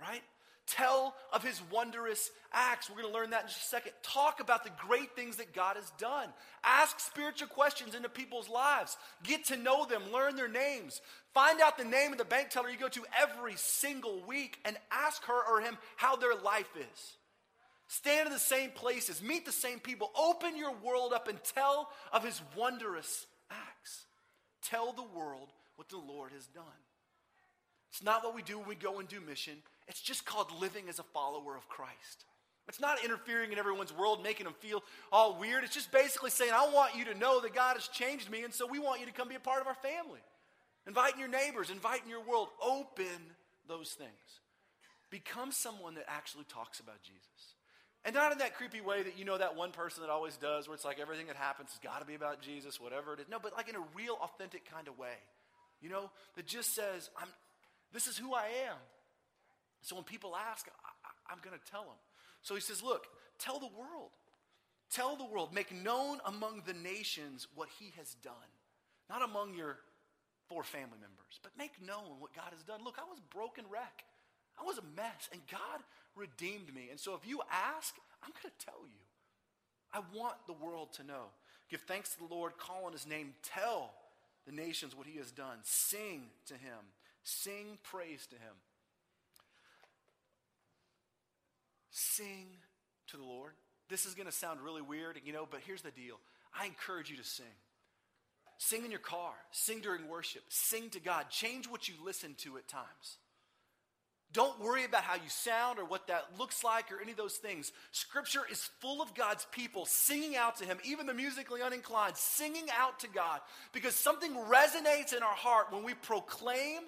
right? 0.00 0.22
Tell 0.68 1.14
of 1.32 1.42
his 1.42 1.62
wondrous 1.72 2.30
acts. 2.52 2.90
We're 2.90 3.00
going 3.00 3.12
to 3.12 3.18
learn 3.18 3.30
that 3.30 3.42
in 3.42 3.48
just 3.48 3.62
a 3.62 3.64
second. 3.64 3.92
Talk 4.02 4.40
about 4.40 4.64
the 4.64 4.70
great 4.86 5.16
things 5.16 5.36
that 5.36 5.54
God 5.54 5.76
has 5.76 5.90
done. 5.98 6.28
Ask 6.62 7.00
spiritual 7.00 7.48
questions 7.48 7.94
into 7.94 8.10
people's 8.10 8.50
lives. 8.50 8.98
Get 9.24 9.46
to 9.46 9.56
know 9.56 9.86
them, 9.86 10.02
learn 10.12 10.36
their 10.36 10.48
names. 10.48 11.00
Find 11.32 11.60
out 11.62 11.78
the 11.78 11.84
name 11.84 12.12
of 12.12 12.18
the 12.18 12.24
bank 12.26 12.50
teller 12.50 12.68
you 12.68 12.78
go 12.78 12.88
to 12.88 13.02
every 13.18 13.54
single 13.56 14.22
week 14.26 14.58
and 14.66 14.76
ask 14.92 15.24
her 15.24 15.40
or 15.50 15.62
him 15.62 15.78
how 15.96 16.16
their 16.16 16.34
life 16.34 16.70
is. 16.76 17.16
Stand 17.88 18.26
in 18.26 18.32
the 18.32 18.38
same 18.38 18.70
places, 18.70 19.22
meet 19.22 19.46
the 19.46 19.52
same 19.52 19.80
people, 19.80 20.10
open 20.14 20.56
your 20.56 20.74
world 20.82 21.12
up 21.14 21.26
and 21.26 21.42
tell 21.42 21.90
of 22.12 22.22
his 22.22 22.40
wondrous 22.54 23.26
acts. 23.50 24.04
Tell 24.62 24.92
the 24.92 25.18
world 25.18 25.48
what 25.76 25.88
the 25.88 25.96
Lord 25.96 26.32
has 26.32 26.46
done. 26.48 26.64
It's 27.90 28.02
not 28.02 28.22
what 28.22 28.34
we 28.34 28.42
do 28.42 28.58
when 28.58 28.68
we 28.68 28.74
go 28.74 28.98
and 28.98 29.08
do 29.08 29.20
mission, 29.20 29.54
it's 29.88 30.02
just 30.02 30.26
called 30.26 30.52
living 30.60 30.90
as 30.90 30.98
a 30.98 31.02
follower 31.02 31.56
of 31.56 31.66
Christ. 31.68 32.26
It's 32.68 32.80
not 32.80 33.02
interfering 33.02 33.52
in 33.52 33.58
everyone's 33.58 33.96
world, 33.96 34.22
making 34.22 34.44
them 34.44 34.54
feel 34.60 34.82
all 35.10 35.38
weird. 35.40 35.64
It's 35.64 35.72
just 35.72 35.90
basically 35.90 36.28
saying, 36.28 36.52
I 36.54 36.68
want 36.68 36.94
you 36.94 37.06
to 37.06 37.14
know 37.14 37.40
that 37.40 37.54
God 37.54 37.76
has 37.76 37.88
changed 37.88 38.30
me, 38.30 38.42
and 38.42 38.52
so 38.52 38.66
we 38.66 38.78
want 38.78 39.00
you 39.00 39.06
to 39.06 39.12
come 39.12 39.28
be 39.28 39.36
a 39.36 39.40
part 39.40 39.62
of 39.62 39.66
our 39.66 39.74
family. 39.74 40.20
Inviting 40.86 41.18
your 41.18 41.30
neighbors, 41.30 41.70
inviting 41.70 42.10
your 42.10 42.22
world. 42.22 42.48
Open 42.62 43.32
those 43.66 43.92
things. 43.92 44.10
Become 45.08 45.50
someone 45.50 45.94
that 45.94 46.04
actually 46.08 46.44
talks 46.44 46.80
about 46.80 47.02
Jesus. 47.02 47.54
And 48.04 48.14
not 48.14 48.32
in 48.32 48.38
that 48.38 48.54
creepy 48.54 48.80
way 48.80 49.02
that 49.02 49.18
you 49.18 49.24
know 49.24 49.36
that 49.36 49.56
one 49.56 49.72
person 49.72 50.02
that 50.02 50.10
always 50.10 50.36
does, 50.36 50.68
where 50.68 50.74
it's 50.74 50.84
like 50.84 50.98
everything 50.98 51.26
that 51.26 51.36
happens 51.36 51.70
has 51.70 51.78
got 51.80 52.00
to 52.00 52.06
be 52.06 52.14
about 52.14 52.40
Jesus, 52.40 52.80
whatever 52.80 53.14
it 53.14 53.20
is. 53.20 53.26
No, 53.28 53.38
but 53.42 53.52
like 53.56 53.68
in 53.68 53.76
a 53.76 53.84
real, 53.94 54.16
authentic 54.22 54.70
kind 54.70 54.88
of 54.88 54.98
way. 54.98 55.18
You 55.80 55.88
know, 55.88 56.10
that 56.36 56.46
just 56.46 56.74
says, 56.74 57.10
I'm, 57.20 57.28
this 57.92 58.06
is 58.06 58.16
who 58.16 58.34
I 58.34 58.46
am. 58.68 58.76
So 59.82 59.94
when 59.94 60.04
people 60.04 60.34
ask, 60.34 60.66
I, 61.28 61.32
am 61.32 61.38
going 61.42 61.56
to 61.56 61.70
tell 61.70 61.82
them. 61.82 61.98
So 62.42 62.54
he 62.54 62.60
says, 62.60 62.82
Look, 62.82 63.06
tell 63.38 63.58
the 63.58 63.70
world. 63.78 64.10
Tell 64.90 65.16
the 65.16 65.24
world, 65.24 65.52
make 65.52 65.70
known 65.70 66.18
among 66.24 66.62
the 66.66 66.72
nations 66.72 67.46
what 67.54 67.68
he 67.78 67.92
has 67.98 68.14
done. 68.24 68.32
Not 69.10 69.22
among 69.22 69.54
your 69.54 69.76
four 70.48 70.62
family 70.62 70.96
members, 70.98 71.38
but 71.42 71.52
make 71.58 71.72
known 71.84 72.20
what 72.20 72.34
God 72.34 72.48
has 72.52 72.62
done. 72.62 72.80
Look, 72.82 72.96
I 72.98 73.04
was 73.04 73.20
broken 73.30 73.64
wreck. 73.70 74.04
I 74.60 74.64
was 74.64 74.78
a 74.78 74.96
mess, 74.96 75.28
and 75.32 75.40
God 75.50 75.80
redeemed 76.16 76.74
me. 76.74 76.88
And 76.90 76.98
so 76.98 77.14
if 77.14 77.26
you 77.26 77.40
ask, 77.50 77.94
I'm 78.22 78.30
going 78.30 78.52
to 78.58 78.64
tell 78.64 78.80
you. 78.82 79.00
I 79.92 80.00
want 80.14 80.34
the 80.46 80.52
world 80.52 80.92
to 80.94 81.04
know. 81.04 81.24
Give 81.70 81.80
thanks 81.80 82.14
to 82.14 82.18
the 82.18 82.34
Lord, 82.34 82.58
call 82.58 82.84
on 82.86 82.92
his 82.92 83.06
name, 83.06 83.34
tell 83.42 83.92
the 84.46 84.52
nations 84.52 84.96
what 84.96 85.06
he 85.06 85.18
has 85.18 85.30
done, 85.30 85.58
sing 85.62 86.22
to 86.46 86.54
him, 86.54 86.78
sing 87.22 87.78
praise 87.82 88.26
to 88.26 88.36
him. 88.36 88.54
Sing 91.90 92.46
to 93.08 93.16
the 93.16 93.24
Lord. 93.24 93.52
This 93.88 94.06
is 94.06 94.14
going 94.14 94.26
to 94.26 94.32
sound 94.32 94.60
really 94.60 94.82
weird, 94.82 95.18
you 95.24 95.32
know, 95.32 95.46
but 95.50 95.60
here's 95.66 95.82
the 95.82 95.90
deal. 95.90 96.16
I 96.58 96.66
encourage 96.66 97.10
you 97.10 97.16
to 97.16 97.24
sing. 97.24 97.46
Sing 98.58 98.84
in 98.84 98.90
your 98.90 99.00
car, 99.00 99.32
sing 99.52 99.80
during 99.80 100.08
worship, 100.08 100.42
sing 100.48 100.90
to 100.90 101.00
God. 101.00 101.30
Change 101.30 101.68
what 101.68 101.88
you 101.88 101.94
listen 102.04 102.34
to 102.38 102.58
at 102.58 102.66
times. 102.66 103.18
Don't 104.34 104.60
worry 104.60 104.84
about 104.84 105.04
how 105.04 105.14
you 105.14 105.28
sound 105.28 105.78
or 105.78 105.86
what 105.86 106.08
that 106.08 106.26
looks 106.38 106.62
like 106.62 106.92
or 106.92 107.00
any 107.00 107.12
of 107.12 107.16
those 107.16 107.36
things. 107.36 107.72
Scripture 107.92 108.42
is 108.50 108.68
full 108.80 109.00
of 109.00 109.14
God's 109.14 109.46
people 109.52 109.86
singing 109.86 110.36
out 110.36 110.56
to 110.56 110.66
Him, 110.66 110.78
even 110.84 111.06
the 111.06 111.14
musically 111.14 111.60
uninclined, 111.60 112.16
singing 112.16 112.66
out 112.78 113.00
to 113.00 113.08
God 113.08 113.40
because 113.72 113.94
something 113.94 114.34
resonates 114.34 115.16
in 115.16 115.22
our 115.22 115.34
heart 115.34 115.72
when 115.72 115.82
we 115.82 115.94
proclaim 115.94 116.82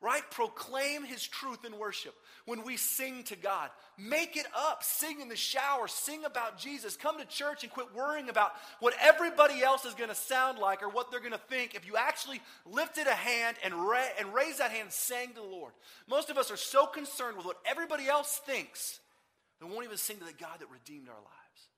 right? 0.00 0.22
Proclaim 0.30 1.04
his 1.04 1.26
truth 1.26 1.64
in 1.64 1.76
worship 1.78 2.14
when 2.46 2.62
we 2.64 2.76
sing 2.76 3.24
to 3.24 3.36
God. 3.36 3.70
Make 3.98 4.36
it 4.36 4.46
up. 4.56 4.84
Sing 4.84 5.20
in 5.20 5.28
the 5.28 5.36
shower. 5.36 5.88
Sing 5.88 6.24
about 6.24 6.58
Jesus. 6.58 6.96
Come 6.96 7.18
to 7.18 7.24
church 7.24 7.64
and 7.64 7.72
quit 7.72 7.94
worrying 7.94 8.28
about 8.28 8.52
what 8.78 8.94
everybody 9.00 9.62
else 9.62 9.84
is 9.84 9.94
going 9.94 10.08
to 10.08 10.14
sound 10.14 10.58
like 10.58 10.82
or 10.82 10.88
what 10.88 11.10
they're 11.10 11.20
going 11.20 11.32
to 11.32 11.38
think 11.38 11.74
if 11.74 11.86
you 11.86 11.96
actually 11.96 12.40
lifted 12.64 13.06
a 13.06 13.14
hand 13.14 13.56
and, 13.64 13.74
ra- 13.74 14.14
and 14.18 14.32
raised 14.32 14.58
that 14.58 14.70
hand 14.70 14.84
and 14.84 14.92
sang 14.92 15.28
to 15.30 15.34
the 15.34 15.42
Lord. 15.42 15.72
Most 16.08 16.30
of 16.30 16.38
us 16.38 16.50
are 16.50 16.56
so 16.56 16.86
concerned 16.86 17.36
with 17.36 17.46
what 17.46 17.58
everybody 17.66 18.06
else 18.06 18.40
thinks 18.46 19.00
they 19.60 19.66
won't 19.66 19.84
even 19.84 19.96
sing 19.96 20.18
to 20.18 20.24
the 20.24 20.32
God 20.32 20.60
that 20.60 20.70
redeemed 20.70 21.08
our 21.08 21.14
lives. 21.14 21.68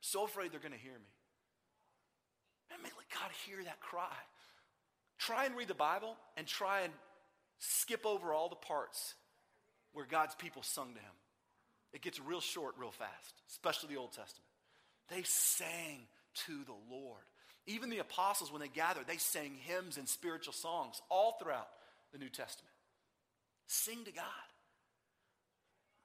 so 0.00 0.24
afraid 0.24 0.50
they're 0.50 0.60
going 0.60 0.72
to 0.72 0.78
hear 0.78 0.92
me. 0.92 1.12
Man, 2.70 2.80
let 2.82 3.08
God 3.20 3.30
hear 3.46 3.62
that 3.64 3.80
cry. 3.80 4.16
Try 5.18 5.46
and 5.46 5.56
read 5.56 5.68
the 5.68 5.74
Bible 5.74 6.16
and 6.36 6.46
try 6.46 6.82
and 6.82 6.92
skip 7.58 8.06
over 8.06 8.32
all 8.32 8.48
the 8.48 8.56
parts 8.56 9.14
where 9.92 10.06
God's 10.06 10.34
people 10.34 10.62
sung 10.62 10.94
to 10.94 11.00
him. 11.00 11.12
It 11.92 12.02
gets 12.02 12.20
real 12.20 12.40
short 12.40 12.74
real 12.78 12.90
fast, 12.90 13.34
especially 13.48 13.94
the 13.94 14.00
Old 14.00 14.12
Testament. 14.12 14.44
They 15.08 15.22
sang 15.22 16.00
to 16.46 16.64
the 16.64 16.94
Lord. 16.94 17.22
Even 17.66 17.90
the 17.90 17.98
apostles, 17.98 18.52
when 18.52 18.60
they 18.60 18.68
gathered, 18.68 19.06
they 19.06 19.16
sang 19.16 19.52
hymns 19.64 19.96
and 19.96 20.08
spiritual 20.08 20.52
songs 20.52 21.02
all 21.10 21.38
throughout 21.40 21.68
the 22.12 22.18
New 22.18 22.28
Testament. 22.28 22.72
Sing 23.66 24.04
to 24.04 24.12
God. 24.12 24.24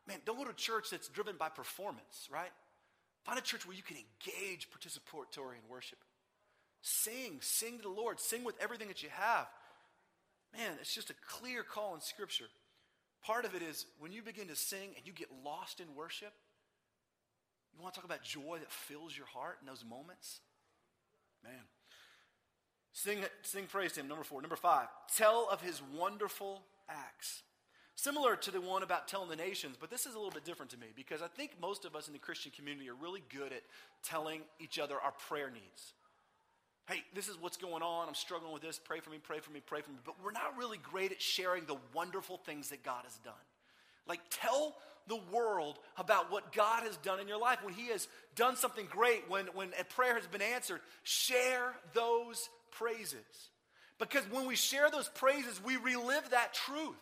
Man, 0.07 0.19
don't 0.25 0.37
go 0.37 0.43
to 0.43 0.49
a 0.49 0.55
church 0.55 0.89
that's 0.91 1.07
driven 1.07 1.35
by 1.37 1.49
performance, 1.49 2.27
right? 2.31 2.51
Find 3.23 3.39
a 3.39 3.41
church 3.41 3.65
where 3.65 3.75
you 3.75 3.83
can 3.83 3.95
engage 3.95 4.67
participatory 4.69 5.55
in 5.55 5.69
worship. 5.69 5.99
Sing, 6.81 7.37
sing 7.39 7.77
to 7.77 7.83
the 7.83 7.89
Lord, 7.89 8.19
sing 8.19 8.43
with 8.43 8.55
everything 8.61 8.89
that 8.89 9.01
you 9.01 9.09
have. 9.13 9.47
Man, 10.53 10.71
it's 10.79 10.93
just 10.93 11.09
a 11.09 11.15
clear 11.27 11.63
call 11.63 11.95
in 11.95 12.01
Scripture. 12.01 12.45
Part 13.25 13.45
of 13.45 13.55
it 13.55 13.61
is 13.61 13.85
when 13.99 14.11
you 14.11 14.21
begin 14.21 14.47
to 14.47 14.55
sing 14.55 14.89
and 14.95 15.05
you 15.05 15.13
get 15.13 15.29
lost 15.43 15.79
in 15.79 15.95
worship, 15.95 16.33
you 17.75 17.81
want 17.81 17.93
to 17.93 17.99
talk 17.99 18.05
about 18.05 18.23
joy 18.23 18.57
that 18.59 18.71
fills 18.71 19.17
your 19.17 19.25
heart 19.25 19.57
in 19.61 19.67
those 19.67 19.83
moments? 19.83 20.41
Man. 21.43 21.53
Sing, 22.91 23.19
sing 23.41 23.65
praise 23.65 23.93
to 23.93 24.01
him, 24.01 24.07
number 24.07 24.23
four. 24.23 24.41
Number 24.41 24.55
five, 24.55 24.87
tell 25.15 25.47
of 25.51 25.61
his 25.61 25.81
wonderful 25.97 26.61
acts. 26.87 27.41
Similar 27.95 28.35
to 28.35 28.51
the 28.51 28.61
one 28.61 28.83
about 28.83 29.07
telling 29.07 29.29
the 29.29 29.35
nations, 29.35 29.77
but 29.79 29.89
this 29.89 30.05
is 30.05 30.13
a 30.13 30.17
little 30.17 30.31
bit 30.31 30.45
different 30.45 30.71
to 30.71 30.79
me 30.79 30.87
because 30.95 31.21
I 31.21 31.27
think 31.27 31.51
most 31.59 31.85
of 31.85 31.95
us 31.95 32.07
in 32.07 32.13
the 32.13 32.19
Christian 32.19 32.51
community 32.55 32.89
are 32.89 32.95
really 32.95 33.23
good 33.29 33.51
at 33.51 33.63
telling 34.03 34.41
each 34.59 34.77
other 34.77 34.95
our 34.99 35.13
prayer 35.27 35.49
needs. 35.49 35.93
Hey, 36.87 37.03
this 37.15 37.29
is 37.29 37.37
what's 37.39 37.57
going 37.57 37.81
on. 37.81 38.07
I'm 38.07 38.15
struggling 38.15 38.51
with 38.51 38.61
this. 38.61 38.77
Pray 38.77 38.99
for 38.99 39.09
me, 39.09 39.17
pray 39.17 39.39
for 39.39 39.51
me, 39.51 39.61
pray 39.65 39.81
for 39.81 39.91
me. 39.91 39.97
But 40.03 40.15
we're 40.23 40.31
not 40.31 40.57
really 40.57 40.77
great 40.77 41.11
at 41.11 41.21
sharing 41.21 41.65
the 41.65 41.77
wonderful 41.93 42.37
things 42.37 42.69
that 42.69 42.83
God 42.83 43.03
has 43.03 43.15
done. 43.23 43.33
Like, 44.05 44.19
tell 44.29 44.75
the 45.07 45.19
world 45.31 45.79
about 45.97 46.31
what 46.31 46.51
God 46.51 46.83
has 46.83 46.97
done 46.97 47.19
in 47.19 47.27
your 47.27 47.39
life. 47.39 47.59
When 47.63 47.73
He 47.73 47.87
has 47.87 48.07
done 48.35 48.57
something 48.57 48.85
great, 48.89 49.29
when, 49.29 49.45
when 49.53 49.69
a 49.79 49.85
prayer 49.85 50.15
has 50.15 50.27
been 50.27 50.41
answered, 50.41 50.81
share 51.03 51.73
those 51.93 52.49
praises. 52.71 53.49
Because 53.97 54.23
when 54.29 54.45
we 54.45 54.55
share 54.55 54.89
those 54.89 55.07
praises, 55.07 55.61
we 55.63 55.77
relive 55.77 56.31
that 56.31 56.53
truth. 56.53 56.95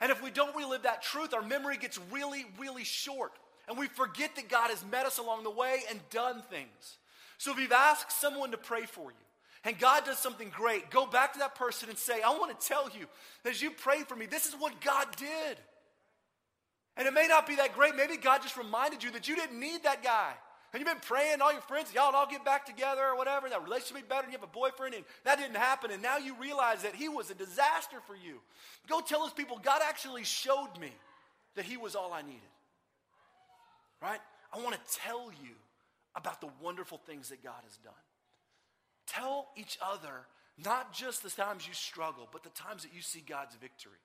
And 0.00 0.12
if 0.12 0.22
we 0.22 0.30
don't 0.30 0.54
relive 0.56 0.82
that 0.82 1.02
truth, 1.02 1.34
our 1.34 1.42
memory 1.42 1.76
gets 1.76 1.98
really, 2.12 2.44
really 2.58 2.84
short. 2.84 3.32
And 3.68 3.78
we 3.78 3.88
forget 3.88 4.36
that 4.36 4.48
God 4.48 4.70
has 4.70 4.84
met 4.84 5.06
us 5.06 5.18
along 5.18 5.44
the 5.44 5.50
way 5.50 5.80
and 5.90 6.00
done 6.10 6.42
things. 6.50 6.98
So 7.42 7.50
if 7.50 7.58
you've 7.58 7.72
asked 7.72 8.12
someone 8.12 8.52
to 8.52 8.56
pray 8.56 8.82
for 8.82 9.10
you, 9.10 9.26
and 9.64 9.76
God 9.76 10.04
does 10.04 10.18
something 10.18 10.48
great, 10.54 10.90
go 10.90 11.06
back 11.06 11.32
to 11.32 11.40
that 11.40 11.56
person 11.56 11.88
and 11.88 11.98
say, 11.98 12.22
I 12.22 12.30
want 12.30 12.56
to 12.56 12.68
tell 12.68 12.88
you 12.96 13.06
that 13.42 13.50
as 13.50 13.60
you 13.60 13.72
prayed 13.72 14.06
for 14.06 14.14
me, 14.14 14.26
this 14.26 14.46
is 14.46 14.54
what 14.54 14.80
God 14.80 15.08
did. 15.16 15.58
And 16.96 17.08
it 17.08 17.12
may 17.12 17.26
not 17.26 17.48
be 17.48 17.56
that 17.56 17.74
great. 17.74 17.96
Maybe 17.96 18.16
God 18.16 18.42
just 18.42 18.56
reminded 18.56 19.02
you 19.02 19.10
that 19.10 19.26
you 19.26 19.34
didn't 19.34 19.58
need 19.58 19.82
that 19.82 20.04
guy. 20.04 20.30
And 20.72 20.78
you've 20.78 20.86
been 20.86 21.02
praying, 21.02 21.40
all 21.40 21.50
your 21.50 21.62
friends, 21.62 21.92
y'all 21.92 22.14
all 22.14 22.28
get 22.30 22.44
back 22.44 22.64
together 22.64 23.02
or 23.02 23.16
whatever, 23.16 23.48
that 23.48 23.64
relationship 23.64 23.96
be 23.96 24.02
better, 24.08 24.22
and 24.22 24.32
you 24.32 24.38
have 24.38 24.48
a 24.48 24.52
boyfriend, 24.52 24.94
and 24.94 25.04
that 25.24 25.36
didn't 25.36 25.56
happen, 25.56 25.90
and 25.90 26.00
now 26.00 26.18
you 26.18 26.36
realize 26.36 26.82
that 26.82 26.94
he 26.94 27.08
was 27.08 27.28
a 27.32 27.34
disaster 27.34 27.96
for 28.06 28.14
you. 28.14 28.38
Go 28.88 29.00
tell 29.00 29.22
those 29.22 29.32
people, 29.32 29.58
God 29.60 29.82
actually 29.84 30.22
showed 30.22 30.70
me 30.80 30.92
that 31.56 31.64
he 31.64 31.76
was 31.76 31.96
all 31.96 32.12
I 32.12 32.22
needed. 32.22 32.40
Right? 34.00 34.20
I 34.54 34.62
want 34.62 34.76
to 34.76 34.98
tell 35.00 35.32
you 35.42 35.56
about 36.14 36.40
the 36.40 36.50
wonderful 36.60 36.98
things 36.98 37.28
that 37.30 37.42
God 37.42 37.62
has 37.64 37.76
done. 37.78 37.92
Tell 39.06 39.48
each 39.56 39.78
other 39.82 40.26
not 40.62 40.92
just 40.92 41.22
the 41.22 41.30
times 41.30 41.66
you 41.66 41.74
struggle, 41.74 42.28
but 42.30 42.42
the 42.42 42.50
times 42.50 42.82
that 42.82 42.94
you 42.94 43.00
see 43.00 43.22
God's 43.26 43.54
victory. 43.56 43.98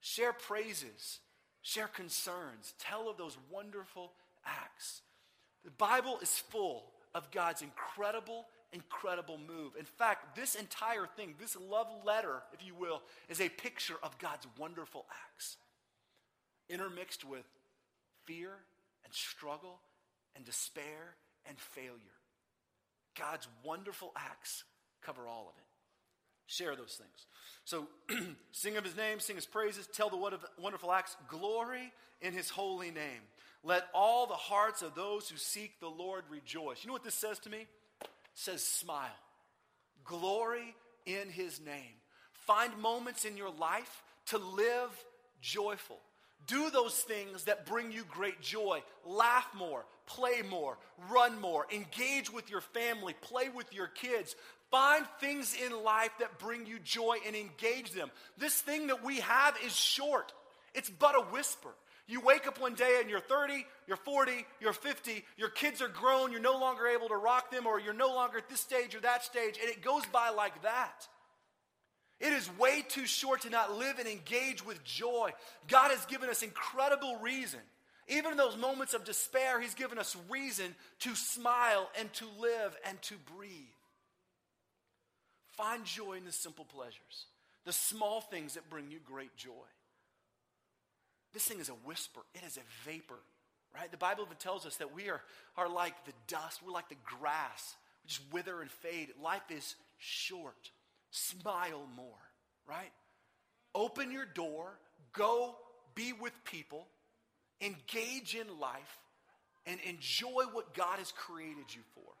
Share 0.00 0.32
praises, 0.32 1.20
share 1.62 1.88
concerns, 1.88 2.74
tell 2.78 3.08
of 3.08 3.16
those 3.16 3.36
wonderful 3.50 4.12
acts. 4.44 5.02
The 5.64 5.70
Bible 5.70 6.18
is 6.20 6.38
full 6.38 6.92
of 7.14 7.30
God's 7.30 7.62
incredible, 7.62 8.46
incredible 8.72 9.38
move. 9.38 9.72
In 9.78 9.84
fact, 9.84 10.36
this 10.36 10.54
entire 10.54 11.06
thing, 11.06 11.34
this 11.38 11.56
love 11.56 11.88
letter, 12.04 12.42
if 12.52 12.66
you 12.66 12.74
will, 12.74 13.02
is 13.28 13.40
a 13.40 13.48
picture 13.48 13.96
of 14.02 14.18
God's 14.18 14.46
wonderful 14.58 15.06
acts, 15.30 15.56
intermixed 16.68 17.24
with 17.24 17.44
fear 18.24 18.50
and 19.04 19.14
struggle 19.14 19.80
and 20.36 20.44
despair 20.44 21.16
and 21.46 21.58
failure. 21.58 22.18
God's 23.18 23.48
wonderful 23.64 24.12
acts 24.16 24.64
cover 25.02 25.26
all 25.26 25.52
of 25.52 25.58
it. 25.58 25.64
Share 26.46 26.76
those 26.76 26.98
things. 26.98 27.26
So 27.64 27.88
sing 28.52 28.76
of 28.76 28.84
his 28.84 28.96
name, 28.96 29.20
sing 29.20 29.36
his 29.36 29.46
praises, 29.46 29.86
tell 29.86 30.10
the 30.10 30.38
wonderful 30.58 30.92
acts, 30.92 31.16
glory 31.28 31.92
in 32.20 32.32
his 32.32 32.50
holy 32.50 32.90
name. 32.90 33.22
Let 33.64 33.84
all 33.94 34.26
the 34.26 34.34
hearts 34.34 34.82
of 34.82 34.94
those 34.94 35.28
who 35.28 35.36
seek 35.36 35.78
the 35.80 35.88
Lord 35.88 36.24
rejoice. 36.28 36.82
You 36.82 36.88
know 36.88 36.94
what 36.94 37.04
this 37.04 37.14
says 37.14 37.38
to 37.40 37.50
me? 37.50 37.66
It 38.02 38.08
says 38.34 38.64
smile. 38.64 39.08
Glory 40.04 40.74
in 41.06 41.28
his 41.28 41.60
name. 41.60 41.94
Find 42.32 42.76
moments 42.78 43.24
in 43.24 43.36
your 43.36 43.50
life 43.50 44.02
to 44.26 44.38
live 44.38 44.90
joyful. 45.40 45.98
Do 46.46 46.70
those 46.70 46.94
things 46.94 47.44
that 47.44 47.66
bring 47.66 47.92
you 47.92 48.04
great 48.08 48.40
joy. 48.40 48.82
Laugh 49.06 49.46
more, 49.56 49.84
play 50.06 50.42
more, 50.48 50.78
run 51.10 51.40
more, 51.40 51.66
engage 51.72 52.32
with 52.32 52.50
your 52.50 52.60
family, 52.60 53.14
play 53.20 53.48
with 53.48 53.72
your 53.72 53.86
kids. 53.86 54.34
Find 54.70 55.06
things 55.20 55.54
in 55.54 55.84
life 55.84 56.10
that 56.18 56.38
bring 56.38 56.66
you 56.66 56.78
joy 56.78 57.18
and 57.26 57.36
engage 57.36 57.92
them. 57.92 58.10
This 58.38 58.54
thing 58.54 58.86
that 58.88 59.04
we 59.04 59.20
have 59.20 59.56
is 59.64 59.76
short, 59.76 60.32
it's 60.74 60.90
but 60.90 61.14
a 61.14 61.20
whisper. 61.20 61.70
You 62.08 62.20
wake 62.20 62.48
up 62.48 62.60
one 62.60 62.74
day 62.74 62.98
and 63.00 63.08
you're 63.08 63.20
30, 63.20 63.64
you're 63.86 63.96
40, 63.96 64.44
you're 64.60 64.72
50, 64.72 65.24
your 65.36 65.50
kids 65.50 65.80
are 65.80 65.88
grown, 65.88 66.32
you're 66.32 66.40
no 66.40 66.58
longer 66.58 66.86
able 66.86 67.08
to 67.08 67.16
rock 67.16 67.50
them, 67.50 67.66
or 67.66 67.78
you're 67.78 67.94
no 67.94 68.08
longer 68.08 68.38
at 68.38 68.48
this 68.48 68.60
stage 68.60 68.94
or 68.94 69.00
that 69.00 69.24
stage, 69.24 69.58
and 69.60 69.70
it 69.70 69.82
goes 69.82 70.04
by 70.06 70.30
like 70.30 70.62
that. 70.62 71.06
It 72.22 72.32
is 72.32 72.48
way 72.56 72.84
too 72.88 73.04
short 73.04 73.40
to 73.42 73.50
not 73.50 73.76
live 73.76 73.98
and 73.98 74.06
engage 74.06 74.64
with 74.64 74.84
joy. 74.84 75.32
God 75.66 75.90
has 75.90 76.06
given 76.06 76.30
us 76.30 76.44
incredible 76.44 77.16
reason. 77.16 77.58
Even 78.06 78.30
in 78.30 78.36
those 78.36 78.56
moments 78.56 78.94
of 78.94 79.04
despair, 79.04 79.60
He's 79.60 79.74
given 79.74 79.98
us 79.98 80.16
reason 80.30 80.76
to 81.00 81.16
smile 81.16 81.90
and 81.98 82.12
to 82.14 82.26
live 82.40 82.76
and 82.88 83.02
to 83.02 83.14
breathe. 83.36 83.50
Find 85.50 85.84
joy 85.84 86.14
in 86.14 86.24
the 86.24 86.32
simple 86.32 86.64
pleasures, 86.64 87.26
the 87.64 87.72
small 87.72 88.20
things 88.20 88.54
that 88.54 88.70
bring 88.70 88.90
you 88.92 89.00
great 89.04 89.36
joy. 89.36 89.50
This 91.32 91.44
thing 91.44 91.58
is 91.58 91.70
a 91.70 91.72
whisper, 91.72 92.20
it 92.36 92.46
is 92.46 92.56
a 92.56 92.88
vapor, 92.88 93.18
right? 93.74 93.90
The 93.90 93.96
Bible 93.96 94.24
even 94.26 94.36
tells 94.36 94.64
us 94.64 94.76
that 94.76 94.94
we 94.94 95.10
are, 95.10 95.22
are 95.56 95.68
like 95.68 96.04
the 96.04 96.12
dust, 96.28 96.60
we're 96.64 96.72
like 96.72 96.88
the 96.88 96.94
grass, 97.04 97.74
we 98.04 98.08
just 98.08 98.22
wither 98.32 98.60
and 98.60 98.70
fade. 98.70 99.08
Life 99.20 99.50
is 99.50 99.74
short. 99.98 100.70
Smile 101.12 101.86
more, 101.94 102.18
right? 102.68 102.90
Open 103.74 104.10
your 104.10 104.24
door, 104.24 104.72
go 105.12 105.54
be 105.94 106.12
with 106.12 106.32
people, 106.44 106.86
engage 107.60 108.34
in 108.34 108.58
life, 108.58 108.98
and 109.66 109.78
enjoy 109.88 110.44
what 110.52 110.74
God 110.74 110.98
has 110.98 111.12
created 111.12 111.66
you 111.68 111.82
for. 111.94 112.12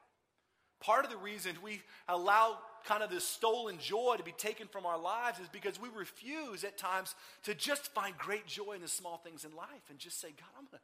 Part 0.80 1.04
of 1.04 1.10
the 1.10 1.16
reason 1.16 1.56
we 1.62 1.80
allow 2.08 2.58
kind 2.84 3.02
of 3.02 3.10
this 3.10 3.26
stolen 3.26 3.78
joy 3.78 4.16
to 4.18 4.24
be 4.24 4.32
taken 4.32 4.68
from 4.68 4.84
our 4.84 4.98
lives 4.98 5.38
is 5.38 5.48
because 5.48 5.80
we 5.80 5.88
refuse 5.96 6.62
at 6.64 6.76
times 6.76 7.14
to 7.44 7.54
just 7.54 7.94
find 7.94 8.16
great 8.18 8.46
joy 8.46 8.72
in 8.72 8.82
the 8.82 8.88
small 8.88 9.16
things 9.18 9.44
in 9.44 9.54
life 9.56 9.90
and 9.90 9.98
just 9.98 10.20
say, 10.20 10.28
God, 10.28 10.48
I'm 10.58 10.66
to 10.66 10.78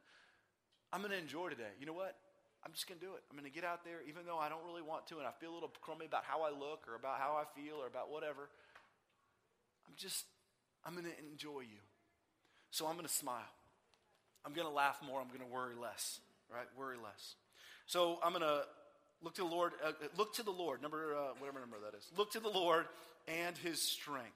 I'm 0.91 1.03
to 1.03 1.15
enjoy 1.15 1.49
today. 1.49 1.69
You 1.79 1.85
know 1.85 1.93
what? 1.93 2.15
I'm 2.65 2.73
just 2.73 2.87
going 2.87 2.99
to 2.99 3.05
do 3.05 3.13
it. 3.13 3.23
I'm 3.31 3.37
going 3.37 3.49
to 3.49 3.53
get 3.53 3.63
out 3.63 3.85
there, 3.85 3.99
even 4.07 4.25
though 4.25 4.37
I 4.37 4.49
don't 4.49 4.65
really 4.65 4.81
want 4.81 5.07
to, 5.07 5.17
and 5.17 5.27
I 5.27 5.31
feel 5.39 5.51
a 5.51 5.55
little 5.55 5.71
crummy 5.81 6.05
about 6.05 6.23
how 6.25 6.41
I 6.41 6.49
look 6.49 6.87
or 6.87 6.95
about 6.95 7.19
how 7.19 7.39
I 7.39 7.45
feel 7.55 7.75
or 7.81 7.87
about 7.87 8.11
whatever. 8.11 8.49
I'm 9.87 9.93
just, 9.95 10.25
I'm 10.85 10.93
going 10.93 11.05
to 11.05 11.17
enjoy 11.31 11.61
you. 11.61 11.81
So 12.71 12.85
I'm 12.85 12.95
going 12.95 13.07
to 13.07 13.13
smile. 13.13 13.49
I'm 14.45 14.53
going 14.53 14.67
to 14.67 14.73
laugh 14.73 14.99
more. 15.05 15.21
I'm 15.21 15.27
going 15.27 15.39
to 15.39 15.53
worry 15.53 15.75
less, 15.75 16.19
right? 16.53 16.67
Worry 16.77 16.97
less. 16.97 17.35
So 17.87 18.19
I'm 18.23 18.31
going 18.31 18.43
to 18.43 18.63
look 19.21 19.35
to 19.35 19.41
the 19.41 19.47
Lord. 19.47 19.73
Uh, 19.83 19.91
look 20.17 20.35
to 20.35 20.43
the 20.43 20.51
Lord. 20.51 20.81
Number 20.81 21.15
uh, 21.15 21.33
whatever 21.39 21.59
number 21.59 21.77
that 21.83 21.97
is. 21.97 22.05
Look 22.17 22.31
to 22.33 22.39
the 22.39 22.49
Lord 22.49 22.85
and 23.27 23.57
His 23.57 23.81
strength. 23.81 24.29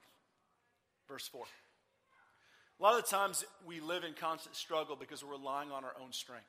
Verse 1.08 1.28
four. 1.28 1.44
A 2.80 2.82
lot 2.82 2.98
of 2.98 3.04
the 3.04 3.16
times 3.16 3.44
we 3.66 3.80
live 3.80 4.02
in 4.02 4.14
constant 4.14 4.56
struggle 4.56 4.96
because 4.96 5.22
we're 5.22 5.32
relying 5.32 5.70
on 5.70 5.84
our 5.84 5.94
own 6.02 6.12
strength. 6.12 6.46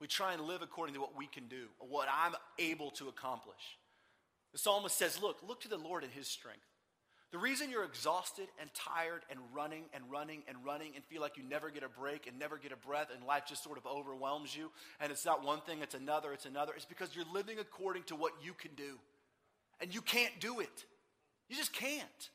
We 0.00 0.06
try 0.06 0.34
and 0.34 0.42
live 0.42 0.62
according 0.62 0.94
to 0.94 1.00
what 1.00 1.16
we 1.16 1.26
can 1.26 1.48
do, 1.48 1.66
what 1.78 2.08
I'm 2.12 2.34
able 2.58 2.90
to 2.92 3.08
accomplish. 3.08 3.78
The 4.52 4.58
psalmist 4.58 4.96
says, 4.96 5.20
Look, 5.20 5.38
look 5.46 5.60
to 5.62 5.68
the 5.68 5.78
Lord 5.78 6.04
and 6.04 6.12
His 6.12 6.28
strength. 6.28 6.64
The 7.32 7.38
reason 7.38 7.70
you're 7.70 7.84
exhausted 7.84 8.46
and 8.60 8.70
tired 8.72 9.22
and 9.30 9.40
running 9.52 9.84
and 9.92 10.04
running 10.10 10.42
and 10.48 10.56
running 10.64 10.92
and 10.94 11.04
feel 11.04 11.20
like 11.20 11.36
you 11.36 11.42
never 11.42 11.70
get 11.70 11.82
a 11.82 11.88
break 11.88 12.26
and 12.26 12.38
never 12.38 12.56
get 12.56 12.72
a 12.72 12.76
breath 12.76 13.08
and 13.14 13.24
life 13.26 13.42
just 13.48 13.64
sort 13.64 13.78
of 13.78 13.86
overwhelms 13.86 14.56
you 14.56 14.70
and 15.00 15.10
it's 15.10 15.26
not 15.26 15.44
one 15.44 15.60
thing, 15.60 15.80
it's 15.82 15.94
another, 15.94 16.32
it's 16.32 16.46
another, 16.46 16.72
it's 16.76 16.84
because 16.84 17.14
you're 17.16 17.24
living 17.32 17.58
according 17.58 18.04
to 18.04 18.16
what 18.16 18.32
you 18.42 18.54
can 18.54 18.70
do. 18.76 18.98
And 19.80 19.94
you 19.94 20.00
can't 20.00 20.32
do 20.40 20.60
it. 20.60 20.84
You 21.48 21.56
just 21.56 21.72
can't. 21.72 22.30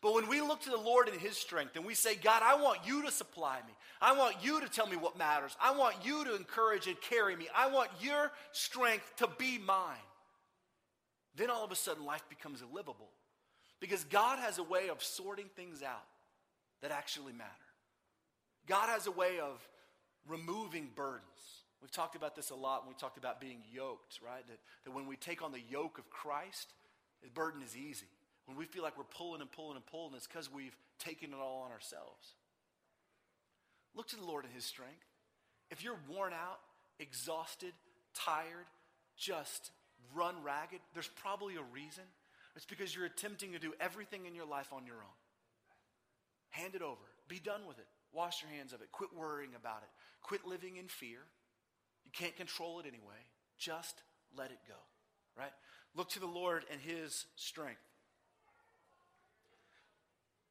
But 0.00 0.14
when 0.14 0.28
we 0.28 0.40
look 0.40 0.62
to 0.62 0.70
the 0.70 0.76
Lord 0.76 1.08
and 1.08 1.20
His 1.20 1.36
strength 1.36 1.74
and 1.74 1.84
we 1.84 1.94
say, 1.94 2.14
God, 2.14 2.42
I 2.44 2.60
want 2.60 2.80
you 2.86 3.02
to 3.02 3.10
supply 3.10 3.56
me. 3.66 3.72
I 4.00 4.16
want 4.16 4.36
you 4.42 4.60
to 4.60 4.68
tell 4.68 4.86
me 4.86 4.96
what 4.96 5.18
matters. 5.18 5.56
I 5.60 5.76
want 5.76 5.96
you 6.04 6.24
to 6.24 6.36
encourage 6.36 6.86
and 6.86 7.00
carry 7.00 7.34
me. 7.34 7.48
I 7.54 7.68
want 7.68 7.90
your 8.00 8.30
strength 8.52 9.12
to 9.16 9.28
be 9.38 9.58
mine. 9.58 9.96
Then 11.34 11.50
all 11.50 11.64
of 11.64 11.72
a 11.72 11.76
sudden 11.76 12.04
life 12.04 12.22
becomes 12.28 12.62
livable. 12.72 13.10
Because 13.80 14.04
God 14.04 14.38
has 14.38 14.58
a 14.58 14.62
way 14.62 14.88
of 14.88 15.02
sorting 15.02 15.46
things 15.56 15.82
out 15.82 16.06
that 16.82 16.90
actually 16.90 17.32
matter. 17.32 17.50
God 18.66 18.88
has 18.88 19.06
a 19.06 19.12
way 19.12 19.38
of 19.40 19.66
removing 20.28 20.90
burdens. 20.94 21.24
We've 21.80 21.90
talked 21.90 22.16
about 22.16 22.34
this 22.36 22.50
a 22.50 22.54
lot 22.54 22.82
when 22.84 22.94
we 22.94 22.98
talked 22.98 23.18
about 23.18 23.40
being 23.40 23.62
yoked, 23.72 24.20
right? 24.24 24.46
That, 24.48 24.58
that 24.84 24.90
when 24.94 25.06
we 25.06 25.16
take 25.16 25.42
on 25.42 25.52
the 25.52 25.62
yoke 25.70 25.98
of 25.98 26.10
Christ, 26.10 26.72
the 27.22 27.30
burden 27.30 27.62
is 27.62 27.76
easy. 27.76 28.06
When 28.48 28.56
we 28.56 28.64
feel 28.64 28.82
like 28.82 28.96
we're 28.96 29.04
pulling 29.04 29.42
and 29.42 29.52
pulling 29.52 29.76
and 29.76 29.84
pulling, 29.84 30.14
it's 30.16 30.26
because 30.26 30.50
we've 30.50 30.74
taken 30.98 31.34
it 31.34 31.36
all 31.36 31.64
on 31.66 31.70
ourselves. 31.70 32.32
Look 33.94 34.08
to 34.08 34.16
the 34.16 34.24
Lord 34.24 34.46
in 34.46 34.50
His 34.52 34.64
strength. 34.64 35.04
If 35.70 35.84
you're 35.84 35.98
worn 36.08 36.32
out, 36.32 36.58
exhausted, 36.98 37.74
tired, 38.14 38.64
just 39.18 39.70
run 40.14 40.34
ragged, 40.42 40.80
there's 40.94 41.10
probably 41.20 41.56
a 41.56 41.62
reason. 41.74 42.04
It's 42.56 42.64
because 42.64 42.96
you're 42.96 43.04
attempting 43.04 43.52
to 43.52 43.58
do 43.58 43.74
everything 43.80 44.24
in 44.24 44.34
your 44.34 44.46
life 44.46 44.72
on 44.72 44.86
your 44.86 44.96
own. 44.96 45.18
Hand 46.48 46.74
it 46.74 46.80
over. 46.80 47.04
Be 47.28 47.40
done 47.40 47.60
with 47.68 47.78
it. 47.78 47.86
Wash 48.14 48.42
your 48.42 48.50
hands 48.50 48.72
of 48.72 48.80
it. 48.80 48.90
Quit 48.92 49.10
worrying 49.14 49.50
about 49.54 49.82
it. 49.82 49.90
Quit 50.22 50.46
living 50.46 50.78
in 50.78 50.88
fear. 50.88 51.18
You 52.06 52.10
can't 52.12 52.34
control 52.34 52.80
it 52.80 52.86
anyway. 52.86 53.20
Just 53.58 54.00
let 54.34 54.50
it 54.50 54.58
go. 54.66 54.74
Right? 55.36 55.52
Look 55.94 56.08
to 56.10 56.20
the 56.20 56.26
Lord 56.26 56.64
and 56.72 56.80
his 56.80 57.26
strength. 57.36 57.82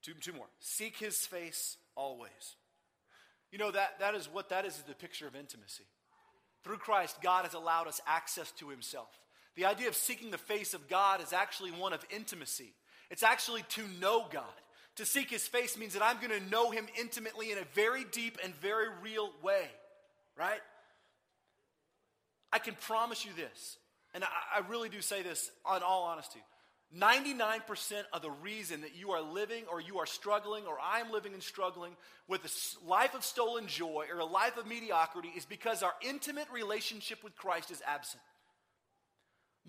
Two, 0.07 0.13
two 0.13 0.31
more. 0.31 0.47
Seek 0.61 0.95
his 0.95 1.17
face 1.17 1.75
always. 1.93 2.55
You 3.51 3.57
know, 3.57 3.71
that, 3.71 3.99
that 3.99 4.15
is 4.15 4.29
what 4.31 4.47
that 4.49 4.65
is, 4.65 4.77
is 4.77 4.83
the 4.83 4.93
picture 4.93 5.27
of 5.27 5.35
intimacy. 5.35 5.83
Through 6.63 6.77
Christ, 6.77 7.17
God 7.21 7.43
has 7.43 7.53
allowed 7.53 7.87
us 7.87 7.99
access 8.07 8.51
to 8.51 8.69
himself. 8.69 9.09
The 9.57 9.65
idea 9.65 9.89
of 9.89 9.95
seeking 9.95 10.31
the 10.31 10.37
face 10.37 10.73
of 10.73 10.87
God 10.87 11.21
is 11.21 11.33
actually 11.33 11.71
one 11.71 11.91
of 11.91 12.05
intimacy. 12.09 12.73
It's 13.11 13.21
actually 13.21 13.63
to 13.69 13.81
know 13.99 14.27
God. 14.31 14.43
To 14.95 15.05
seek 15.05 15.29
his 15.29 15.45
face 15.45 15.77
means 15.77 15.91
that 15.93 16.03
I'm 16.03 16.25
going 16.25 16.41
to 16.41 16.49
know 16.49 16.71
him 16.71 16.87
intimately 16.97 17.51
in 17.51 17.57
a 17.57 17.65
very 17.73 18.05
deep 18.05 18.37
and 18.41 18.55
very 18.55 18.87
real 19.03 19.31
way, 19.43 19.67
right? 20.37 20.61
I 22.53 22.59
can 22.59 22.75
promise 22.75 23.25
you 23.25 23.31
this, 23.35 23.77
and 24.13 24.23
I, 24.23 24.27
I 24.55 24.69
really 24.69 24.87
do 24.87 25.01
say 25.01 25.21
this 25.21 25.51
on 25.65 25.83
all 25.83 26.03
honesty. 26.03 26.39
99% 26.95 28.03
of 28.13 28.21
the 28.21 28.31
reason 28.31 28.81
that 28.81 28.95
you 28.95 29.11
are 29.11 29.21
living 29.21 29.63
or 29.69 29.81
you 29.81 29.99
are 29.99 30.05
struggling 30.05 30.65
or 30.65 30.77
I'm 30.81 31.11
living 31.11 31.33
and 31.33 31.43
struggling 31.43 31.91
with 32.29 32.45
a 32.45 32.87
life 32.87 33.13
of 33.13 33.25
stolen 33.25 33.67
joy 33.67 34.05
or 34.11 34.19
a 34.19 34.25
life 34.25 34.57
of 34.57 34.67
mediocrity 34.67 35.29
is 35.35 35.45
because 35.45 35.83
our 35.83 35.93
intimate 36.01 36.47
relationship 36.51 37.23
with 37.23 37.35
Christ 37.35 37.71
is 37.71 37.81
absent. 37.85 38.23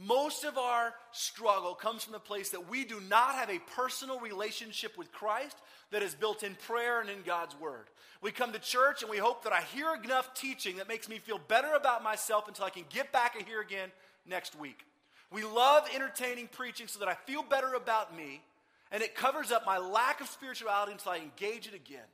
Most 0.00 0.44
of 0.44 0.56
our 0.56 0.94
struggle 1.10 1.74
comes 1.74 2.04
from 2.04 2.12
the 2.12 2.20
place 2.20 2.50
that 2.50 2.70
we 2.70 2.84
do 2.84 3.00
not 3.08 3.34
have 3.34 3.50
a 3.50 3.58
personal 3.74 4.20
relationship 4.20 4.96
with 4.96 5.10
Christ 5.10 5.56
that 5.90 6.04
is 6.04 6.14
built 6.14 6.44
in 6.44 6.54
prayer 6.54 7.00
and 7.00 7.10
in 7.10 7.22
God's 7.26 7.58
Word. 7.58 7.88
We 8.22 8.30
come 8.30 8.52
to 8.52 8.60
church 8.60 9.02
and 9.02 9.10
we 9.10 9.18
hope 9.18 9.42
that 9.42 9.52
I 9.52 9.62
hear 9.62 9.92
enough 10.04 10.34
teaching 10.34 10.76
that 10.76 10.86
makes 10.86 11.08
me 11.08 11.18
feel 11.18 11.40
better 11.48 11.74
about 11.74 12.04
myself 12.04 12.46
until 12.46 12.64
I 12.64 12.70
can 12.70 12.84
get 12.90 13.10
back 13.10 13.34
and 13.34 13.44
hear 13.44 13.60
again 13.60 13.90
next 14.24 14.56
week. 14.56 14.84
We 15.30 15.44
love 15.44 15.84
entertaining 15.94 16.48
preaching 16.48 16.86
so 16.86 17.00
that 17.00 17.08
I 17.08 17.14
feel 17.14 17.42
better 17.42 17.74
about 17.74 18.16
me, 18.16 18.42
and 18.90 19.02
it 19.02 19.14
covers 19.14 19.52
up 19.52 19.66
my 19.66 19.78
lack 19.78 20.20
of 20.20 20.28
spirituality 20.28 20.92
until 20.92 21.12
I 21.12 21.18
engage 21.18 21.66
it 21.66 21.74
again. 21.74 22.08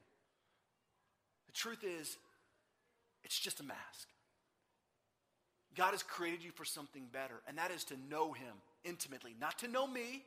The 1.46 1.53
truth 1.53 1.85
is, 1.85 2.16
it's 3.22 3.38
just 3.38 3.61
a 3.61 3.64
mask. 3.64 4.09
God 5.77 5.92
has 5.92 6.03
created 6.03 6.42
you 6.42 6.50
for 6.53 6.64
something 6.64 7.07
better, 7.12 7.40
and 7.48 7.59
that 7.59 7.70
is 7.70 7.85
to 7.85 7.94
know 8.11 8.33
Him 8.33 8.55
intimately. 8.85 9.35
Not 9.40 9.59
to 9.61 9.68
know 9.68 9.87
me, 9.87 10.24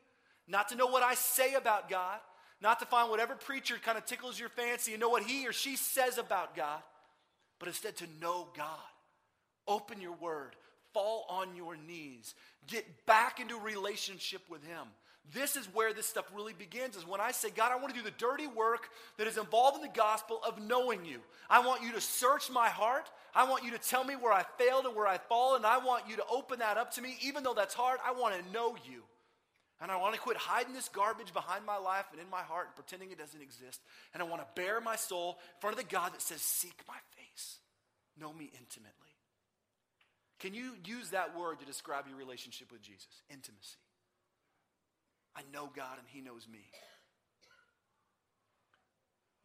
not 0.48 0.70
to 0.70 0.76
know 0.76 0.88
what 0.88 1.04
I 1.04 1.16
say 1.16 1.54
about 1.54 1.90
God, 1.90 2.20
not 2.62 2.80
to 2.80 2.86
find 2.86 3.10
whatever 3.10 3.36
preacher 3.36 3.76
kind 3.84 3.98
of 3.98 4.06
tickles 4.06 4.40
your 4.40 4.50
fancy 4.50 4.94
and 4.94 5.02
know 5.02 5.10
what 5.10 5.24
he 5.24 5.48
or 5.48 5.54
she 5.54 5.76
says 5.76 6.18
about 6.18 6.56
God, 6.56 6.82
but 7.60 7.68
instead 7.68 7.96
to 7.98 8.08
know 8.20 8.48
God. 8.56 8.68
Open 9.68 10.02
your 10.02 10.14
word, 10.14 10.56
fall 10.98 11.26
on 11.30 11.56
your 11.56 11.78
knees, 11.78 12.34
get 12.66 13.06
back 13.06 13.40
into 13.40 13.56
relationship 13.56 14.42
with 14.50 14.64
Him. 14.64 14.88
This 15.32 15.56
is 15.56 15.66
where 15.74 15.94
this 15.94 16.08
stuff 16.08 16.26
really 16.34 16.54
begins 16.54 16.96
is 16.96 17.06
when 17.06 17.22
I 17.22 17.32
say, 17.32 17.50
God, 17.50 17.72
I 17.72 17.76
want 17.76 17.94
to 17.94 18.00
do 18.00 18.04
the 18.04 18.16
dirty 18.18 18.48
work 18.48 18.88
that 19.18 19.28
is 19.28 19.38
involved 19.38 19.76
in 19.76 19.82
the 19.84 19.96
gospel 19.96 20.40
of 20.48 20.60
knowing 20.60 21.06
you. 21.06 21.20
I 21.50 21.66
want 21.66 21.84
you 21.84 21.92
to 21.92 22.02
search 22.02 22.50
my 22.50 22.70
heart. 22.70 23.12
I 23.36 23.44
want 23.44 23.64
you 23.64 23.72
to 23.72 23.78
tell 23.78 24.04
me 24.04 24.16
where 24.16 24.32
I 24.32 24.44
failed 24.58 24.86
and 24.86 24.96
where 24.96 25.06
I 25.06 25.18
fall, 25.18 25.56
and 25.56 25.66
I 25.66 25.78
want 25.78 26.06
you 26.10 26.16
to 26.16 26.24
open 26.32 26.60
that 26.60 26.78
up 26.78 26.94
to 26.94 27.02
me. 27.02 27.18
Even 27.22 27.44
though 27.44 27.54
that's 27.54 27.74
hard, 27.74 28.00
I 28.06 28.14
want 28.14 28.36
to 28.36 28.54
know 28.54 28.76
you. 28.90 29.04
And 29.80 29.92
I 29.92 29.98
want 29.98 30.16
to 30.16 30.20
quit 30.20 30.38
hiding 30.38 30.74
this 30.74 30.90
garbage 30.90 31.34
behind 31.34 31.64
my 31.64 31.78
life 31.78 32.06
and 32.12 32.20
in 32.20 32.30
my 32.32 32.42
heart 32.42 32.68
and 32.68 32.76
pretending 32.76 33.12
it 33.12 33.20
doesn't 33.20 33.42
exist. 33.42 33.82
And 34.14 34.24
I 34.24 34.26
want 34.26 34.42
to 34.42 34.48
bare 34.60 34.82
my 34.82 34.96
soul 34.96 35.38
in 35.56 35.62
front 35.62 35.78
of 35.78 35.84
the 35.84 35.94
God 35.94 36.14
that 36.14 36.22
says, 36.22 36.42
Seek 36.42 36.82
my 36.88 36.98
face, 37.16 37.60
know 38.20 38.34
me 38.34 38.50
intimately. 38.58 39.07
Can 40.40 40.54
you 40.54 40.74
use 40.86 41.10
that 41.10 41.38
word 41.38 41.60
to 41.60 41.66
describe 41.66 42.06
your 42.08 42.18
relationship 42.18 42.72
with 42.72 42.82
Jesus? 42.82 43.24
Intimacy. 43.30 43.78
I 45.36 45.42
know 45.54 45.70
God 45.76 45.98
and 45.98 46.08
He 46.08 46.22
knows 46.22 46.48
me. 46.52 46.60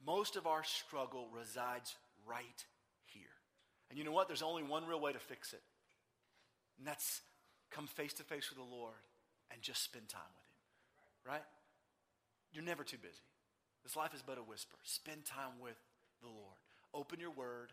Most 0.04 0.36
of 0.36 0.46
our 0.46 0.64
struggle 0.64 1.28
resides 1.32 1.94
right 2.26 2.64
here. 3.04 3.24
And 3.88 3.98
you 3.98 4.04
know 4.04 4.12
what? 4.12 4.26
There's 4.26 4.42
only 4.42 4.62
one 4.62 4.86
real 4.86 5.00
way 5.00 5.12
to 5.12 5.18
fix 5.18 5.52
it, 5.52 5.62
and 6.78 6.86
that's 6.86 7.20
come 7.70 7.86
face 7.86 8.12
to 8.14 8.22
face 8.22 8.48
with 8.50 8.58
the 8.58 8.64
Lord 8.64 8.94
and 9.52 9.62
just 9.62 9.82
spend 9.82 10.08
time 10.08 10.22
with 10.34 11.30
Him, 11.30 11.32
right? 11.34 11.44
You're 12.52 12.64
never 12.64 12.84
too 12.84 12.96
busy. 12.96 13.22
This 13.82 13.96
life 13.96 14.14
is 14.14 14.22
but 14.26 14.38
a 14.38 14.42
whisper. 14.42 14.76
Spend 14.82 15.24
time 15.24 15.60
with 15.60 15.76
the 16.22 16.28
Lord. 16.28 16.56
Open 16.94 17.20
your 17.20 17.30
word. 17.30 17.72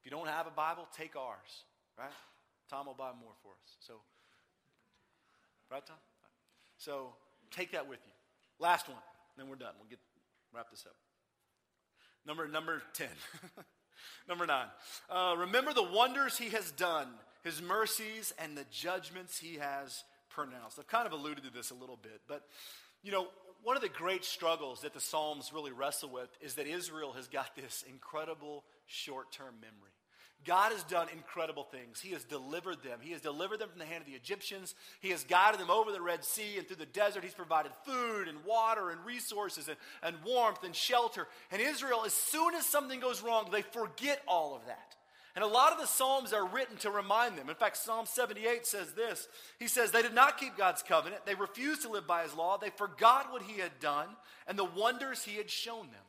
If 0.00 0.04
you 0.04 0.10
don't 0.10 0.28
have 0.28 0.46
a 0.46 0.50
Bible, 0.50 0.86
take 0.96 1.16
ours, 1.16 1.64
right? 1.98 2.10
Tom 2.68 2.86
will 2.86 2.94
buy 2.94 3.10
more 3.18 3.32
for 3.42 3.50
us. 3.50 3.76
So, 3.80 3.94
right, 5.70 5.84
Tom? 5.86 5.96
So, 6.78 7.14
take 7.50 7.72
that 7.72 7.88
with 7.88 8.00
you. 8.04 8.12
Last 8.58 8.88
one, 8.88 8.98
then 9.36 9.48
we're 9.48 9.56
done. 9.56 9.74
We'll 9.78 9.88
get 9.88 9.98
wrap 10.52 10.70
this 10.70 10.84
up. 10.86 10.96
Number, 12.26 12.46
number 12.46 12.82
10. 12.94 13.08
number 14.28 14.46
9. 14.46 14.66
Uh, 15.10 15.34
remember 15.38 15.72
the 15.72 15.82
wonders 15.82 16.38
he 16.38 16.50
has 16.50 16.70
done, 16.72 17.08
his 17.42 17.60
mercies, 17.60 18.32
and 18.38 18.56
the 18.56 18.64
judgments 18.70 19.38
he 19.38 19.56
has 19.56 20.04
pronounced. 20.30 20.78
I've 20.78 20.86
kind 20.86 21.06
of 21.06 21.12
alluded 21.12 21.44
to 21.44 21.50
this 21.50 21.70
a 21.70 21.74
little 21.74 21.98
bit, 22.00 22.20
but 22.28 22.42
you 23.02 23.10
know, 23.10 23.26
one 23.62 23.76
of 23.76 23.82
the 23.82 23.88
great 23.88 24.24
struggles 24.24 24.80
that 24.80 24.94
the 24.94 25.00
Psalms 25.00 25.52
really 25.52 25.72
wrestle 25.72 26.10
with 26.10 26.28
is 26.40 26.54
that 26.54 26.66
Israel 26.66 27.12
has 27.12 27.28
got 27.28 27.54
this 27.54 27.84
incredible 27.88 28.64
short 28.86 29.32
term 29.32 29.54
memory. 29.60 29.92
God 30.44 30.72
has 30.72 30.82
done 30.84 31.08
incredible 31.12 31.64
things. 31.64 32.00
He 32.00 32.12
has 32.12 32.24
delivered 32.24 32.82
them. 32.82 32.98
He 33.00 33.12
has 33.12 33.20
delivered 33.20 33.58
them 33.58 33.68
from 33.68 33.78
the 33.78 33.86
hand 33.86 34.00
of 34.00 34.06
the 34.06 34.16
Egyptians. 34.16 34.74
He 35.00 35.10
has 35.10 35.24
guided 35.24 35.60
them 35.60 35.70
over 35.70 35.92
the 35.92 36.00
Red 36.00 36.24
Sea 36.24 36.58
and 36.58 36.66
through 36.66 36.76
the 36.76 36.86
desert. 36.86 37.22
He's 37.22 37.34
provided 37.34 37.72
food 37.84 38.28
and 38.28 38.44
water 38.44 38.90
and 38.90 39.04
resources 39.04 39.68
and, 39.68 39.76
and 40.02 40.16
warmth 40.24 40.64
and 40.64 40.74
shelter. 40.74 41.28
And 41.50 41.62
Israel, 41.62 42.02
as 42.04 42.12
soon 42.12 42.54
as 42.54 42.66
something 42.66 43.00
goes 43.00 43.22
wrong, 43.22 43.48
they 43.52 43.62
forget 43.62 44.20
all 44.26 44.56
of 44.56 44.66
that. 44.66 44.96
And 45.34 45.42
a 45.42 45.48
lot 45.48 45.72
of 45.72 45.78
the 45.78 45.86
Psalms 45.86 46.34
are 46.34 46.46
written 46.46 46.76
to 46.78 46.90
remind 46.90 47.38
them. 47.38 47.48
In 47.48 47.54
fact, 47.54 47.78
Psalm 47.78 48.04
78 48.04 48.66
says 48.66 48.92
this 48.92 49.28
He 49.58 49.66
says, 49.66 49.90
They 49.90 50.02
did 50.02 50.14
not 50.14 50.38
keep 50.38 50.56
God's 50.56 50.82
covenant. 50.82 51.24
They 51.24 51.34
refused 51.34 51.82
to 51.82 51.88
live 51.88 52.06
by 52.06 52.22
his 52.22 52.34
law. 52.34 52.58
They 52.58 52.70
forgot 52.70 53.32
what 53.32 53.42
he 53.42 53.60
had 53.60 53.78
done 53.80 54.08
and 54.46 54.58
the 54.58 54.64
wonders 54.64 55.24
he 55.24 55.36
had 55.36 55.48
shown 55.50 55.86
them. 55.86 56.04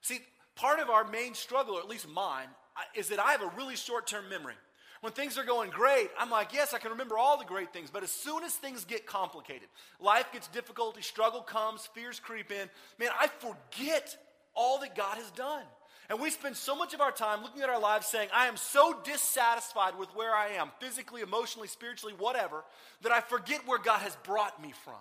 See, 0.00 0.20
part 0.54 0.78
of 0.78 0.90
our 0.90 1.08
main 1.08 1.34
struggle, 1.34 1.74
or 1.74 1.80
at 1.80 1.88
least 1.88 2.08
mine, 2.08 2.48
is 2.94 3.08
that 3.08 3.18
I 3.18 3.32
have 3.32 3.42
a 3.42 3.52
really 3.56 3.76
short 3.76 4.06
term 4.06 4.28
memory. 4.28 4.54
When 5.00 5.12
things 5.12 5.38
are 5.38 5.44
going 5.44 5.70
great, 5.70 6.10
I'm 6.18 6.30
like, 6.30 6.52
yes, 6.52 6.74
I 6.74 6.78
can 6.78 6.90
remember 6.90 7.16
all 7.16 7.38
the 7.38 7.44
great 7.44 7.72
things. 7.72 7.88
But 7.88 8.02
as 8.02 8.10
soon 8.10 8.42
as 8.42 8.54
things 8.54 8.84
get 8.84 9.06
complicated, 9.06 9.68
life 10.00 10.32
gets 10.32 10.48
difficult, 10.48 11.02
struggle 11.04 11.40
comes, 11.40 11.88
fears 11.94 12.18
creep 12.18 12.50
in, 12.50 12.68
man, 12.98 13.10
I 13.18 13.28
forget 13.28 14.16
all 14.54 14.80
that 14.80 14.96
God 14.96 15.16
has 15.16 15.30
done. 15.30 15.62
And 16.10 16.20
we 16.20 16.30
spend 16.30 16.56
so 16.56 16.74
much 16.74 16.94
of 16.94 17.00
our 17.00 17.12
time 17.12 17.42
looking 17.42 17.62
at 17.62 17.68
our 17.68 17.78
lives 17.78 18.06
saying, 18.06 18.28
I 18.34 18.46
am 18.46 18.56
so 18.56 18.96
dissatisfied 19.04 19.98
with 19.98 20.08
where 20.16 20.34
I 20.34 20.52
am, 20.52 20.70
physically, 20.80 21.20
emotionally, 21.20 21.68
spiritually, 21.68 22.14
whatever, 22.16 22.64
that 23.02 23.12
I 23.12 23.20
forget 23.20 23.66
where 23.66 23.78
God 23.78 24.00
has 24.00 24.16
brought 24.24 24.60
me 24.60 24.72
from. 24.84 24.94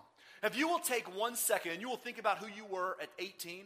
If 0.43 0.57
you 0.57 0.67
will 0.67 0.79
take 0.79 1.17
one 1.17 1.35
second 1.35 1.71
and 1.71 1.81
you 1.81 1.89
will 1.89 1.97
think 1.97 2.19
about 2.19 2.39
who 2.39 2.47
you 2.47 2.65
were 2.65 2.97
at 3.01 3.09
18, 3.19 3.63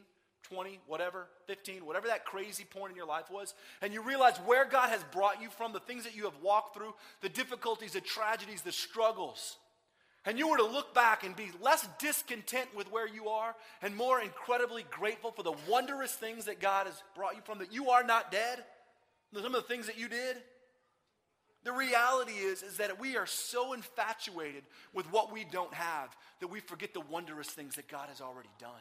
20, 0.53 0.79
whatever, 0.87 1.27
15, 1.47 1.85
whatever 1.85 2.07
that 2.07 2.25
crazy 2.25 2.63
point 2.63 2.91
in 2.91 2.97
your 2.97 3.05
life 3.05 3.29
was, 3.31 3.53
and 3.81 3.93
you 3.93 4.01
realize 4.01 4.37
where 4.45 4.65
God 4.65 4.89
has 4.89 5.03
brought 5.11 5.41
you 5.41 5.49
from, 5.49 5.73
the 5.73 5.79
things 5.79 6.03
that 6.03 6.15
you 6.15 6.25
have 6.25 6.37
walked 6.41 6.75
through, 6.75 6.93
the 7.21 7.29
difficulties, 7.29 7.93
the 7.93 8.01
tragedies, 8.01 8.61
the 8.61 8.71
struggles, 8.71 9.57
and 10.25 10.37
you 10.37 10.47
were 10.47 10.57
to 10.57 10.65
look 10.65 10.93
back 10.93 11.23
and 11.23 11.35
be 11.35 11.49
less 11.61 11.87
discontent 11.97 12.67
with 12.75 12.91
where 12.91 13.07
you 13.07 13.29
are 13.29 13.55
and 13.81 13.95
more 13.95 14.21
incredibly 14.21 14.85
grateful 14.91 15.31
for 15.31 15.41
the 15.41 15.53
wondrous 15.67 16.13
things 16.13 16.45
that 16.45 16.59
God 16.59 16.85
has 16.85 17.01
brought 17.15 17.35
you 17.35 17.41
from, 17.43 17.57
that 17.57 17.73
you 17.73 17.89
are 17.89 18.03
not 18.03 18.31
dead, 18.31 18.63
some 19.33 19.45
of 19.45 19.53
the 19.53 19.67
things 19.67 19.87
that 19.87 19.97
you 19.97 20.07
did. 20.07 20.37
The 21.63 21.71
reality 21.71 22.33
is, 22.33 22.63
is 22.63 22.77
that 22.77 22.99
we 22.99 23.17
are 23.17 23.25
so 23.25 23.73
infatuated 23.73 24.63
with 24.93 25.11
what 25.11 25.31
we 25.31 25.43
don't 25.43 25.73
have 25.73 26.15
that 26.39 26.47
we 26.47 26.59
forget 26.59 26.93
the 26.93 27.01
wondrous 27.01 27.49
things 27.49 27.75
that 27.75 27.87
God 27.87 28.09
has 28.09 28.19
already 28.19 28.49
done. 28.59 28.71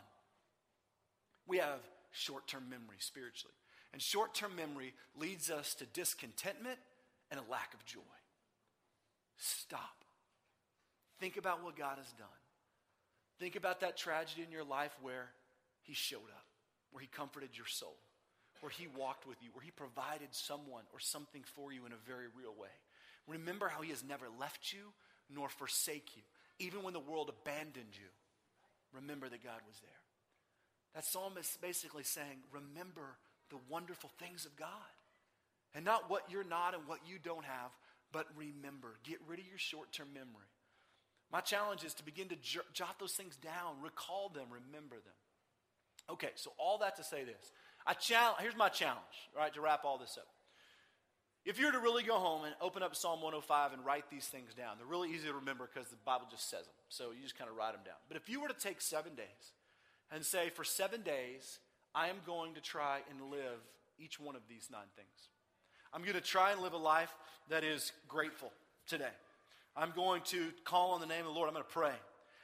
We 1.46 1.58
have 1.58 1.80
short 2.12 2.46
term 2.46 2.68
memory 2.68 2.96
spiritually. 2.98 3.54
And 3.92 4.00
short 4.00 4.34
term 4.34 4.54
memory 4.54 4.94
leads 5.18 5.50
us 5.50 5.74
to 5.74 5.86
discontentment 5.86 6.78
and 7.30 7.40
a 7.40 7.50
lack 7.50 7.74
of 7.74 7.84
joy. 7.84 8.00
Stop. 9.36 10.04
Think 11.18 11.36
about 11.36 11.64
what 11.64 11.76
God 11.76 11.98
has 11.98 12.12
done. 12.12 12.28
Think 13.38 13.56
about 13.56 13.80
that 13.80 13.96
tragedy 13.96 14.42
in 14.42 14.52
your 14.52 14.64
life 14.64 14.92
where 15.02 15.30
He 15.82 15.94
showed 15.94 16.30
up, 16.30 16.44
where 16.92 17.00
He 17.00 17.08
comforted 17.08 17.50
your 17.56 17.66
soul, 17.66 17.96
where 18.60 18.70
He 18.70 18.86
walked 18.96 19.26
with 19.26 19.42
you, 19.42 19.50
where 19.52 19.64
He 19.64 19.70
provided 19.70 20.28
someone 20.32 20.84
or 20.92 21.00
something 21.00 21.42
for 21.44 21.72
you 21.72 21.86
in 21.86 21.92
a 21.92 22.06
very 22.06 22.26
real 22.36 22.54
way. 22.58 22.68
Remember 23.26 23.68
how 23.68 23.80
He 23.80 23.90
has 23.90 24.04
never 24.04 24.26
left 24.38 24.72
you 24.72 24.92
nor 25.34 25.48
forsake 25.48 26.16
you. 26.16 26.22
Even 26.58 26.82
when 26.82 26.92
the 26.92 27.00
world 27.00 27.30
abandoned 27.30 27.92
you, 27.92 28.08
remember 28.92 29.28
that 29.28 29.42
God 29.42 29.60
was 29.66 29.80
there. 29.80 30.09
That 30.94 31.04
psalm 31.04 31.34
is 31.38 31.56
basically 31.60 32.02
saying, 32.02 32.42
remember 32.52 33.16
the 33.50 33.58
wonderful 33.68 34.10
things 34.18 34.44
of 34.44 34.56
God. 34.56 34.68
And 35.74 35.84
not 35.84 36.10
what 36.10 36.24
you're 36.28 36.44
not 36.44 36.74
and 36.74 36.86
what 36.86 37.00
you 37.06 37.18
don't 37.22 37.44
have, 37.44 37.70
but 38.12 38.26
remember. 38.36 38.96
Get 39.04 39.18
rid 39.26 39.38
of 39.38 39.46
your 39.46 39.58
short 39.58 39.92
term 39.92 40.08
memory. 40.12 40.50
My 41.32 41.40
challenge 41.40 41.84
is 41.84 41.94
to 41.94 42.04
begin 42.04 42.28
to 42.28 42.36
jot 42.72 42.98
those 42.98 43.12
things 43.12 43.36
down, 43.36 43.80
recall 43.82 44.30
them, 44.30 44.46
remember 44.50 44.96
them. 44.96 45.14
Okay, 46.10 46.30
so 46.34 46.50
all 46.58 46.78
that 46.78 46.96
to 46.96 47.04
say 47.04 47.22
this. 47.22 47.52
I 47.86 47.94
challenge, 47.94 48.38
here's 48.40 48.56
my 48.56 48.68
challenge, 48.68 49.30
right, 49.36 49.54
to 49.54 49.60
wrap 49.60 49.84
all 49.84 49.96
this 49.96 50.18
up. 50.18 50.26
If 51.44 51.58
you 51.58 51.66
were 51.66 51.72
to 51.72 51.78
really 51.78 52.02
go 52.02 52.16
home 52.16 52.44
and 52.44 52.54
open 52.60 52.82
up 52.82 52.96
Psalm 52.96 53.22
105 53.22 53.72
and 53.72 53.86
write 53.86 54.10
these 54.10 54.26
things 54.26 54.54
down, 54.54 54.76
they're 54.76 54.86
really 54.86 55.10
easy 55.10 55.28
to 55.28 55.34
remember 55.34 55.70
because 55.72 55.88
the 55.88 55.96
Bible 56.04 56.26
just 56.30 56.50
says 56.50 56.66
them. 56.66 56.74
So 56.88 57.12
you 57.12 57.22
just 57.22 57.38
kind 57.38 57.48
of 57.48 57.56
write 57.56 57.72
them 57.72 57.82
down. 57.84 57.96
But 58.08 58.16
if 58.16 58.28
you 58.28 58.40
were 58.40 58.48
to 58.48 58.54
take 58.54 58.80
seven 58.80 59.14
days 59.14 59.54
and 60.12 60.24
say, 60.24 60.50
for 60.50 60.64
seven 60.64 61.02
days, 61.02 61.58
I 61.94 62.08
am 62.08 62.16
going 62.26 62.54
to 62.54 62.60
try 62.60 63.00
and 63.10 63.30
live 63.30 63.60
each 63.98 64.18
one 64.18 64.36
of 64.36 64.42
these 64.48 64.68
nine 64.70 64.88
things. 64.96 65.28
I'm 65.92 66.02
going 66.02 66.14
to 66.14 66.20
try 66.20 66.52
and 66.52 66.60
live 66.60 66.72
a 66.72 66.78
life 66.78 67.12
that 67.48 67.64
is 67.64 67.92
grateful 68.08 68.52
today. 68.86 69.12
I'm 69.76 69.92
going 69.94 70.22
to 70.26 70.48
call 70.64 70.92
on 70.92 71.00
the 71.00 71.06
name 71.06 71.20
of 71.20 71.26
the 71.26 71.32
Lord. 71.32 71.48
I'm 71.48 71.54
going 71.54 71.64
to 71.66 71.72
pray. 71.72 71.92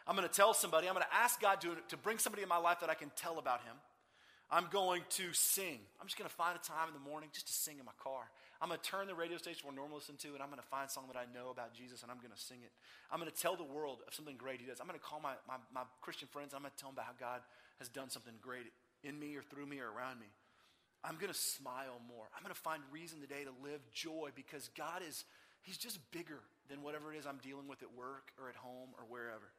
I'm 0.07 0.17
going 0.17 0.29
to 0.29 0.35
tell 0.35 0.55
somebody. 0.55 0.89
I'm 0.89 0.95
going 0.95 1.07
to 1.09 1.17
ask 1.17 1.41
God 1.41 1.61
to, 1.63 1.77
to 1.89 1.97
bring 1.97 2.19
somebody 2.19 2.43
in 2.43 2.49
my 2.49 2.59
life 2.59 2.81
that 2.81 2.91
I 2.91 2.95
can 2.95 3.11
tell 3.17 3.39
about 3.39 3.63
Him. 3.63 3.75
I'm 4.51 4.67
going 4.71 5.03
to 5.11 5.33
sing. 5.33 5.81
I'm 6.01 6.07
just 6.07 6.17
going 6.17 6.29
to 6.29 6.35
find 6.35 6.57
a 6.57 6.63
time 6.63 6.87
in 6.89 6.95
the 6.95 7.01
morning 7.01 7.31
just 7.33 7.49
to 7.49 7.53
sing 7.53 7.79
in 7.79 7.85
my 7.85 7.97
car. 8.03 8.31
I'm 8.61 8.69
going 8.69 8.81
to 8.81 8.89
turn 8.89 9.07
the 9.07 9.15
radio 9.15 9.37
station 9.37 9.69
where 9.69 9.73
I 9.73 9.77
normally 9.77 10.01
listen 10.01 10.17
to, 10.25 10.33
and 10.33 10.41
I'm 10.41 10.49
going 10.49 10.63
to 10.63 10.71
find 10.73 10.89
song 10.89 11.05
that 11.13 11.19
I 11.19 11.29
know 11.29 11.53
about 11.53 11.77
Jesus, 11.77 12.01
and 12.03 12.11
I'm 12.11 12.19
going 12.19 12.33
to 12.33 12.41
sing 12.41 12.65
it. 12.65 12.73
I'm 13.13 13.21
going 13.21 13.31
to 13.31 13.37
tell 13.37 13.57
the 13.57 13.69
world 13.69 14.01
of 14.09 14.15
something 14.15 14.37
great 14.37 14.61
He 14.61 14.67
does. 14.67 14.81
I'm 14.81 14.89
going 14.89 14.99
to 14.99 15.05
call 15.05 15.21
my, 15.21 15.37
my, 15.45 15.61
my 15.75 15.85
Christian 16.01 16.29
friends. 16.29 16.55
I'm 16.55 16.65
going 16.65 16.73
to 16.73 16.81
tell 16.81 16.89
them 16.89 16.97
about 16.97 17.13
how 17.13 17.19
God 17.21 17.41
has 17.79 17.89
done 17.89 18.09
something 18.09 18.35
great 18.41 18.73
in 19.05 19.19
me 19.19 19.37
or 19.37 19.43
through 19.43 19.67
me 19.67 19.81
or 19.81 19.93
around 19.93 20.21
me. 20.21 20.33
I'm 21.05 21.21
going 21.21 21.33
to 21.33 21.39
smile 21.39 22.01
more. 22.09 22.27
I'm 22.33 22.43
going 22.43 22.55
to 22.55 22.61
find 22.65 22.83
reason 22.91 23.21
today 23.21 23.45
to 23.45 23.53
live 23.63 23.85
joy 23.93 24.31
because 24.35 24.73
God 24.73 25.03
is 25.07 25.25
He's 25.63 25.79
just 25.79 25.99
bigger 26.13 26.41
than 26.71 26.83
whatever 26.83 27.13
it 27.13 27.19
is 27.19 27.27
I'm 27.27 27.43
dealing 27.43 27.67
with 27.67 27.83
at 27.83 27.91
work 27.91 28.31
or 28.41 28.49
at 28.49 28.55
home 28.55 28.95
or 28.97 29.05
wherever. 29.09 29.51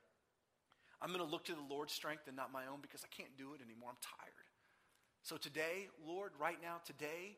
I'm 1.01 1.09
going 1.09 1.23
to 1.23 1.29
look 1.29 1.45
to 1.45 1.53
the 1.53 1.67
Lord's 1.69 1.93
strength 1.93 2.23
and 2.27 2.35
not 2.35 2.51
my 2.51 2.65
own 2.71 2.79
because 2.81 3.03
I 3.03 3.11
can't 3.11 3.35
do 3.37 3.53
it 3.53 3.61
anymore. 3.61 3.89
I'm 3.91 4.01
tired. 4.01 4.47
So 5.21 5.35
today, 5.35 5.89
Lord, 6.07 6.31
right 6.39 6.57
now, 6.61 6.79
today, 6.85 7.35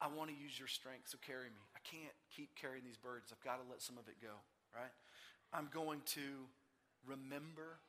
I 0.00 0.12
want 0.12 0.28
to 0.28 0.36
use 0.36 0.52
your 0.58 0.68
strength, 0.68 1.08
so 1.08 1.18
carry 1.24 1.48
me. 1.48 1.62
I 1.72 1.80
can't 1.80 2.12
keep 2.28 2.52
carrying 2.54 2.84
these 2.84 3.00
burdens. 3.00 3.32
I've 3.32 3.40
got 3.40 3.62
to 3.62 3.66
let 3.68 3.80
some 3.80 3.96
of 3.96 4.08
it 4.12 4.20
go, 4.20 4.36
right? 4.76 4.92
I'm 5.56 5.72
going 5.72 6.04
to 6.20 6.46
remember 7.08 7.80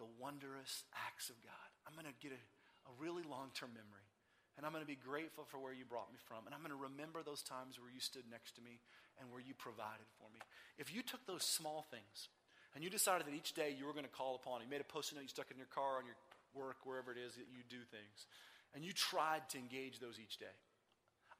the 0.00 0.08
wondrous 0.16 0.88
acts 0.94 1.28
of 1.28 1.36
God. 1.44 1.68
I'm 1.84 1.92
going 1.92 2.08
to 2.08 2.16
get 2.22 2.32
a, 2.32 2.42
a 2.88 2.92
really 2.96 3.22
long 3.22 3.52
term 3.52 3.76
memory. 3.76 4.08
And 4.56 4.62
I'm 4.62 4.70
going 4.70 4.86
to 4.86 4.88
be 4.88 4.98
grateful 4.98 5.42
for 5.50 5.58
where 5.58 5.74
you 5.74 5.82
brought 5.82 6.14
me 6.14 6.18
from. 6.30 6.46
And 6.46 6.54
I'm 6.54 6.62
going 6.62 6.70
to 6.70 6.78
remember 6.78 7.26
those 7.26 7.42
times 7.42 7.82
where 7.82 7.90
you 7.90 7.98
stood 7.98 8.22
next 8.30 8.54
to 8.54 8.62
me 8.62 8.78
and 9.18 9.26
where 9.34 9.42
you 9.42 9.50
provided 9.50 10.06
for 10.14 10.30
me. 10.30 10.38
If 10.78 10.94
you 10.94 11.02
took 11.02 11.26
those 11.26 11.42
small 11.42 11.82
things 11.90 12.30
and 12.74 12.86
you 12.86 12.90
decided 12.90 13.26
that 13.26 13.34
each 13.34 13.58
day 13.58 13.74
you 13.74 13.82
were 13.82 13.92
going 13.92 14.06
to 14.06 14.14
call 14.14 14.38
upon, 14.38 14.62
you 14.62 14.70
made 14.70 14.80
a 14.80 14.86
post-it 14.86 15.18
note 15.18 15.26
you 15.26 15.34
stuck 15.34 15.50
it 15.50 15.58
in 15.58 15.62
your 15.62 15.74
car, 15.74 15.98
on 15.98 16.06
your 16.06 16.14
work, 16.54 16.86
wherever 16.86 17.10
it 17.10 17.18
is 17.18 17.34
that 17.34 17.50
you 17.50 17.66
do 17.66 17.82
things, 17.90 18.30
and 18.78 18.86
you 18.86 18.94
tried 18.94 19.42
to 19.50 19.58
engage 19.58 19.98
those 19.98 20.22
each 20.22 20.38
day, 20.38 20.54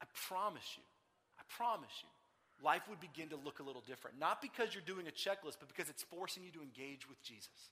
I 0.01 0.07
promise 0.29 0.77
you, 0.77 0.83
I 1.39 1.43
promise 1.49 2.03
you, 2.03 2.09
life 2.65 2.83
would 2.89 3.01
begin 3.01 3.29
to 3.29 3.37
look 3.37 3.61
a 3.61 3.63
little 3.63 3.83
different. 3.87 4.19
Not 4.19 4.41
because 4.41 4.75
you're 4.75 4.83
doing 4.87 5.07
a 5.07 5.11
checklist, 5.11 5.57
but 5.59 5.69
because 5.69 5.89
it's 5.91 6.03
forcing 6.03 6.45
you 6.45 6.51
to 6.53 6.63
engage 6.63 7.09
with 7.09 7.23
Jesus. 7.23 7.71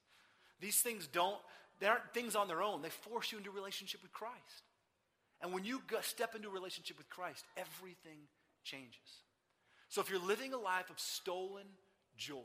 These 0.60 0.80
things 0.80 1.06
don't, 1.06 1.38
they 1.80 1.86
aren't 1.86 2.12
things 2.14 2.36
on 2.36 2.48
their 2.48 2.62
own. 2.62 2.82
They 2.82 2.90
force 2.90 3.32
you 3.32 3.38
into 3.38 3.50
relationship 3.50 4.02
with 4.02 4.12
Christ. 4.12 4.62
And 5.40 5.52
when 5.52 5.64
you 5.64 5.82
step 6.02 6.34
into 6.34 6.48
a 6.48 6.52
relationship 6.52 6.98
with 6.98 7.10
Christ, 7.10 7.44
everything 7.56 8.18
changes. 8.62 9.22
So 9.88 10.00
if 10.00 10.08
you're 10.08 10.24
living 10.24 10.54
a 10.54 10.58
life 10.58 10.88
of 10.88 11.00
stolen 11.00 11.66
joy, 12.16 12.36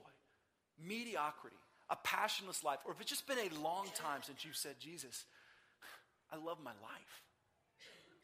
mediocrity, 0.83 1.55
a 1.89 1.95
passionless 2.03 2.63
life, 2.63 2.79
or 2.85 2.91
if 2.91 2.99
it's 2.99 3.09
just 3.09 3.27
been 3.27 3.37
a 3.37 3.61
long 3.61 3.87
time 3.93 4.21
since 4.23 4.43
you've 4.43 4.57
said, 4.57 4.75
Jesus, 4.79 5.25
I 6.31 6.35
love 6.35 6.57
my 6.63 6.71
life, 6.81 7.21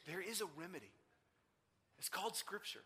there 0.08 0.22
is 0.22 0.42
a 0.42 0.46
remedy. 0.60 0.92
It's 2.04 2.10
called 2.10 2.36
Scripture. 2.36 2.84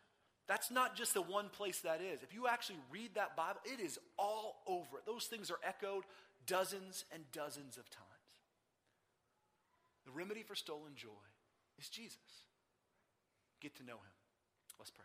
That's 0.48 0.70
not 0.70 0.96
just 0.96 1.16
the 1.16 1.24
one 1.24 1.50
place 1.50 1.80
that 1.80 2.02
is. 2.02 2.22
If 2.22 2.36
you 2.36 2.48
actually 2.48 2.78
read 2.92 3.16
that 3.16 3.36
Bible, 3.36 3.60
it 3.66 3.80
is 3.84 3.98
all 4.16 4.58
over 4.68 5.00
it. 5.00 5.08
Those 5.08 5.26
things 5.26 5.50
are 5.50 5.58
echoed 5.64 6.04
dozens 6.46 7.04
and 7.12 7.24
dozens 7.32 7.78
of 7.78 7.90
times. 7.90 8.06
The 10.06 10.12
remedy 10.12 10.44
for 10.44 10.54
stolen 10.54 10.92
joy 10.96 11.10
is 11.80 11.90
Jesus. 11.90 12.46
Get 13.60 13.76
to 13.78 13.84
know 13.84 13.94
him. 13.94 14.14
Let's 14.78 14.92
pray. 14.92 15.04